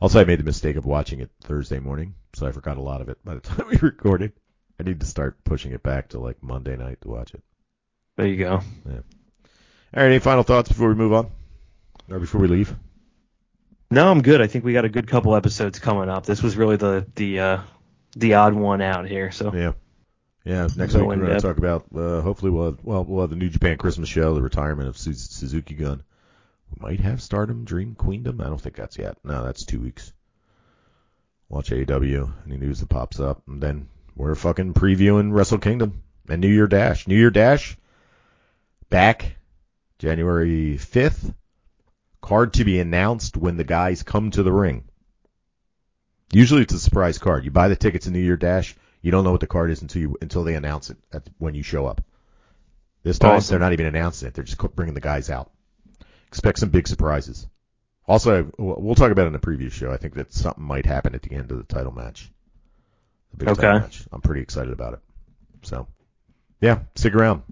[0.00, 3.00] Also, I made the mistake of watching it Thursday morning, so I forgot a lot
[3.00, 4.32] of it by the time we recorded.
[4.78, 7.42] I need to start pushing it back to like Monday night to watch it.
[8.16, 8.60] There you go.
[8.86, 8.92] Yeah.
[8.92, 11.30] All right, any final thoughts before we move on?
[12.10, 12.74] Or before we leave?
[13.90, 14.40] No, I'm good.
[14.40, 16.24] I think we got a good couple episodes coming up.
[16.24, 17.60] This was really the the uh,
[18.16, 19.30] the odd one out here.
[19.32, 19.72] So Yeah.
[20.44, 23.20] Yeah, next Go week we're going to talk about, uh, hopefully we'll have, well, we'll
[23.20, 26.02] have the New Japan Christmas show, the retirement of Suzuki Gun.
[26.76, 28.40] Might have Stardom, Dream, Queendom.
[28.40, 29.18] I don't think that's yet.
[29.24, 30.12] No, that's two weeks.
[31.48, 36.40] Watch AEW, any news that pops up, and then we're fucking previewing Wrestle Kingdom and
[36.40, 37.08] New Year Dash.
[37.08, 37.76] New Year Dash,
[38.88, 39.36] back
[39.98, 41.34] January 5th.
[42.20, 44.84] Card to be announced when the guys come to the ring.
[46.32, 47.44] Usually it's a surprise card.
[47.44, 49.82] You buy the tickets in New Year Dash, you don't know what the card is
[49.82, 52.02] until you until they announce it at, when you show up.
[53.02, 53.52] This time Awesome.
[53.54, 55.50] they're not even announcing it; they're just bringing the guys out.
[56.30, 57.46] Expect some big surprises.
[58.06, 59.90] Also, we'll talk about it in the preview show.
[59.92, 62.30] I think that something might happen at the end of the title match.
[63.32, 63.78] The big title Okay.
[63.80, 64.04] match.
[64.12, 65.00] I'm pretty excited about it.
[65.62, 65.86] So,
[66.60, 67.42] yeah, stick around.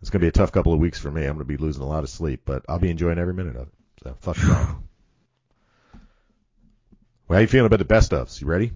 [0.00, 1.24] It's gonna be a tough couple of weeks for me.
[1.24, 3.68] I'm gonna be losing a lot of sleep, but I'll be enjoying every minute of
[3.68, 3.74] it.
[4.04, 4.36] So, fuck.
[7.28, 8.40] Well, how you feeling about the best ofs?
[8.40, 8.72] You ready?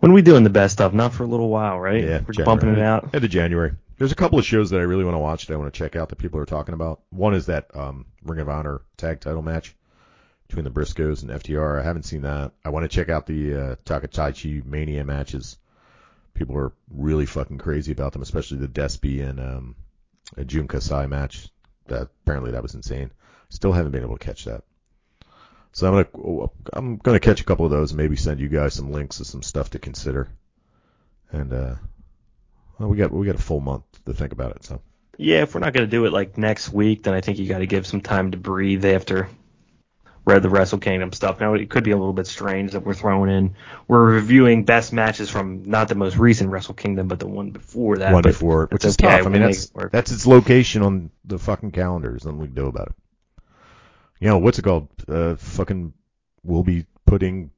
[0.00, 0.92] when are we doing the best stuff?
[0.92, 2.02] Not for a little while, right?
[2.04, 2.44] Yeah, we're January.
[2.44, 3.14] bumping it out.
[3.14, 3.72] End of January.
[4.00, 5.78] There's a couple of shows that I really want to watch that I want to
[5.78, 7.02] check out that people are talking about.
[7.10, 9.76] One is that um, Ring of Honor tag title match
[10.46, 11.78] between the Briscoes and FTR.
[11.78, 12.52] I haven't seen that.
[12.64, 15.58] I want to check out the uh, Takataichi Mania matches.
[16.32, 19.76] People are really fucking crazy about them, especially the Despy and um,
[20.34, 21.50] a Jun Kasai match.
[21.88, 23.10] That apparently that was insane.
[23.50, 24.64] Still haven't been able to catch that.
[25.72, 28.72] So I'm gonna I'm gonna catch a couple of those and maybe send you guys
[28.72, 30.30] some links of some stuff to consider.
[31.30, 31.74] And uh,
[32.80, 34.64] well, we got we got a full month to think about it.
[34.64, 34.80] So
[35.18, 37.46] Yeah, if we're not going to do it like next week, then I think you
[37.46, 39.28] got to give some time to breathe after
[40.24, 41.40] read the Wrestle Kingdom stuff.
[41.40, 43.54] Now it could be a little bit strange that we're throwing in.
[43.88, 47.98] We're reviewing best matches from not the most recent Wrestle Kingdom, but the one before
[47.98, 48.12] that.
[48.12, 49.18] One before, which it's is okay.
[49.18, 49.26] tough.
[49.26, 52.10] I mean, that's it that's its location on the fucking calendar.
[52.10, 52.94] There's nothing we can do about it.
[54.20, 54.88] You know what's it called?
[55.08, 55.94] Uh, fucking,
[56.42, 57.50] we'll be putting,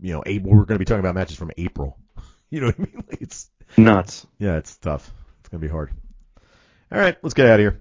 [0.00, 1.98] you know, April, we're going to be talking about matches from April.
[2.50, 3.04] You know what I mean?
[3.10, 4.24] Like, it's nuts.
[4.38, 5.10] yeah, it's tough.
[5.40, 5.90] It's going to be hard.
[6.92, 7.80] All right, let's get out of here.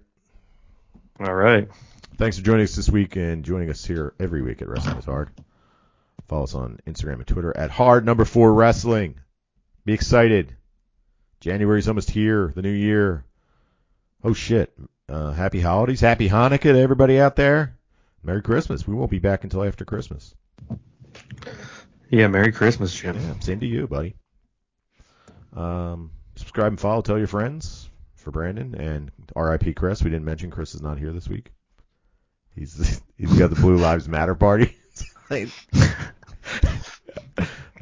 [1.19, 1.69] All right.
[2.17, 5.05] Thanks for joining us this week and joining us here every week at Wrestling is
[5.05, 5.29] Hard.
[6.27, 9.19] Follow us on Instagram and Twitter at Hard Number Four Wrestling.
[9.85, 10.55] Be excited.
[11.41, 12.51] January's almost here.
[12.55, 13.23] The new year.
[14.23, 14.73] Oh shit.
[15.07, 16.01] Uh, happy holidays.
[16.01, 17.77] Happy Hanukkah to everybody out there.
[18.23, 18.87] Merry Christmas.
[18.87, 20.33] We won't be back until after Christmas.
[22.09, 22.27] Yeah.
[22.27, 23.15] Merry Christmas, Jim.
[23.15, 24.15] Yeah, same to you, buddy.
[25.55, 27.01] Um, subscribe and follow.
[27.01, 29.73] Tell your friends for Brandon and R.I.P.
[29.73, 30.03] Chris.
[30.03, 31.51] We didn't mention Chris is not here this week.
[32.55, 34.75] He's he's got the Blue Lives Matter party.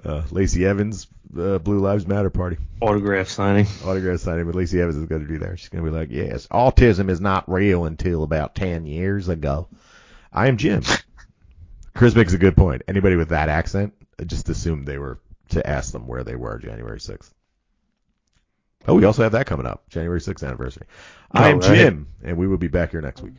[0.06, 2.58] uh, Lacey Evans, uh, Blue Lives Matter party.
[2.82, 3.68] Autograph signing.
[3.86, 5.58] Autograph signing, but Lacey Evans is going to be there.
[5.58, 9.68] She's going to be like, yes, autism is not real until about 10 years ago.
[10.32, 10.84] I am Jim.
[11.94, 12.84] Chris makes a good point.
[12.88, 15.20] Anybody with that accent, I just assumed they were
[15.50, 17.32] to ask them where they were January 6th.
[18.88, 20.88] Oh, we also have that coming up, January 6th anniversary.
[21.32, 21.76] I am right.
[21.76, 23.36] Jim, and we will be back here next week.